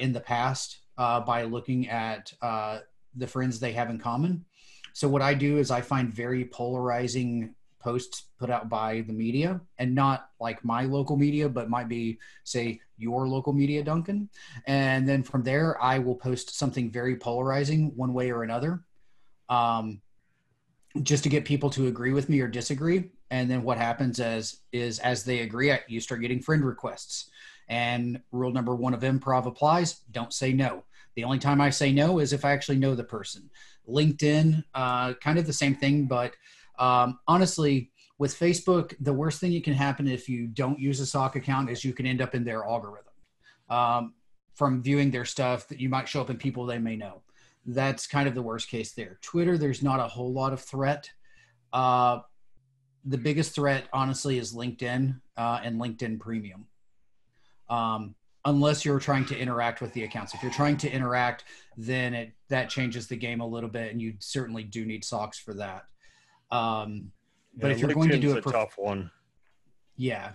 in 0.00 0.12
the 0.12 0.20
past 0.20 0.80
by 0.96 1.44
looking 1.44 1.88
at 1.88 2.32
the 3.14 3.26
friends 3.26 3.60
they 3.60 3.72
have 3.72 3.88
in 3.88 3.98
common. 3.98 4.44
So 4.94 5.08
what 5.08 5.22
I 5.22 5.34
do 5.34 5.58
is 5.58 5.70
I 5.70 5.80
find 5.80 6.12
very 6.12 6.44
polarizing 6.46 7.54
posts 7.80 8.24
put 8.38 8.50
out 8.50 8.68
by 8.68 9.02
the 9.02 9.12
media 9.12 9.60
and 9.78 9.94
not 9.94 10.30
like 10.40 10.64
my 10.64 10.82
local 10.84 11.16
media, 11.16 11.48
but 11.48 11.70
might 11.70 11.88
be, 11.88 12.18
say, 12.44 12.80
your 12.96 13.28
local 13.28 13.52
media, 13.52 13.82
Duncan. 13.82 14.28
And 14.66 15.08
then 15.08 15.22
from 15.22 15.42
there, 15.42 15.80
I 15.82 15.98
will 15.98 16.16
post 16.16 16.56
something 16.56 16.90
very 16.90 17.16
polarizing 17.16 17.92
one 17.96 18.12
way 18.12 18.30
or 18.30 18.42
another 18.42 18.84
um, 19.48 20.00
just 21.02 21.22
to 21.24 21.28
get 21.28 21.44
people 21.44 21.70
to 21.70 21.86
agree 21.86 22.12
with 22.12 22.28
me 22.28 22.40
or 22.40 22.48
disagree. 22.48 23.10
And 23.30 23.50
then 23.50 23.62
what 23.62 23.78
happens 23.78 24.18
is, 24.18 24.60
is 24.72 24.98
as 25.00 25.24
they 25.24 25.40
agree, 25.40 25.72
you 25.86 26.00
start 26.00 26.20
getting 26.20 26.40
friend 26.40 26.64
requests. 26.64 27.30
And 27.68 28.20
rule 28.32 28.50
number 28.50 28.74
one 28.74 28.94
of 28.94 29.00
improv 29.00 29.46
applies 29.46 30.00
don't 30.10 30.32
say 30.32 30.52
no. 30.52 30.84
The 31.14 31.24
only 31.24 31.38
time 31.38 31.60
I 31.60 31.70
say 31.70 31.92
no 31.92 32.20
is 32.20 32.32
if 32.32 32.44
I 32.44 32.52
actually 32.52 32.78
know 32.78 32.94
the 32.94 33.04
person. 33.04 33.50
LinkedIn, 33.88 34.62
uh, 34.74 35.14
kind 35.14 35.38
of 35.38 35.46
the 35.46 35.52
same 35.52 35.74
thing, 35.74 36.06
but 36.06 36.34
Um, 36.78 37.18
honestly, 37.26 37.90
with 38.18 38.38
Facebook, 38.38 38.94
the 39.00 39.12
worst 39.12 39.40
thing 39.40 39.52
that 39.52 39.64
can 39.64 39.74
happen 39.74 40.08
if 40.08 40.28
you 40.28 40.46
don't 40.46 40.78
use 40.78 41.00
a 41.00 41.06
sock 41.06 41.36
account 41.36 41.70
is 41.70 41.84
you 41.84 41.92
can 41.92 42.06
end 42.06 42.20
up 42.20 42.34
in 42.34 42.44
their 42.44 42.64
algorithm 42.64 43.12
um, 43.70 44.14
from 44.54 44.82
viewing 44.82 45.10
their 45.10 45.24
stuff 45.24 45.68
that 45.68 45.80
you 45.80 45.88
might 45.88 46.08
show 46.08 46.20
up 46.20 46.30
in 46.30 46.36
people 46.36 46.66
they 46.66 46.78
may 46.78 46.96
know. 46.96 47.22
That's 47.66 48.06
kind 48.06 48.28
of 48.28 48.34
the 48.34 48.42
worst 48.42 48.68
case 48.68 48.92
there. 48.92 49.18
Twitter, 49.22 49.58
there's 49.58 49.82
not 49.82 50.00
a 50.00 50.08
whole 50.08 50.32
lot 50.32 50.52
of 50.52 50.60
threat. 50.60 51.10
Uh, 51.72 52.20
the 53.04 53.18
biggest 53.18 53.54
threat, 53.54 53.84
honestly, 53.92 54.38
is 54.38 54.54
LinkedIn 54.54 55.20
uh, 55.36 55.60
and 55.62 55.80
LinkedIn 55.80 56.18
Premium. 56.18 56.66
Um, 57.68 58.14
unless 58.44 58.84
you're 58.84 58.98
trying 58.98 59.26
to 59.26 59.38
interact 59.38 59.80
with 59.80 59.92
the 59.92 60.04
accounts. 60.04 60.34
If 60.34 60.42
you're 60.42 60.52
trying 60.52 60.78
to 60.78 60.90
interact, 60.90 61.44
then 61.76 62.14
it 62.14 62.32
that 62.48 62.70
changes 62.70 63.06
the 63.06 63.16
game 63.16 63.40
a 63.40 63.46
little 63.46 63.68
bit, 63.68 63.92
and 63.92 64.00
you 64.00 64.14
certainly 64.20 64.64
do 64.64 64.86
need 64.86 65.04
socks 65.04 65.38
for 65.38 65.54
that. 65.54 65.84
Um, 66.50 67.12
but 67.56 67.68
Yeah, 67.68 67.74
if 67.74 67.80
you're 67.80 67.92
going 67.94 68.10
to 68.10 68.18
do 68.18 68.32
it, 68.32 68.38
a 68.38 68.42
prof- 68.42 68.54
tough 68.54 68.78
one. 68.78 69.10
yeah. 69.96 70.32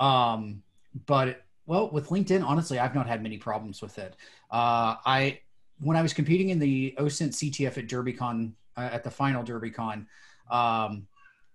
Um, 0.00 0.62
but 1.06 1.42
well, 1.66 1.90
with 1.90 2.08
LinkedIn, 2.08 2.44
honestly, 2.44 2.78
I've 2.78 2.94
not 2.94 3.06
had 3.06 3.22
many 3.22 3.38
problems 3.38 3.80
with 3.80 3.98
it. 3.98 4.16
Uh, 4.50 4.96
I 5.06 5.40
when 5.80 5.96
I 5.96 6.02
was 6.02 6.12
competing 6.12 6.50
in 6.50 6.58
the 6.58 6.94
OSINT 6.98 7.30
CTF 7.32 7.78
at 7.78 7.86
DerbyCon 7.88 8.52
uh, 8.76 8.80
at 8.92 9.02
the 9.04 9.10
final 9.10 9.42
DerbyCon, 9.42 10.06
um, 10.50 11.06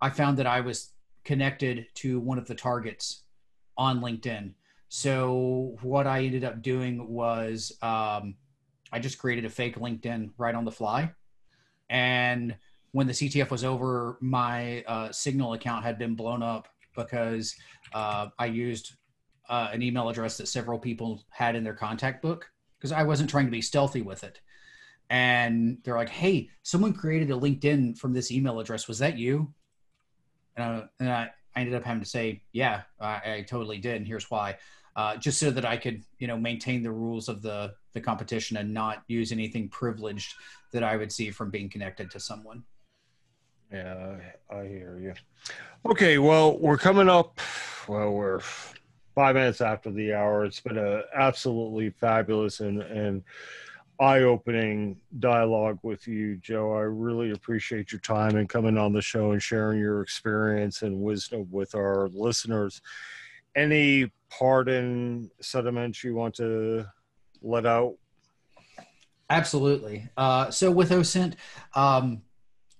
I 0.01 0.09
found 0.09 0.37
that 0.37 0.47
I 0.47 0.61
was 0.61 0.91
connected 1.23 1.87
to 1.95 2.19
one 2.19 2.37
of 2.37 2.47
the 2.47 2.55
targets 2.55 3.23
on 3.77 4.01
LinkedIn. 4.01 4.53
So 4.89 5.77
what 5.81 6.07
I 6.07 6.23
ended 6.23 6.43
up 6.43 6.61
doing 6.61 7.07
was 7.07 7.71
um, 7.81 8.35
I 8.91 8.99
just 8.99 9.19
created 9.19 9.45
a 9.45 9.49
fake 9.49 9.77
LinkedIn 9.77 10.31
right 10.37 10.55
on 10.55 10.65
the 10.65 10.71
fly, 10.71 11.11
and 11.89 12.55
when 12.91 13.07
the 13.07 13.13
CTF 13.13 13.49
was 13.49 13.63
over, 13.63 14.17
my 14.21 14.83
uh, 14.83 15.11
Signal 15.11 15.53
account 15.53 15.83
had 15.83 15.97
been 15.97 16.15
blown 16.15 16.41
up 16.41 16.67
because 16.95 17.55
uh, 17.93 18.27
I 18.37 18.47
used 18.47 18.93
uh, 19.47 19.69
an 19.71 19.81
email 19.81 20.09
address 20.09 20.37
that 20.37 20.47
several 20.47 20.79
people 20.79 21.23
had 21.29 21.55
in 21.55 21.63
their 21.63 21.73
contact 21.73 22.21
book 22.21 22.49
because 22.77 22.91
I 22.91 23.03
wasn't 23.03 23.29
trying 23.29 23.45
to 23.45 23.51
be 23.51 23.61
stealthy 23.61 24.01
with 24.01 24.23
it. 24.23 24.41
And 25.09 25.79
they're 25.83 25.97
like, 25.97 26.09
"Hey, 26.09 26.49
someone 26.63 26.93
created 26.93 27.31
a 27.31 27.33
LinkedIn 27.33 27.97
from 27.97 28.13
this 28.13 28.31
email 28.31 28.59
address. 28.59 28.87
Was 28.87 28.99
that 28.99 29.17
you?" 29.17 29.51
And 30.55 30.63
I, 30.63 30.83
and 30.99 31.09
I, 31.09 31.29
I 31.55 31.61
ended 31.61 31.73
up 31.73 31.83
having 31.83 32.03
to 32.03 32.09
say, 32.09 32.43
"Yeah, 32.51 32.83
I, 32.99 33.21
I 33.25 33.45
totally 33.47 33.79
did, 33.79 33.95
and 33.95 34.07
here's 34.07 34.29
why." 34.29 34.57
Uh, 34.95 35.15
just 35.17 35.39
so 35.39 35.49
that 35.49 35.65
I 35.65 35.77
could, 35.77 36.03
you 36.19 36.27
know, 36.27 36.37
maintain 36.37 36.83
the 36.83 36.91
rules 36.91 37.27
of 37.27 37.41
the 37.41 37.73
the 37.93 38.01
competition 38.01 38.57
and 38.57 38.71
not 38.71 39.03
use 39.07 39.31
anything 39.31 39.67
privileged 39.69 40.33
that 40.73 40.83
I 40.83 40.95
would 40.95 41.11
see 41.11 41.31
from 41.31 41.49
being 41.49 41.69
connected 41.69 42.11
to 42.11 42.19
someone. 42.19 42.63
Yeah, 43.71 44.17
I, 44.49 44.63
hear 44.63 44.99
you. 44.99 45.13
Okay, 45.85 46.17
well, 46.17 46.57
we're 46.57 46.77
coming 46.77 47.07
up. 47.07 47.39
Well, 47.87 48.11
we're 48.11 48.39
five 49.13 49.35
minutes 49.35 49.61
after 49.61 49.91
the 49.91 50.13
hour. 50.13 50.43
It's 50.43 50.59
been 50.59 50.77
a 50.77 51.03
absolutely 51.15 51.91
fabulous 51.91 52.61
and 52.61 52.81
and 52.81 53.23
eye-opening 53.99 54.97
dialogue 55.19 55.77
with 55.83 56.07
you, 56.07 56.37
Joe. 56.37 56.73
I 56.73 56.81
really 56.81 57.31
appreciate 57.31 57.91
your 57.91 57.99
time 57.99 58.37
and 58.37 58.47
coming 58.47 58.77
on 58.77 58.93
the 58.93 59.01
show 59.01 59.31
and 59.31 59.43
sharing 59.43 59.77
your 59.77 60.01
experience 60.01 60.83
and 60.83 61.01
wisdom 61.01 61.47
with 61.51 61.75
our 61.75 62.07
listeners. 62.13 62.81
Any 63.55 64.09
pardon 64.29 65.29
sentiments 65.41 66.03
you 66.03 66.15
want 66.15 66.35
to 66.35 66.85
let 67.41 67.65
out? 67.65 67.95
Absolutely. 69.29 70.07
Uh, 70.15 70.49
so 70.49 70.71
with 70.71 70.91
OSINT, 70.91 71.35
um, 71.75 72.21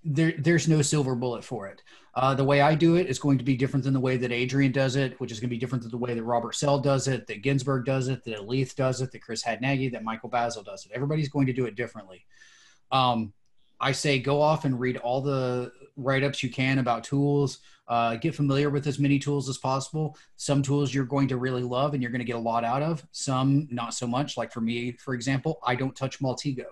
there, 0.04 0.34
there's 0.38 0.68
no 0.68 0.82
silver 0.82 1.16
bullet 1.16 1.44
for 1.44 1.68
it. 1.68 1.84
Uh, 2.16 2.34
the 2.34 2.44
way 2.44 2.62
I 2.62 2.76
do 2.76 2.96
it 2.96 3.08
is 3.08 3.20
going 3.20 3.38
to 3.38 3.44
be 3.44 3.56
different 3.56 3.84
than 3.84 3.94
the 3.94 4.00
way 4.00 4.18
that 4.18 4.32
Adrian 4.32 4.72
does 4.72 4.96
it, 4.96 5.20
which 5.20 5.32
is 5.32 5.40
going 5.40 5.50
to 5.50 5.56
be 5.56 5.60
different 5.60 5.84
than 5.84 5.92
the 5.92 5.98
way 5.98 6.14
that 6.14 6.24
Robert 6.24 6.56
Sell 6.56 6.80
does 6.80 7.08
it, 7.08 7.28
that 7.28 7.44
Ginsburg 7.44 7.86
does 7.86 8.08
it, 8.08 8.24
that 8.26 8.48
Leith 8.48 8.76
does 8.76 9.02
it, 9.02 9.12
that 9.12 9.22
Chris 9.22 9.44
Hadnagy, 9.44 9.92
that 9.92 10.04
Michael 10.04 10.30
Bazzell 10.30 10.66
does 10.66 10.86
it. 10.86 10.92
Everybody's 10.94 11.30
going 11.30 11.48
to 11.48 11.54
do 11.54 11.66
it 11.66 11.76
differently. 11.76 12.26
Um, 12.92 13.34
I 13.80 13.92
say 13.92 14.20
go 14.20 14.42
off 14.42 14.66
and 14.66 14.80
read 14.80 14.98
all 14.98 15.22
the 15.22 15.72
write 15.96 16.24
ups 16.24 16.44
you 16.44 16.50
can 16.50 16.80
about 16.80 17.04
tools. 17.04 17.60
Uh, 17.88 18.16
get 18.18 18.36
familiar 18.36 18.70
with 18.70 18.86
as 18.86 19.00
many 19.00 19.18
tools 19.18 19.50
as 19.50 19.58
possible. 19.58 20.18
Some 20.36 20.62
tools 20.62 20.94
you're 20.94 21.06
going 21.06 21.28
to 21.30 21.38
really 21.38 21.64
love 21.64 21.94
and 21.94 22.04
you're 22.04 22.12
going 22.12 22.20
to 22.20 22.26
get 22.26 22.36
a 22.36 22.40
lot 22.40 22.64
out 22.64 22.84
of. 22.84 23.06
Some 23.12 23.68
not 23.72 23.94
so 23.94 24.06
much. 24.06 24.38
Like 24.38 24.52
for 24.52 24.62
me, 24.62 24.92
for 24.94 25.14
example, 25.14 25.60
I 25.66 25.76
don't 25.76 25.96
touch 25.96 26.20
Maltego. 26.20 26.66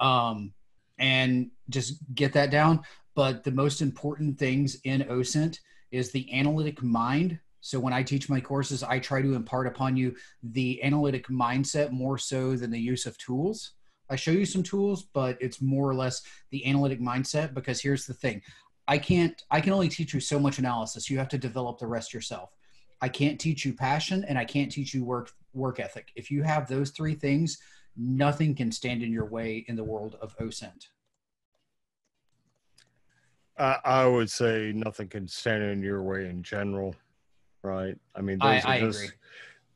Um, 0.00 0.52
and 0.98 1.50
just 1.70 1.98
get 2.14 2.32
that 2.34 2.50
down. 2.50 2.80
But 3.14 3.44
the 3.44 3.50
most 3.50 3.80
important 3.80 4.38
things 4.38 4.76
in 4.84 5.02
OSINT 5.02 5.58
is 5.90 6.10
the 6.10 6.32
analytic 6.32 6.82
mind. 6.82 7.38
So 7.60 7.78
when 7.78 7.92
I 7.92 8.02
teach 8.02 8.28
my 8.28 8.40
courses, 8.40 8.82
I 8.82 8.98
try 8.98 9.22
to 9.22 9.34
impart 9.34 9.66
upon 9.66 9.96
you 9.96 10.14
the 10.42 10.82
analytic 10.82 11.28
mindset 11.28 11.92
more 11.92 12.18
so 12.18 12.56
than 12.56 12.70
the 12.70 12.80
use 12.80 13.06
of 13.06 13.16
tools. 13.18 13.72
I 14.10 14.16
show 14.16 14.32
you 14.32 14.44
some 14.44 14.62
tools, 14.62 15.04
but 15.14 15.38
it's 15.40 15.62
more 15.62 15.88
or 15.88 15.94
less 15.94 16.22
the 16.50 16.66
analytic 16.66 17.00
mindset 17.00 17.54
because 17.54 17.80
here's 17.80 18.06
the 18.06 18.12
thing. 18.12 18.42
I 18.86 18.98
can't 18.98 19.40
I 19.50 19.60
can 19.60 19.72
only 19.72 19.88
teach 19.88 20.12
you 20.12 20.20
so 20.20 20.38
much 20.38 20.58
analysis. 20.58 21.08
You 21.08 21.18
have 21.18 21.28
to 21.30 21.38
develop 21.38 21.78
the 21.78 21.86
rest 21.86 22.12
yourself. 22.12 22.54
I 23.00 23.08
can't 23.08 23.40
teach 23.40 23.64
you 23.64 23.72
passion 23.72 24.24
and 24.24 24.38
I 24.38 24.44
can't 24.44 24.70
teach 24.70 24.92
you 24.92 25.04
work 25.04 25.30
work 25.54 25.80
ethic. 25.80 26.08
If 26.16 26.30
you 26.30 26.42
have 26.42 26.68
those 26.68 26.90
three 26.90 27.14
things, 27.14 27.58
nothing 27.96 28.54
can 28.54 28.70
stand 28.72 29.02
in 29.02 29.12
your 29.12 29.26
way 29.26 29.64
in 29.68 29.76
the 29.76 29.84
world 29.84 30.16
of 30.20 30.36
OSINT. 30.38 30.88
I, 33.58 33.78
I 33.84 34.06
would 34.06 34.30
say 34.30 34.72
nothing 34.74 35.08
can 35.08 35.28
stand 35.28 35.62
in 35.62 35.82
your 35.82 36.02
way 36.02 36.28
in 36.28 36.42
general, 36.42 36.94
right? 37.62 37.96
I 38.14 38.20
mean, 38.20 38.38
I- 38.40 38.54
those 38.54 38.64
are 38.66 38.72
I 38.72 38.78
just 38.78 39.04
agree. 39.04 39.16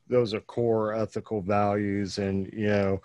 those 0.09 0.33
are 0.33 0.41
core 0.41 0.93
ethical 0.93 1.41
values, 1.41 2.17
and 2.17 2.47
you 2.53 2.67
know, 2.67 3.01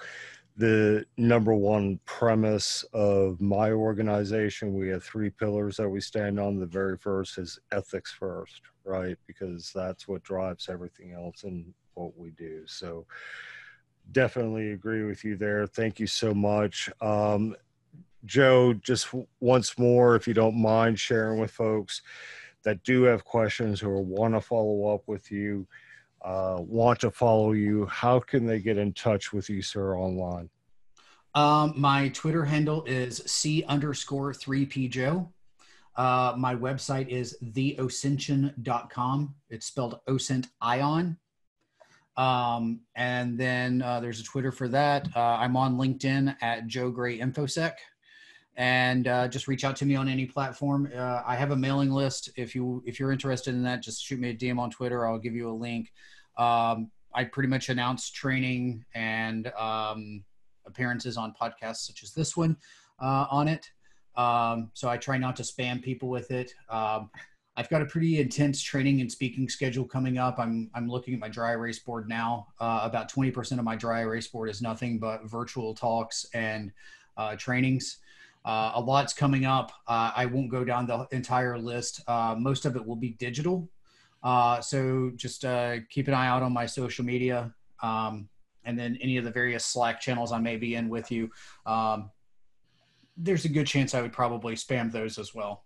the 0.57 1.05
number 1.16 1.55
one 1.55 2.01
premise 2.07 2.85
of 2.93 3.41
my 3.41 3.72
organization, 3.72 4.75
we 4.75 4.89
have 4.89 5.05
three 5.05 5.31
pillars 5.31 5.77
that 5.79 5.89
we 5.89 6.01
stand 6.01 6.39
on. 6.41 6.59
The 6.61 6.66
very 6.66 6.97
first 6.99 7.39
is 7.39 7.59
ethics 7.72 8.12
first, 8.12 8.62
right? 8.85 9.16
Because 9.27 9.72
that's 9.75 10.09
what 10.09 10.22
drives 10.22 10.68
everything 10.68 11.12
else 11.12 11.45
in 11.45 11.75
what 11.95 12.16
we 12.16 12.31
do. 12.33 12.64
So, 12.66 13.07
definitely 14.12 14.72
agree 14.72 15.05
with 15.05 15.25
you 15.25 15.37
there. 15.37 15.66
Thank 15.66 15.99
you 15.99 16.07
so 16.07 16.35
much. 16.35 16.91
Um, 17.01 17.57
Joe, 18.25 18.75
just 18.75 19.09
once 19.41 19.79
more, 19.79 20.16
if 20.16 20.27
you 20.27 20.35
don't 20.35 20.61
mind 20.61 20.99
sharing 20.99 21.39
with 21.39 21.51
folks 21.51 22.03
that 22.64 22.83
do 22.83 23.03
have 23.03 23.25
questions 23.25 23.83
or 23.83 24.03
want 24.03 24.35
to 24.35 24.41
follow 24.41 24.95
up 24.95 25.03
with 25.07 25.31
you, 25.31 25.66
uh, 26.25 26.57
want 26.61 27.01
to 27.01 27.11
follow 27.11 27.53
you, 27.53 27.87
how 27.87 28.18
can 28.18 28.47
they 28.47 28.59
get 28.59 28.79
in 28.79 28.93
touch 28.95 29.33
with 29.33 29.51
you, 29.51 29.61
sir, 29.61 29.97
online? 29.97 30.49
Um, 31.35 31.75
my 31.77 32.09
Twitter 32.09 32.45
handle 32.45 32.85
is 32.85 33.22
C 33.27 33.64
underscore 33.64 34.33
3P 34.33 34.91
Joe. 34.91 35.33
Uh, 35.97 36.35
my 36.37 36.55
website 36.55 37.09
is 37.09 37.37
theosintion.com. 37.43 39.35
It's 39.51 39.66
spelled 39.66 40.01
Osint 40.09 40.49
Ion. 40.61 41.18
Um, 42.16 42.81
and 42.95 43.39
then 43.39 43.83
uh, 43.83 44.01
there's 44.01 44.20
a 44.20 44.25
Twitter 44.25 44.53
for 44.53 44.68
that. 44.68 45.09
Uh, 45.14 45.20
I'm 45.20 45.57
on 45.57 45.77
LinkedIn 45.77 46.37
at 46.41 46.66
Joe 46.66 46.91
Gray 46.91 47.18
InfoSec. 47.18 47.72
And 48.57 49.09
uh, 49.09 49.26
just 49.28 49.48
reach 49.48 49.64
out 49.64 49.74
to 49.76 49.86
me 49.86 49.96
on 49.96 50.09
any 50.09 50.26
platform. 50.26 50.90
Uh, 50.94 51.22
I 51.26 51.34
have 51.34 51.50
a 51.50 51.57
mailing 51.57 51.90
list. 51.90 52.30
If 52.36 52.55
you 52.55 52.82
if 52.86 53.00
you're 53.00 53.11
interested 53.11 53.55
in 53.55 53.64
that, 53.64 53.82
just 53.82 54.05
shoot 54.05 54.20
me 54.20 54.30
a 54.30 54.34
DM 54.34 54.59
on 54.59 54.70
Twitter. 54.70 55.07
I'll 55.07 55.18
give 55.18 55.34
you 55.34 55.50
a 55.50 55.52
link. 55.52 55.92
Um, 56.38 56.90
I 57.14 57.24
pretty 57.24 57.48
much 57.48 57.68
announce 57.68 58.11
training 58.11 58.84
and 58.94 59.48
um, 59.59 60.24
appearances 60.66 61.16
on 61.16 61.34
podcasts 61.40 61.86
such 61.86 62.02
as 62.02 62.12
this 62.12 62.36
one 62.36 62.57
uh, 63.00 63.26
on 63.30 63.48
it. 63.48 63.70
Um, 64.16 64.70
so 64.74 64.88
I 64.88 64.96
try 64.96 65.18
not 65.18 65.36
to 65.36 65.42
spam 65.42 65.82
people 65.82 66.09
with 66.09 66.30
it. 66.30 66.52
Um, 66.68 67.11
I've 67.57 67.68
got 67.68 67.82
a 67.82 67.86
pretty 67.86 68.20
intense 68.20 68.61
training 68.61 69.00
and 69.00 69.11
speaking 69.11 69.48
schedule 69.48 69.84
coming 69.84 70.18
up. 70.18 70.38
I'm 70.38 70.70
I'm 70.74 70.88
looking 70.88 71.14
at 71.14 71.20
my 71.20 71.28
dry 71.28 71.52
erase 71.52 71.78
board 71.78 72.09
now. 72.09 72.48
Uh, 72.61 72.80
about 72.82 73.11
20% 73.12 73.59
of 73.59 73.64
my 73.64 73.76
dry 73.76 74.00
erase 74.00 74.26
board 74.26 74.50
is 74.50 74.61
nothing 74.61 74.98
but 74.98 75.28
virtual 75.30 75.72
talks 75.72 76.26
and 76.34 76.72
uh, 77.16 77.36
trainings. 77.36 77.98
Uh, 78.45 78.72
a 78.74 78.80
lot's 78.80 79.12
coming 79.14 79.45
up. 79.47 79.72
Uh, 79.88 80.12
I 80.14 80.26
won't 80.26 80.51
go 80.51 80.64
down 80.64 80.86
the 80.86 81.07
entire 81.12 81.59
list. 81.59 82.03
Uh, 82.07 82.34
most 82.38 82.66
of 82.66 82.76
it 82.76 82.84
will 82.86 82.97
be 82.97 83.11
digital. 83.11 83.68
Uh, 84.22 84.61
so 84.61 85.12
just 85.16 85.45
uh, 85.45 85.76
keep 85.88 86.09
an 86.09 86.14
eye 86.14 86.26
out 86.28 86.42
on 86.42 86.53
my 86.53 86.66
social 86.66 87.05
media. 87.05 87.55
Um, 87.82 88.28
and 88.64 88.78
then 88.78 88.99
any 89.01 89.16
of 89.16 89.24
the 89.24 89.30
various 89.30 89.64
Slack 89.64 90.01
channels 90.01 90.32
I 90.32 90.38
may 90.38 90.57
be 90.57 90.74
in 90.74 90.88
with 90.88 91.11
you. 91.11 91.30
Um, 91.66 92.11
there's 93.16 93.45
a 93.45 93.49
good 93.49 93.66
chance 93.66 93.95
I 93.95 94.03
would 94.03 94.12
probably 94.12 94.55
spam 94.55 94.90
those 94.90 95.18
as 95.18 95.34
well. 95.34 95.64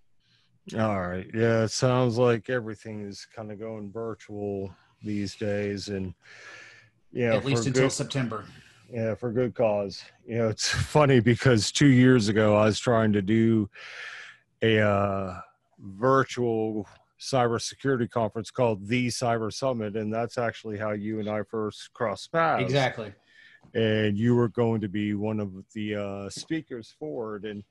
All 0.79 1.01
right. 1.01 1.27
Yeah, 1.33 1.65
it 1.65 1.71
sounds 1.71 2.19
like 2.19 2.51
everything 2.51 3.09
is 3.09 3.27
kind 3.35 3.51
of 3.51 3.59
going 3.59 3.91
virtual 3.91 4.71
these 5.03 5.35
days, 5.37 5.89
and 5.89 6.13
yeah, 7.13 7.35
At 7.35 7.45
least 7.45 7.67
until 7.67 7.85
good- 7.85 7.93
September. 7.93 8.45
Yeah, 8.91 9.15
for 9.15 9.31
good 9.31 9.55
cause. 9.55 10.03
You 10.27 10.39
know, 10.39 10.49
it's 10.49 10.69
funny 10.95 11.21
because 11.21 11.71
two 11.71 11.89
years 11.89 12.29
ago 12.29 12.57
I 12.57 12.65
was 12.65 12.79
trying 12.79 13.13
to 13.13 13.23
do 13.23 13.69
a 14.63 14.81
uh, 14.81 15.41
virtual 15.79 16.87
cybersecurity 17.21 18.11
conference 18.11 18.51
called 18.51 18.87
the 18.87 19.09
Cyber 19.09 19.53
Summit, 19.53 19.97
and 19.97 20.13
that's 20.13 20.39
actually 20.39 20.79
how 20.79 20.93
you 20.93 21.21
and 21.21 21.29
I 21.29 21.43
first 21.43 21.93
crossed 21.93 22.33
paths. 22.33 22.63
Exactly. 22.63 23.13
And 23.75 24.17
you 24.17 24.35
were 24.35 24.49
going 24.49 24.81
to 24.81 24.89
be 24.89 25.15
one 25.15 25.41
of 25.41 25.53
the 25.75 25.97
uh, 25.97 26.31
speakers 26.31 26.95
for 26.99 27.37
it, 27.37 27.45
and 27.45 27.65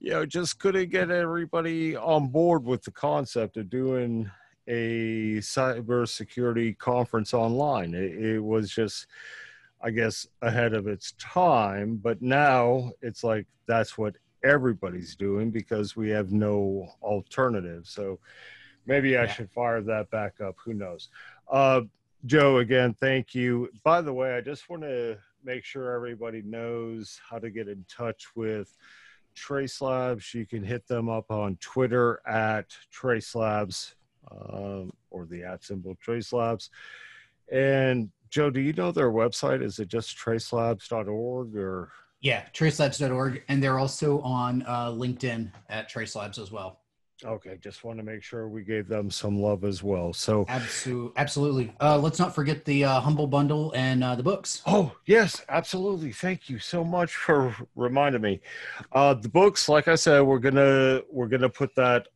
you 0.00 0.10
know, 0.10 0.26
just 0.26 0.58
couldn't 0.58 0.90
get 0.90 1.10
everybody 1.10 1.96
on 1.96 2.28
board 2.28 2.64
with 2.64 2.82
the 2.82 2.90
concept 2.90 3.56
of 3.56 3.70
doing 3.70 4.30
a 4.66 5.36
cybersecurity 5.36 6.76
conference 6.78 7.32
online. 7.32 7.94
It, 7.94 8.24
it 8.24 8.40
was 8.40 8.70
just, 8.70 9.06
I 9.84 9.90
guess, 9.90 10.26
ahead 10.40 10.72
of 10.72 10.86
its 10.86 11.12
time, 11.18 11.96
but 12.02 12.22
now 12.22 12.90
it's 13.02 13.22
like 13.22 13.46
that's 13.66 13.98
what 13.98 14.16
everybody's 14.42 15.14
doing 15.14 15.50
because 15.50 15.94
we 15.94 16.08
have 16.08 16.32
no 16.32 16.88
alternative. 17.02 17.86
So 17.86 18.18
maybe 18.86 19.18
I 19.18 19.24
Yeah. 19.24 19.32
should 19.32 19.50
fire 19.50 19.82
that 19.82 20.10
back 20.10 20.40
up. 20.40 20.56
Who 20.64 20.72
knows? 20.72 21.10
Uh, 21.48 21.82
Joe, 22.24 22.58
again, 22.58 22.94
thank 22.94 23.34
you. 23.34 23.70
By 23.82 24.00
the 24.00 24.12
way, 24.12 24.34
I 24.34 24.40
just 24.40 24.70
want 24.70 24.82
to 24.82 25.18
make 25.42 25.64
sure 25.64 25.92
everybody 25.92 26.40
knows 26.40 27.20
how 27.28 27.38
to 27.38 27.50
get 27.50 27.68
in 27.68 27.84
touch 27.86 28.34
with 28.34 28.74
Trace 29.34 29.82
Labs. 29.82 30.32
You 30.32 30.46
can 30.46 30.64
hit 30.64 30.86
them 30.86 31.10
up 31.10 31.30
on 31.30 31.56
Twitter 31.56 32.22
at 32.26 32.74
Trace 32.90 33.34
Labs 33.34 33.96
um, 34.30 34.92
or 35.10 35.26
the 35.26 35.42
at 35.42 35.62
symbol 35.62 35.94
Trace 36.00 36.32
Labs. 36.32 36.70
And 37.52 38.10
Joe, 38.34 38.50
do 38.50 38.60
you 38.60 38.72
know 38.72 38.90
their 38.90 39.12
website? 39.12 39.62
Is 39.62 39.78
it 39.78 39.86
just 39.86 40.18
tracelabs.org 40.18 41.56
or? 41.56 41.92
Yeah, 42.20 42.42
tracelabs.org. 42.52 43.44
And 43.46 43.62
they're 43.62 43.78
also 43.78 44.18
on 44.22 44.64
uh, 44.66 44.88
LinkedIn 44.90 45.52
at 45.68 45.88
Tracelabs 45.88 46.40
as 46.40 46.50
well. 46.50 46.80
Okay, 47.24 47.56
just 47.62 47.84
want 47.84 48.00
to 48.00 48.02
make 48.02 48.24
sure 48.24 48.48
we 48.48 48.64
gave 48.64 48.88
them 48.88 49.08
some 49.08 49.40
love 49.40 49.62
as 49.62 49.84
well. 49.84 50.12
So, 50.12 50.46
Absolutely. 50.48 51.12
Absolutely. 51.16 51.74
Uh, 51.80 51.96
let's 51.96 52.18
not 52.18 52.34
forget 52.34 52.64
the 52.64 52.84
uh, 52.84 53.00
Humble 53.00 53.28
Bundle 53.28 53.70
and 53.76 54.02
uh, 54.02 54.16
the 54.16 54.24
books. 54.24 54.62
oh, 54.66 54.90
yes, 55.06 55.40
absolutely. 55.48 56.10
Thank 56.10 56.50
you 56.50 56.58
so 56.58 56.82
much 56.82 57.14
for 57.14 57.54
reminding 57.76 58.20
me. 58.20 58.40
Uh, 58.90 59.14
the 59.14 59.28
books, 59.28 59.68
like 59.68 59.86
I 59.86 59.94
said, 59.94 60.22
we're 60.22 60.40
gonna 60.40 61.02
we're 61.08 61.28
gonna 61.28 61.48
put 61.48 61.72
that 61.76 62.08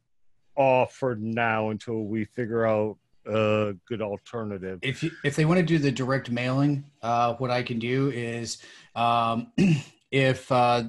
off 0.57 0.95
for 0.95 1.15
now 1.15 1.71
until 1.71 2.03
we 2.03 2.25
figure 2.25 2.67
out 2.67 2.97
a 3.29 3.75
good 3.87 4.03
alternative. 4.03 4.79
If 4.83 5.03
you, 5.03 5.11
if 5.25 5.37
they 5.37 5.45
want 5.45 5.59
to 5.59 5.67
do 5.67 5.79
the 5.79 5.93
direct 5.93 6.31
mailing, 6.31 6.85
uh, 7.03 7.35
what 7.35 7.51
I 7.51 7.63
can 7.63 7.79
do 7.79 8.11
is 8.11 8.59
um, 8.95 9.53
if 10.11 10.51
uh, 10.51 10.85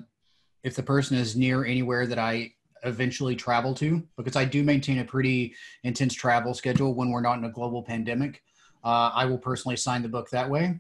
if 0.63 0.75
the 0.75 0.83
person 0.83 1.17
is 1.17 1.35
near 1.35 1.65
anywhere 1.65 2.07
that 2.07 2.19
I 2.19 2.53
eventually 2.83 3.35
travel 3.35 3.73
to, 3.75 4.03
because 4.17 4.35
I 4.35 4.45
do 4.45 4.63
maintain 4.63 4.99
a 4.99 5.05
pretty 5.05 5.55
intense 5.83 6.13
travel 6.13 6.53
schedule 6.53 6.93
when 6.93 7.11
we're 7.11 7.21
not 7.21 7.37
in 7.37 7.45
a 7.45 7.51
global 7.51 7.83
pandemic, 7.83 8.41
uh, 8.83 9.11
I 9.13 9.25
will 9.25 9.37
personally 9.37 9.75
sign 9.75 10.01
the 10.01 10.09
book 10.09 10.29
that 10.29 10.49
way. 10.49 10.79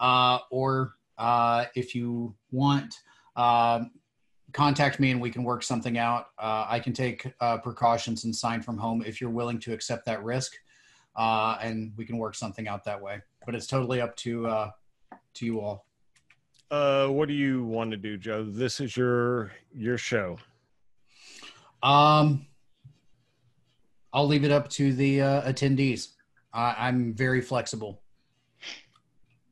Uh, 0.00 0.38
or 0.50 0.94
uh, 1.18 1.66
if 1.74 1.94
you 1.94 2.34
want, 2.50 2.94
um, 3.36 3.92
contact 4.52 5.00
me 5.00 5.10
and 5.10 5.20
we 5.20 5.30
can 5.30 5.44
work 5.44 5.62
something 5.62 5.98
out. 5.98 6.26
Uh, 6.38 6.66
I 6.68 6.80
can 6.80 6.92
take 6.92 7.32
precautions 7.62 8.24
and 8.24 8.34
sign 8.34 8.62
from 8.62 8.78
home 8.78 9.02
if 9.06 9.20
you're 9.20 9.30
willing 9.30 9.58
to 9.60 9.72
accept 9.72 10.06
that 10.06 10.22
risk 10.24 10.52
uh, 11.16 11.58
and 11.60 11.92
we 11.96 12.04
can 12.04 12.18
work 12.18 12.34
something 12.34 12.68
out 12.68 12.84
that 12.84 13.00
way. 13.00 13.20
But 13.44 13.54
it's 13.54 13.66
totally 13.66 14.00
up 14.00 14.16
to 14.16 14.46
uh, 14.46 14.70
to 15.34 15.46
you 15.46 15.60
all. 15.60 15.86
Uh, 16.70 17.08
what 17.08 17.28
do 17.28 17.34
you 17.34 17.64
want 17.64 17.90
to 17.92 17.96
do, 17.96 18.16
Joe? 18.16 18.44
This 18.44 18.80
is 18.80 18.96
your 18.96 19.52
your 19.74 19.98
show. 19.98 20.38
Um, 21.82 22.46
I'll 24.12 24.26
leave 24.26 24.44
it 24.44 24.50
up 24.50 24.68
to 24.70 24.92
the 24.92 25.22
uh, 25.22 25.42
attendees. 25.42 26.08
I, 26.52 26.74
I'm 26.78 27.14
very 27.14 27.40
flexible. 27.40 28.02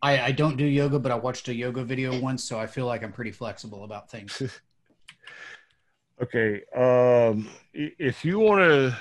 I, 0.02 0.20
I 0.20 0.32
don't 0.32 0.56
do 0.56 0.64
yoga, 0.64 0.98
but 0.98 1.12
I 1.12 1.14
watched 1.14 1.48
a 1.48 1.54
yoga 1.54 1.84
video 1.84 2.18
once, 2.20 2.44
so 2.44 2.58
I 2.58 2.66
feel 2.66 2.86
like 2.86 3.02
I'm 3.02 3.12
pretty 3.12 3.32
flexible 3.32 3.84
about 3.84 4.10
things. 4.10 4.42
Okay. 6.22 6.62
Um, 6.76 7.48
if 7.72 8.24
you 8.24 8.38
want 8.38 8.60
to 8.60 8.96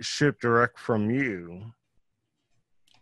ship 0.00 0.40
direct 0.40 0.78
from 0.78 1.10
you, 1.10 1.72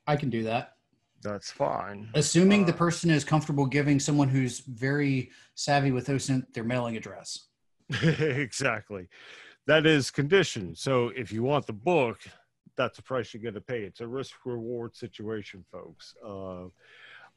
I 0.07 0.17
can 0.17 0.31
do 0.31 0.43
that, 0.45 0.77
that's 1.23 1.51
fine. 1.51 2.09
assuming 2.15 2.65
the 2.65 2.73
Uh, 2.73 2.77
person 2.77 3.11
is 3.11 3.25
comfortable 3.25 3.67
giving 3.67 3.99
someone 4.01 4.29
who's 4.29 4.61
very 4.61 5.31
savvy 5.55 5.91
with 5.91 6.09
OSINT 6.09 6.53
their 6.55 6.65
mailing 6.65 6.97
address. 6.97 7.49
exactly. 8.03 9.09
That 9.67 9.87
is 9.87 10.11
conditioned. 10.11 10.79
So 10.79 11.09
if 11.17 11.33
you 11.33 11.43
want 11.43 11.67
the 11.67 11.73
book, 11.73 12.21
that's 12.77 12.97
the 12.97 13.03
price 13.03 13.33
you're 13.33 13.43
going 13.43 13.55
to 13.55 13.61
pay. 13.61 13.83
It's 13.83 14.01
a 14.01 14.07
risk 14.07 14.35
reward 14.45 14.95
situation, 14.95 15.65
folks. 15.73 16.15
Uh, 16.25 16.67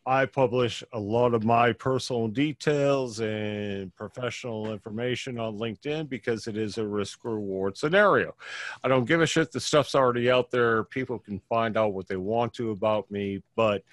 I 0.06 0.26
publish 0.26 0.84
a 0.94 1.00
lot 1.00 1.34
of 1.34 1.44
my 1.44 1.74
personal 1.74 2.28
details 2.28 3.20
and 3.20 3.96
professional 3.96 4.72
information 4.72 5.40
on 5.40 5.58
LinkedIn 5.58 6.10
because 6.10 6.48
it 6.48 6.58
is 6.58 6.78
a 6.78 6.88
risk 6.88 7.24
reward 7.24 7.78
scenario. 7.78 8.36
I 8.84 8.88
don't 8.88 9.06
give 9.06 9.22
a 9.22 9.28
shit. 9.28 9.52
The 9.52 9.60
stuff's 9.60 9.96
already 9.96 10.32
out 10.32 10.52
there. 10.52 10.84
People 10.86 11.20
can 11.20 11.40
find 11.50 11.78
out 11.78 11.94
what 11.94 12.08
they 12.08 12.18
want 12.18 12.54
to 12.56 12.72
about 12.72 13.10
me, 13.12 13.42
but 13.56 13.84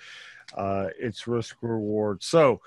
uh, 0.57 0.89
it's 0.99 1.27
risk 1.27 1.57
reward. 1.61 2.23
So, 2.23 2.61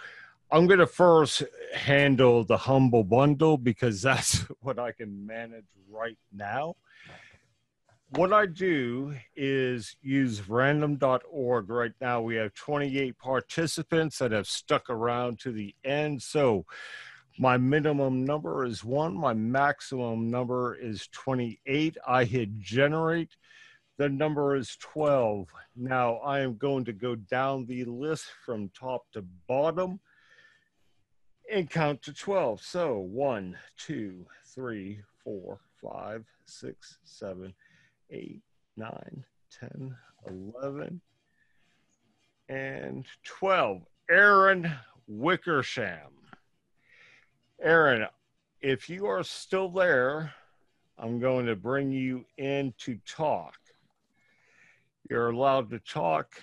I'm 0.51 0.65
going 0.65 0.79
to 0.79 0.87
first 0.87 1.43
handle 1.75 2.43
the 2.43 2.57
humble 2.57 3.03
bundle 3.03 3.57
because 3.57 4.01
that's 4.09 4.39
what 4.61 4.79
I 4.79 4.91
can 4.91 5.25
manage 5.25 5.65
right 5.89 6.17
now. 6.33 6.75
What 8.11 8.33
I 8.33 8.47
do 8.47 9.13
is 9.35 9.95
use 10.01 10.49
random.org. 10.49 11.69
Right 11.69 11.93
now, 12.01 12.21
we 12.21 12.37
have 12.37 12.55
28 12.55 13.19
participants 13.19 14.17
that 14.17 14.31
have 14.31 14.47
stuck 14.47 14.89
around 14.89 15.39
to 15.41 15.51
the 15.51 15.75
end. 15.83 16.23
So, 16.23 16.65
my 17.37 17.57
minimum 17.57 18.25
number 18.25 18.65
is 18.65 18.83
one, 18.83 19.15
my 19.15 19.33
maximum 19.33 20.31
number 20.31 20.75
is 20.75 21.07
28. 21.11 21.97
I 22.05 22.23
hit 22.23 22.57
generate. 22.59 23.35
The 23.97 24.09
number 24.09 24.55
is 24.55 24.75
12. 24.77 25.47
Now, 25.75 26.15
I 26.15 26.39
am 26.39 26.57
going 26.57 26.85
to 26.85 26.93
go 26.93 27.13
down 27.15 27.67
the 27.67 27.85
list 27.85 28.25
from 28.43 28.69
top 28.69 29.03
to 29.13 29.21
bottom 29.47 29.99
and 31.51 31.69
count 31.69 32.01
to 32.03 32.13
12. 32.13 32.61
So 32.61 32.97
one, 32.97 33.55
two, 33.77 34.25
three, 34.45 35.01
four, 35.23 35.59
five, 35.81 36.25
six, 36.45 36.97
seven, 37.03 37.53
eight, 38.09 38.41
nine, 38.77 39.23
10, 39.59 39.95
11, 40.27 41.01
and 42.49 43.05
12. 43.23 43.81
Aaron 44.09 44.71
Wickersham. 45.07 46.11
Aaron, 47.61 48.07
if 48.61 48.89
you 48.89 49.05
are 49.05 49.23
still 49.23 49.69
there, 49.69 50.33
I'm 50.97 51.19
going 51.19 51.45
to 51.45 51.55
bring 51.55 51.91
you 51.91 52.25
in 52.37 52.73
to 52.79 52.97
talk. 53.05 53.55
You're 55.09 55.29
allowed 55.29 55.69
to 55.71 55.79
talk. 55.79 56.41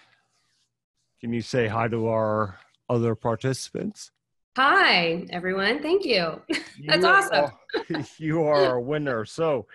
Can 1.20 1.32
you 1.32 1.42
say 1.42 1.66
hi 1.66 1.88
to 1.88 2.08
our 2.08 2.58
other 2.88 3.14
participants? 3.14 4.10
Hi, 4.56 5.26
everyone. 5.28 5.82
Thank 5.82 6.06
you. 6.06 6.40
That's 6.86 7.04
You 7.04 7.06
awesome. 7.06 7.44
are- 7.44 8.04
you 8.18 8.42
are 8.44 8.76
a 8.76 8.80
winner. 8.80 9.26
So, 9.26 9.66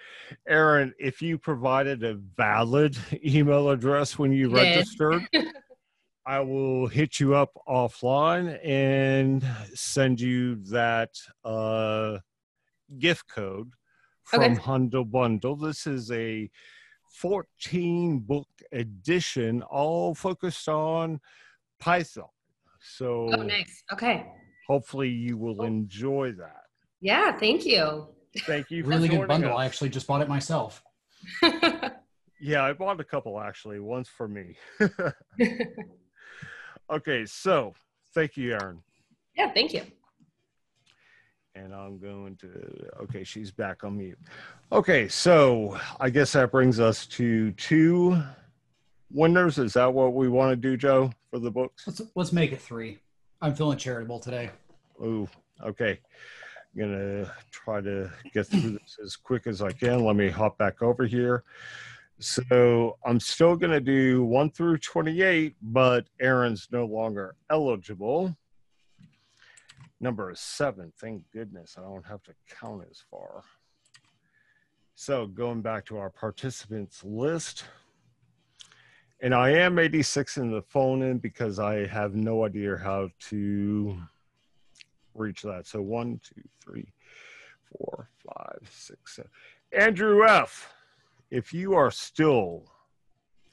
Aaron, 0.47 0.91
if 0.99 1.21
you 1.21 1.37
provided 1.37 2.03
a 2.03 2.15
valid 2.15 2.97
email 3.23 3.69
address 3.69 4.17
when 4.17 4.31
you 4.31 4.49
registered, 4.49 5.21
I 6.25 6.39
will 6.39 6.87
hit 6.87 7.19
you 7.19 7.35
up 7.35 7.51
offline 7.67 8.57
and 8.65 9.45
send 9.75 10.19
you 10.19 10.55
that 10.71 11.11
uh, 11.45 12.17
gift 12.97 13.27
code 13.29 13.73
from 14.23 14.53
Okay. 14.53 14.61
Humble 14.61 15.05
Bundle. 15.05 15.57
This 15.57 15.85
is 15.85 16.09
a 16.09 16.49
14 17.11 18.17
book 18.21 18.47
edition, 18.71 19.61
all 19.61 20.15
focused 20.15 20.67
on 20.67 21.19
Python. 21.79 22.25
So, 22.81 23.29
Oh, 23.31 23.43
nice. 23.43 23.83
Okay. 23.93 24.25
Hopefully, 24.67 25.09
you 25.09 25.37
will 25.37 25.61
oh. 25.61 25.65
enjoy 25.65 26.33
that. 26.33 26.63
Yeah, 26.99 27.31
thank 27.37 27.65
you. 27.65 28.07
Thank 28.45 28.71
you. 28.71 28.83
For 28.83 28.89
Really 28.89 29.09
good 29.09 29.27
bundle. 29.27 29.51
us. 29.51 29.57
I 29.57 29.65
actually 29.65 29.89
just 29.89 30.07
bought 30.07 30.21
it 30.21 30.29
myself. 30.29 30.83
Yeah, 32.41 32.63
I 32.63 32.73
bought 32.73 32.99
a 32.99 33.03
couple 33.03 33.39
actually. 33.39 33.79
One's 33.79 34.09
for 34.09 34.27
me. 34.27 34.55
okay, 36.91 37.25
so 37.27 37.75
thank 38.15 38.35
you, 38.35 38.53
Aaron. 38.53 38.81
yeah, 39.37 39.51
thank 39.53 39.73
you. 39.73 39.83
And 41.53 41.71
I'm 41.73 41.99
going 41.99 42.35
to. 42.37 42.47
Okay, 43.03 43.23
she's 43.23 43.51
back 43.51 43.83
on 43.83 43.97
mute. 43.97 44.17
Okay, 44.71 45.07
so 45.07 45.79
I 45.99 46.09
guess 46.09 46.31
that 46.31 46.51
brings 46.51 46.79
us 46.79 47.05
to 47.07 47.51
two 47.51 48.19
winners. 49.11 49.59
Is 49.59 49.73
that 49.73 49.93
what 49.93 50.15
we 50.15 50.27
want 50.27 50.51
to 50.51 50.55
do, 50.55 50.75
Joe, 50.75 51.11
for 51.29 51.37
the 51.37 51.51
books? 51.51 51.83
Let's 51.85 52.01
let's 52.15 52.33
make 52.33 52.53
it 52.53 52.61
three. 52.61 52.97
I'm 53.43 53.55
feeling 53.55 53.77
charitable 53.77 54.19
today. 54.19 54.51
Ooh, 55.01 55.27
okay. 55.63 55.99
I'm 56.73 56.79
gonna 56.79 57.33
try 57.49 57.81
to 57.81 58.11
get 58.33 58.47
through 58.47 58.73
this 58.73 58.99
as 59.03 59.15
quick 59.15 59.47
as 59.47 59.63
I 59.63 59.71
can. 59.71 60.05
Let 60.05 60.15
me 60.15 60.29
hop 60.29 60.59
back 60.59 60.83
over 60.83 61.05
here. 61.05 61.43
So 62.19 62.97
I'm 63.03 63.19
still 63.19 63.55
gonna 63.55 63.81
do 63.81 64.23
one 64.23 64.51
through 64.51 64.77
28, 64.77 65.55
but 65.61 66.05
Aaron's 66.19 66.67
no 66.71 66.85
longer 66.85 67.35
eligible. 67.49 68.35
Number 69.99 70.31
seven, 70.35 70.93
thank 70.99 71.23
goodness 71.33 71.75
I 71.79 71.81
don't 71.81 72.05
have 72.05 72.21
to 72.23 72.33
count 72.47 72.83
as 72.91 73.01
far. 73.09 73.41
So 74.93 75.25
going 75.25 75.63
back 75.63 75.85
to 75.85 75.97
our 75.97 76.11
participants 76.11 77.03
list, 77.03 77.65
and 79.21 79.35
I 79.35 79.51
am 79.51 79.77
86 79.77 80.37
in 80.37 80.51
the 80.51 80.63
phone 80.63 81.03
in 81.03 81.19
because 81.19 81.59
I 81.59 81.85
have 81.85 82.15
no 82.15 82.43
idea 82.43 82.75
how 82.75 83.09
to 83.29 83.97
reach 85.13 85.43
that. 85.43 85.67
So 85.67 85.81
one, 85.81 86.19
two, 86.23 86.41
three, 86.59 86.91
four, 87.71 88.09
five, 88.25 88.59
six, 88.69 89.15
seven. 89.15 89.29
Andrew 89.77 90.25
F., 90.25 90.73
if 91.29 91.53
you 91.53 91.75
are 91.75 91.91
still 91.91 92.63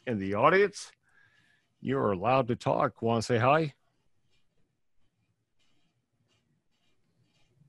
in 0.06 0.18
the 0.18 0.34
audience, 0.34 0.90
you're 1.82 2.12
allowed 2.12 2.48
to 2.48 2.56
talk. 2.56 3.02
Want 3.02 3.22
to 3.22 3.26
say 3.26 3.38
hi? 3.38 3.74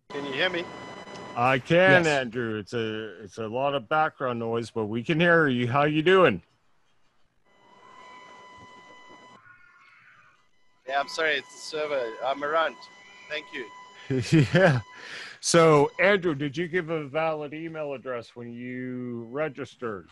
Can 0.09 0.26
you 0.26 0.31
hear 0.31 0.49
me? 0.49 0.63
I 1.35 1.59
can, 1.59 2.03
Yes. 2.03 2.07
Andrew. 2.07 2.57
It's 2.57 2.73
a 2.73 3.23
it's 3.23 3.38
a 3.38 3.47
lot 3.47 3.76
of 3.76 3.88
background 3.88 4.39
noise, 4.39 4.71
but 4.71 4.85
we 4.85 5.03
can 5.03 5.19
hear 5.19 5.47
you. 5.47 5.67
How 5.67 5.84
you 5.84 6.01
doing? 6.01 6.41
Yeah, 10.90 10.99
I'm 10.99 11.07
sorry, 11.07 11.36
it's 11.36 11.53
the 11.53 11.61
server. 11.61 12.02
I'm 12.26 12.44
around. 12.44 12.76
Thank 13.30 13.45
you. 13.53 14.48
yeah. 14.56 14.80
So, 15.40 15.91
Andrew, 15.99 16.34
did 16.34 16.57
you 16.57 16.68
give 16.68 16.90
a 16.90 17.06
valid 17.06 17.53
email 17.53 17.94
address 17.94 18.36
when 18.36 18.52
you 18.52 19.28
registered? 19.30 20.10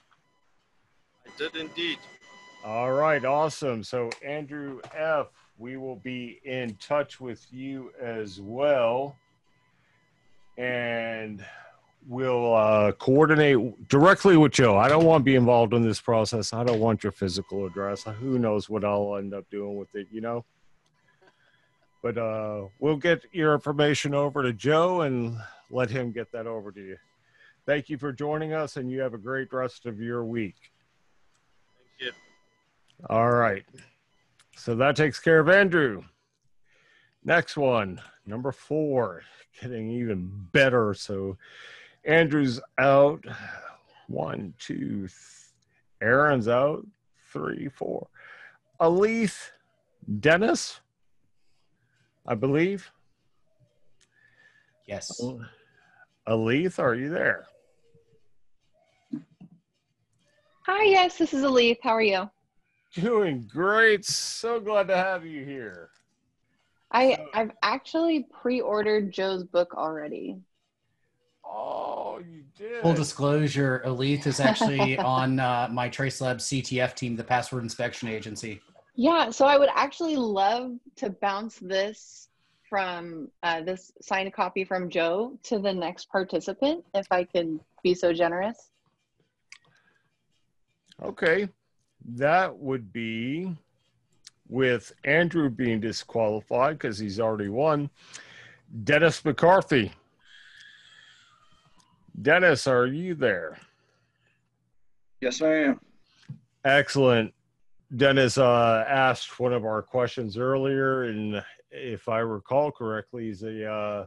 I 1.25 1.31
did 1.35 1.55
indeed. 1.55 1.97
All 2.63 2.91
right, 2.91 3.25
awesome. 3.25 3.83
So, 3.83 4.11
Andrew 4.23 4.79
F., 4.95 5.29
we 5.57 5.77
will 5.77 5.95
be 5.95 6.39
in 6.45 6.75
touch 6.75 7.19
with 7.19 7.43
you 7.51 7.91
as 7.99 8.39
well. 8.39 9.15
And 10.59 11.43
we'll 12.07 12.53
uh, 12.53 12.91
coordinate 12.91 13.87
directly 13.89 14.37
with 14.37 14.51
Joe. 14.51 14.77
I 14.77 14.89
don't 14.89 15.05
want 15.05 15.21
to 15.21 15.25
be 15.25 15.35
involved 15.35 15.73
in 15.73 15.81
this 15.81 15.99
process. 15.99 16.53
I 16.53 16.63
don't 16.63 16.79
want 16.79 17.01
your 17.01 17.13
physical 17.13 17.65
address. 17.65 18.03
Who 18.03 18.37
knows 18.37 18.69
what 18.69 18.85
I'll 18.85 19.15
end 19.15 19.33
up 19.33 19.49
doing 19.49 19.75
with 19.75 19.95
it, 19.95 20.05
you 20.11 20.21
know? 20.21 20.45
But 22.03 22.17
uh, 22.17 22.67
we'll 22.79 22.97
get 22.97 23.25
your 23.31 23.53
information 23.53 24.13
over 24.13 24.43
to 24.43 24.53
Joe 24.53 25.01
and 25.01 25.37
let 25.69 25.89
him 25.89 26.11
get 26.11 26.31
that 26.31 26.47
over 26.47 26.71
to 26.71 26.79
you. 26.81 26.97
Thank 27.65 27.89
you 27.89 27.97
for 27.97 28.13
joining 28.13 28.53
us, 28.53 28.77
and 28.77 28.89
you 28.89 29.01
have 29.01 29.13
a 29.13 29.17
great 29.17 29.51
rest 29.51 29.85
of 29.85 29.99
your 29.99 30.23
week. 30.23 30.55
Thank 31.99 32.11
you. 32.11 32.11
All 33.09 33.31
right. 33.31 33.65
So 34.55 34.73
that 34.75 34.95
takes 34.95 35.19
care 35.19 35.39
of 35.39 35.49
Andrew. 35.49 36.03
Next 37.23 37.57
one, 37.57 37.99
number 38.25 38.53
four, 38.53 39.23
getting 39.61 39.89
even 39.91 40.31
better. 40.53 40.93
So 40.93 41.37
Andrew's 42.05 42.61
out. 42.77 43.25
One, 44.07 44.53
two, 44.57 45.09
Aaron's 46.01 46.47
out. 46.47 46.87
Three, 47.33 47.67
four. 47.67 48.07
Alith 48.79 49.49
Dennis, 50.21 50.79
I 52.27 52.35
believe. 52.35 52.91
Yes. 54.85 55.21
Alith, 56.27 56.79
are 56.79 56.95
you 56.95 57.09
there? 57.09 57.45
Hi, 60.65 60.83
yes, 60.83 61.17
this 61.17 61.33
is 61.33 61.43
Alith. 61.43 61.77
How 61.81 61.91
are 61.91 62.01
you? 62.01 62.29
Doing 62.93 63.47
great. 63.51 64.03
So 64.05 64.59
glad 64.59 64.87
to 64.89 64.97
have 64.97 65.25
you 65.25 65.45
here. 65.45 65.89
I 66.91 67.15
So- 67.15 67.29
I've 67.33 67.51
actually 67.63 68.27
pre-ordered 68.41 69.11
Joe's 69.11 69.43
book 69.43 69.73
already. 69.75 70.37
Oh, 71.45 72.19
you 72.19 72.43
did. 72.57 72.81
Full 72.81 72.93
disclosure, 72.93 73.81
Elite 73.85 74.27
is 74.27 74.41
actually 74.41 74.97
on 74.97 75.39
uh, 75.39 75.69
my 75.71 75.87
TraceLab 75.87 76.37
CTF 76.37 76.93
team, 76.93 77.15
the 77.15 77.23
Password 77.23 77.63
Inspection 77.63 78.09
Agency. 78.09 78.59
Yeah, 78.99 79.29
so 79.29 79.45
I 79.45 79.59
would 79.59 79.69
actually 79.75 80.15
love 80.15 80.71
to 80.95 81.11
bounce 81.11 81.59
this 81.59 82.29
from 82.67 83.29
uh, 83.43 83.61
this 83.61 83.91
signed 84.01 84.33
copy 84.33 84.65
from 84.65 84.89
Joe 84.89 85.37
to 85.43 85.59
the 85.59 85.71
next 85.71 86.09
participant, 86.09 86.83
if 86.95 87.05
I 87.11 87.23
can 87.23 87.59
be 87.83 87.93
so 87.93 88.11
generous. 88.11 88.71
Okay. 91.01 91.47
That 92.05 92.57
would 92.57 92.91
be 92.91 93.55
with 94.49 94.91
Andrew 95.03 95.49
being 95.51 95.79
disqualified 95.79 96.79
because 96.79 96.97
he's 96.97 97.19
already 97.19 97.49
won. 97.49 97.91
Dennis 98.83 99.23
McCarthy. 99.23 99.91
Dennis, 102.19 102.65
are 102.65 102.87
you 102.87 103.13
there? 103.13 103.59
Yes, 105.21 105.39
I 105.43 105.53
am. 105.53 105.79
Excellent. 106.65 107.31
Dennis 107.95 108.37
uh, 108.37 108.83
asked 108.87 109.39
one 109.39 109.53
of 109.53 109.63
our 109.63 109.81
questions 109.81 110.37
earlier, 110.37 111.03
and 111.03 111.43
if 111.71 112.09
I 112.09 112.19
recall 112.19 112.71
correctly, 112.71 113.27
he's 113.27 113.43
a 113.43 113.71
uh, 113.71 114.05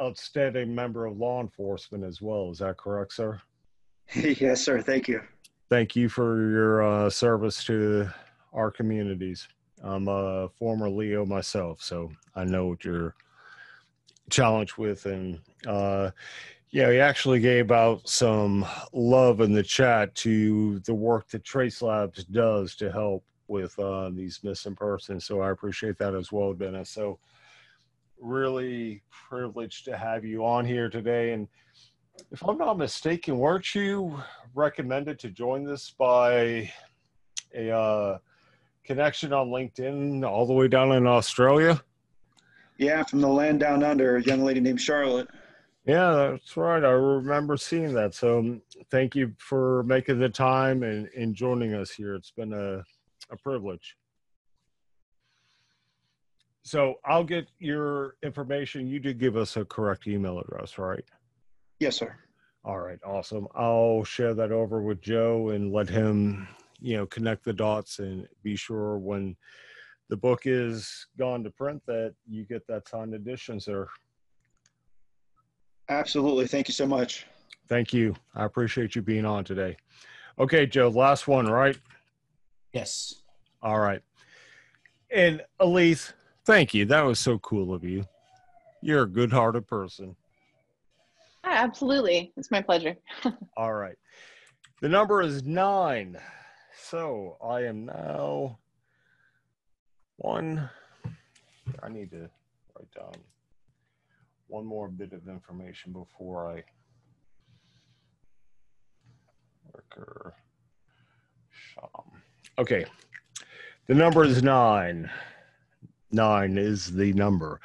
outstanding 0.00 0.74
member 0.74 1.06
of 1.06 1.16
law 1.16 1.40
enforcement 1.40 2.04
as 2.04 2.20
well. 2.20 2.50
Is 2.50 2.58
that 2.58 2.78
correct, 2.78 3.12
sir? 3.12 3.40
yes, 4.14 4.62
sir. 4.62 4.82
Thank 4.82 5.06
you. 5.06 5.20
thank 5.68 5.94
you 5.94 6.08
for 6.08 6.50
your 6.50 6.82
uh, 6.82 7.10
service 7.10 7.62
to 7.64 8.08
our 8.52 8.70
communities. 8.72 9.46
I'm 9.82 10.08
a 10.08 10.48
former 10.48 10.90
LEO 10.90 11.24
myself, 11.24 11.80
so 11.82 12.10
I 12.34 12.44
know 12.44 12.66
what 12.66 12.84
you're 12.84 13.14
challenged 14.30 14.76
with. 14.78 15.06
And 15.06 15.38
uh, 15.66 16.10
yeah, 16.72 16.90
he 16.90 16.98
actually 17.00 17.40
gave 17.40 17.72
out 17.72 18.08
some 18.08 18.64
love 18.92 19.40
in 19.40 19.52
the 19.52 19.62
chat 19.62 20.14
to 20.16 20.78
the 20.80 20.94
work 20.94 21.28
that 21.30 21.44
Trace 21.44 21.82
Labs 21.82 22.24
does 22.24 22.76
to 22.76 22.92
help 22.92 23.24
with 23.48 23.76
uh, 23.80 24.10
these 24.10 24.38
missing 24.44 24.76
persons. 24.76 25.24
So 25.24 25.40
I 25.40 25.50
appreciate 25.50 25.98
that 25.98 26.14
as 26.14 26.30
well, 26.30 26.52
Dennis. 26.52 26.90
So 26.90 27.18
really 28.20 29.02
privileged 29.10 29.84
to 29.86 29.96
have 29.96 30.24
you 30.24 30.44
on 30.44 30.64
here 30.64 30.88
today. 30.88 31.32
And 31.32 31.48
if 32.30 32.46
I'm 32.46 32.58
not 32.58 32.78
mistaken, 32.78 33.38
weren't 33.38 33.74
you 33.74 34.22
recommended 34.54 35.18
to 35.20 35.30
join 35.30 35.64
this 35.64 35.90
by 35.90 36.70
a 37.52 37.70
uh, 37.70 38.18
connection 38.84 39.32
on 39.32 39.48
LinkedIn 39.48 40.24
all 40.28 40.46
the 40.46 40.52
way 40.52 40.68
down 40.68 40.92
in 40.92 41.08
Australia? 41.08 41.82
Yeah, 42.78 43.02
from 43.02 43.20
the 43.20 43.28
land 43.28 43.58
down 43.58 43.82
under, 43.82 44.16
a 44.16 44.22
young 44.22 44.44
lady 44.44 44.60
named 44.60 44.80
Charlotte. 44.80 45.28
Yeah, 45.86 46.30
that's 46.32 46.56
right. 46.56 46.84
I 46.84 46.90
remember 46.90 47.56
seeing 47.56 47.94
that. 47.94 48.14
So 48.14 48.38
um, 48.38 48.62
thank 48.90 49.14
you 49.14 49.34
for 49.38 49.82
making 49.84 50.18
the 50.18 50.28
time 50.28 50.82
and, 50.82 51.08
and 51.16 51.34
joining 51.34 51.74
us 51.74 51.90
here. 51.90 52.14
It's 52.14 52.30
been 52.30 52.52
a, 52.52 52.84
a 53.32 53.36
privilege. 53.42 53.96
So 56.62 56.96
I'll 57.04 57.24
get 57.24 57.48
your 57.58 58.16
information. 58.22 58.86
You 58.86 59.00
did 59.00 59.18
give 59.18 59.36
us 59.36 59.56
a 59.56 59.64
correct 59.64 60.06
email 60.06 60.38
address, 60.38 60.76
right? 60.78 61.04
Yes, 61.80 61.96
sir. 61.96 62.14
All 62.62 62.78
right, 62.78 62.98
awesome. 63.04 63.48
I'll 63.54 64.04
share 64.04 64.34
that 64.34 64.52
over 64.52 64.82
with 64.82 65.00
Joe 65.00 65.48
and 65.48 65.72
let 65.72 65.88
him, 65.88 66.46
you 66.78 66.98
know, 66.98 67.06
connect 67.06 67.42
the 67.42 67.54
dots 67.54 68.00
and 68.00 68.28
be 68.42 68.54
sure 68.54 68.98
when 68.98 69.34
the 70.10 70.16
book 70.16 70.42
is 70.44 71.06
gone 71.18 71.42
to 71.44 71.50
print 71.50 71.82
that 71.86 72.14
you 72.28 72.44
get 72.44 72.66
that 72.66 72.86
signed 72.86 73.14
edition, 73.14 73.58
sir. 73.58 73.88
Absolutely. 75.90 76.46
Thank 76.46 76.68
you 76.68 76.74
so 76.74 76.86
much. 76.86 77.26
Thank 77.68 77.92
you. 77.92 78.14
I 78.34 78.44
appreciate 78.44 78.94
you 78.94 79.02
being 79.02 79.26
on 79.26 79.44
today. 79.44 79.76
Okay, 80.38 80.64
Joe, 80.64 80.88
last 80.88 81.26
one, 81.28 81.46
right? 81.46 81.76
Yes. 82.72 83.16
All 83.60 83.78
right. 83.78 84.00
And 85.10 85.42
Elise, 85.58 86.12
thank 86.46 86.72
you. 86.72 86.84
That 86.86 87.02
was 87.02 87.18
so 87.18 87.38
cool 87.40 87.74
of 87.74 87.82
you. 87.82 88.06
You're 88.80 89.02
a 89.02 89.08
good 89.08 89.32
hearted 89.32 89.66
person. 89.66 90.14
Yeah, 91.44 91.64
absolutely. 91.64 92.32
It's 92.36 92.50
my 92.52 92.62
pleasure. 92.62 92.96
All 93.56 93.74
right. 93.74 93.96
The 94.80 94.88
number 94.88 95.20
is 95.20 95.42
nine. 95.42 96.16
So 96.82 97.36
I 97.44 97.64
am 97.64 97.86
now 97.86 98.58
one. 100.16 100.70
I 101.82 101.88
need 101.88 102.10
to 102.12 102.30
write 102.76 102.90
down 102.96 103.12
one 104.50 104.66
more 104.66 104.88
bit 104.88 105.12
of 105.12 105.28
information 105.28 105.92
before 105.92 106.50
I 106.50 106.64
worker 109.72 110.34
Sham. 111.50 112.20
Okay. 112.58 112.84
The 113.86 113.94
number 113.94 114.24
is 114.24 114.42
nine. 114.42 115.08
Nine 116.10 116.58
is 116.58 116.92
the 116.92 117.12
number. 117.12 117.60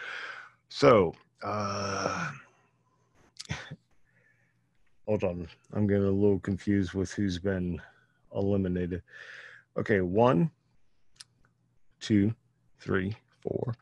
So 0.70 1.14
uh 1.44 2.32
Hold 5.08 5.24
on. 5.24 5.48
I'm 5.74 5.88
getting 5.88 6.06
a 6.06 6.12
little 6.12 6.40
confused 6.40 6.94
with 6.94 7.12
who's 7.12 7.40
been 7.40 7.82
eliminated. 8.34 9.02
Okay, 9.78 10.02
one, 10.02 10.50
two, 12.00 12.34
three, 12.80 13.16
four, 13.42 13.76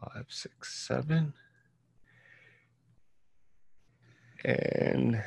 five, 0.00 0.26
six, 0.28 0.74
seven, 0.86 1.32
and 4.46 5.20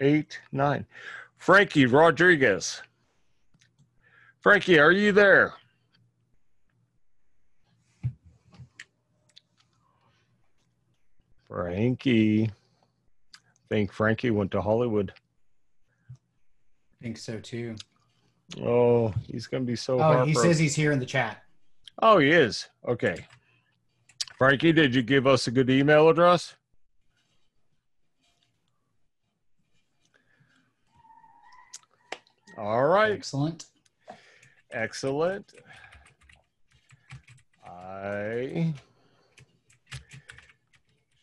eight, 0.00 0.40
nine. 0.52 0.84
Frankie 1.38 1.86
Rodriguez. 1.86 2.82
Frankie, 4.40 4.78
are 4.78 4.92
you 4.92 5.12
there? 5.12 5.54
Frankie. 11.48 12.44
I 12.44 13.68
think 13.68 13.92
Frankie 13.92 14.30
went 14.30 14.50
to 14.52 14.60
Hollywood. 14.60 15.12
I 16.10 16.14
think 17.04 17.18
so 17.18 17.38
too. 17.38 17.76
Oh, 18.60 19.14
he's 19.26 19.46
going 19.46 19.62
to 19.62 19.66
be 19.66 19.76
so 19.76 20.00
Oh, 20.00 20.24
he 20.24 20.34
says 20.34 20.58
he's 20.58 20.74
here 20.74 20.92
in 20.92 20.98
the 20.98 21.06
chat. 21.06 21.42
Oh, 22.02 22.18
he 22.18 22.30
is. 22.30 22.68
Okay. 22.86 23.26
Frankie, 24.36 24.72
did 24.72 24.94
you 24.94 25.02
give 25.02 25.26
us 25.26 25.46
a 25.46 25.50
good 25.50 25.70
email 25.70 26.08
address? 26.08 26.55
All 32.58 32.86
right. 32.86 33.12
Excellent. 33.12 33.66
Excellent. 34.70 35.52
I 37.66 38.74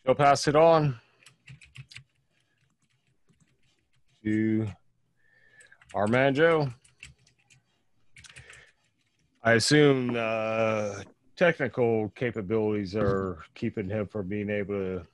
shall 0.05 0.15
pass 0.15 0.47
it 0.47 0.55
on 0.55 0.99
to 4.23 4.67
our 5.95 6.07
man 6.07 6.35
Joe. 6.35 6.69
I 9.43 9.53
assume 9.53 10.15
uh, 10.17 11.01
technical 11.35 12.09
capabilities 12.15 12.95
are 12.95 13.39
keeping 13.55 13.89
him 13.89 14.07
from 14.07 14.27
being 14.27 14.49
able 14.49 14.75
to 14.75 15.07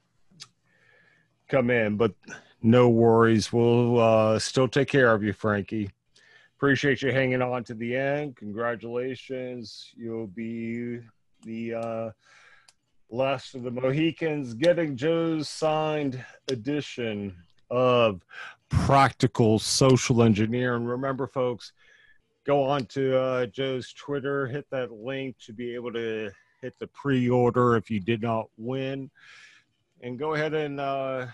come 1.47 1.69
in, 1.69 1.97
but 1.97 2.13
no 2.61 2.89
worries. 2.89 3.51
We'll 3.51 3.99
uh, 3.99 4.39
still 4.39 4.67
take 4.67 4.89
care 4.89 5.13
of 5.13 5.23
you, 5.23 5.33
Frankie. 5.33 5.89
Appreciate 6.59 7.01
you 7.01 7.13
hanging 7.13 7.41
on 7.41 7.63
to 7.63 7.73
the 7.73 7.95
end. 7.95 8.35
Congratulations. 8.35 9.93
You'll 9.95 10.27
be 10.27 10.99
the 11.45 11.73
uh, 11.73 12.09
last 13.09 13.55
of 13.55 13.63
the 13.63 13.71
Mohicans 13.71 14.55
getting 14.55 14.97
Joe's 14.97 15.47
signed 15.47 16.21
edition 16.49 17.33
of 17.71 18.25
Practical 18.67 19.57
Social 19.57 20.21
Engineering. 20.21 20.83
Remember, 20.83 21.27
folks, 21.27 21.71
go 22.45 22.61
on 22.61 22.87
to 22.87 23.17
uh, 23.17 23.45
Joe's 23.45 23.93
Twitter, 23.93 24.45
hit 24.45 24.65
that 24.69 24.91
link 24.91 25.37
to 25.45 25.53
be 25.53 25.73
able 25.73 25.93
to 25.93 26.29
hit 26.61 26.77
the 26.77 26.87
pre 26.87 27.29
order 27.29 27.77
if 27.77 27.89
you 27.89 28.01
did 28.01 28.21
not 28.21 28.49
win, 28.57 29.09
and 30.01 30.19
go 30.19 30.33
ahead 30.33 30.53
and 30.53 30.81
uh, 30.81 31.25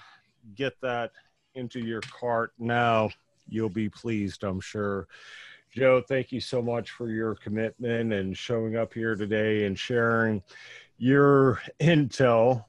get 0.54 0.80
that 0.84 1.14
into 1.56 1.80
your 1.80 2.02
cart 2.02 2.54
now 2.60 3.10
you'll 3.48 3.70
be 3.70 3.90
pleased, 3.90 4.44
I'm 4.44 4.60
sure. 4.60 5.08
Joe, 5.72 6.02
thank 6.08 6.32
you 6.32 6.40
so 6.40 6.62
much 6.62 6.92
for 6.92 7.10
your 7.10 7.36
commitment 7.36 8.14
and 8.14 8.38
showing 8.38 8.78
up 8.78 8.94
here 8.94 9.16
today 9.16 9.66
and 9.66 9.78
sharing 9.78 10.42
your 10.98 11.62
intel 11.82 12.64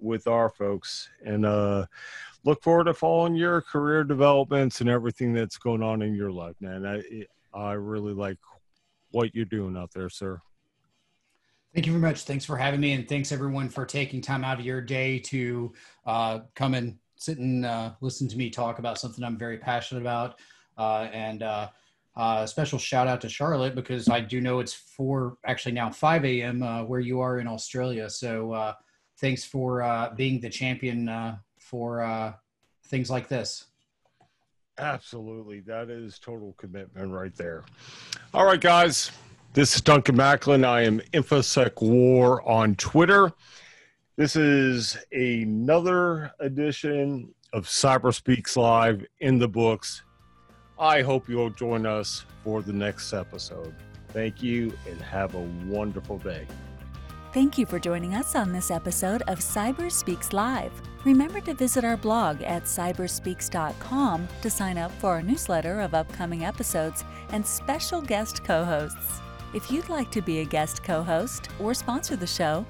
with 0.00 0.26
our 0.26 0.48
folks. 0.48 1.08
And 1.24 1.46
uh, 1.46 1.86
look 2.44 2.62
forward 2.62 2.84
to 2.84 2.94
following 2.94 3.36
your 3.36 3.60
career 3.60 4.04
developments 4.04 4.80
and 4.80 4.90
everything 4.90 5.32
that's 5.32 5.56
going 5.56 5.82
on 5.82 6.02
in 6.02 6.14
your 6.14 6.32
life, 6.32 6.56
man. 6.60 6.84
I 6.84 7.26
I 7.54 7.72
really 7.72 8.12
like 8.12 8.38
what 9.10 9.34
you're 9.34 9.44
doing 9.44 9.76
out 9.76 9.92
there, 9.92 10.10
sir. 10.10 10.40
Thank 11.74 11.86
you 11.86 11.92
very 11.92 12.02
much. 12.02 12.22
Thanks 12.22 12.44
for 12.44 12.56
having 12.56 12.80
me, 12.80 12.92
and 12.92 13.08
thanks 13.08 13.30
everyone 13.30 13.68
for 13.68 13.84
taking 13.84 14.20
time 14.20 14.44
out 14.44 14.58
of 14.58 14.64
your 14.64 14.80
day 14.80 15.18
to 15.20 15.72
uh, 16.06 16.40
come 16.54 16.74
and 16.74 16.96
sit 17.18 17.38
and 17.38 17.66
uh, 17.66 17.90
listen 18.00 18.28
to 18.28 18.36
me 18.36 18.48
talk 18.48 18.78
about 18.78 18.98
something 18.98 19.22
I'm 19.22 19.36
very 19.36 19.58
passionate 19.58 20.00
about. 20.00 20.38
Uh, 20.78 21.08
and 21.12 21.42
uh, 21.42 21.68
uh, 22.16 22.46
special 22.46 22.78
shout 22.78 23.06
out 23.06 23.20
to 23.20 23.28
Charlotte 23.28 23.74
because 23.74 24.08
I 24.08 24.20
do 24.20 24.40
know 24.40 24.60
it's 24.60 24.72
four, 24.72 25.36
actually 25.44 25.72
now 25.72 25.90
5 25.90 26.24
a.m. 26.24 26.62
Uh, 26.62 26.84
where 26.84 27.00
you 27.00 27.20
are 27.20 27.40
in 27.40 27.48
Australia. 27.48 28.08
So 28.08 28.52
uh, 28.52 28.74
thanks 29.18 29.44
for 29.44 29.82
uh, 29.82 30.14
being 30.14 30.40
the 30.40 30.48
champion 30.48 31.38
for 31.58 32.34
things 32.86 33.10
like 33.10 33.28
this. 33.28 33.66
Absolutely. 34.78 35.60
That 35.60 35.90
is 35.90 36.20
total 36.20 36.54
commitment 36.56 37.10
right 37.10 37.34
there. 37.34 37.64
All 38.32 38.46
right, 38.46 38.60
guys. 38.60 39.10
This 39.54 39.74
is 39.74 39.80
Duncan 39.80 40.16
McAlynn. 40.16 40.64
I 40.64 40.82
am 40.82 41.00
InfoSec 41.12 41.82
War 41.82 42.46
on 42.48 42.76
Twitter. 42.76 43.32
This 44.18 44.34
is 44.34 44.98
another 45.12 46.32
edition 46.40 47.32
of 47.52 47.68
Cyber 47.68 48.12
Speaks 48.12 48.56
Live 48.56 49.06
in 49.20 49.38
the 49.38 49.46
books. 49.46 50.02
I 50.76 51.02
hope 51.02 51.28
you'll 51.28 51.50
join 51.50 51.86
us 51.86 52.24
for 52.42 52.60
the 52.60 52.72
next 52.72 53.12
episode. 53.12 53.76
Thank 54.08 54.42
you 54.42 54.76
and 54.88 55.00
have 55.00 55.36
a 55.36 55.48
wonderful 55.68 56.18
day. 56.18 56.48
Thank 57.32 57.58
you 57.58 57.64
for 57.64 57.78
joining 57.78 58.14
us 58.14 58.34
on 58.34 58.52
this 58.52 58.72
episode 58.72 59.22
of 59.28 59.38
Cyber 59.38 59.88
Speaks 59.88 60.32
Live. 60.32 60.72
Remember 61.04 61.40
to 61.42 61.54
visit 61.54 61.84
our 61.84 61.96
blog 61.96 62.42
at 62.42 62.64
cyberspeaks.com 62.64 64.28
to 64.42 64.50
sign 64.50 64.78
up 64.78 64.90
for 64.98 65.10
our 65.10 65.22
newsletter 65.22 65.78
of 65.78 65.94
upcoming 65.94 66.44
episodes 66.44 67.04
and 67.30 67.46
special 67.46 68.02
guest 68.02 68.42
co 68.42 68.64
hosts. 68.64 69.20
If 69.54 69.70
you'd 69.70 69.88
like 69.88 70.10
to 70.10 70.20
be 70.20 70.40
a 70.40 70.44
guest 70.44 70.84
co 70.84 71.02
host 71.02 71.48
or 71.58 71.72
sponsor 71.72 72.16
the 72.16 72.26
show, 72.26 72.66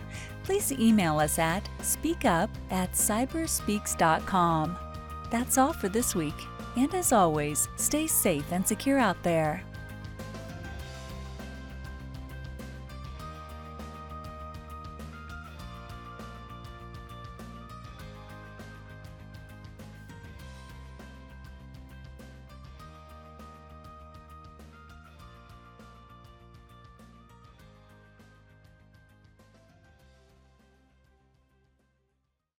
please 0.49 0.73
email 0.73 1.19
us 1.19 1.39
at 1.39 1.69
speakup 1.81 2.49
at 2.70 2.91
cyberspeaks.com. 2.93 4.79
That's 5.31 5.59
all 5.59 5.75
for 5.75 5.91
this 5.91 6.15
week. 6.15 6.33
And 6.75 6.95
as 6.95 7.12
always, 7.12 7.69
stay 7.77 8.07
safe 8.07 8.51
and 8.51 8.66
secure 8.66 8.99
out 8.99 9.23
there. 9.23 9.62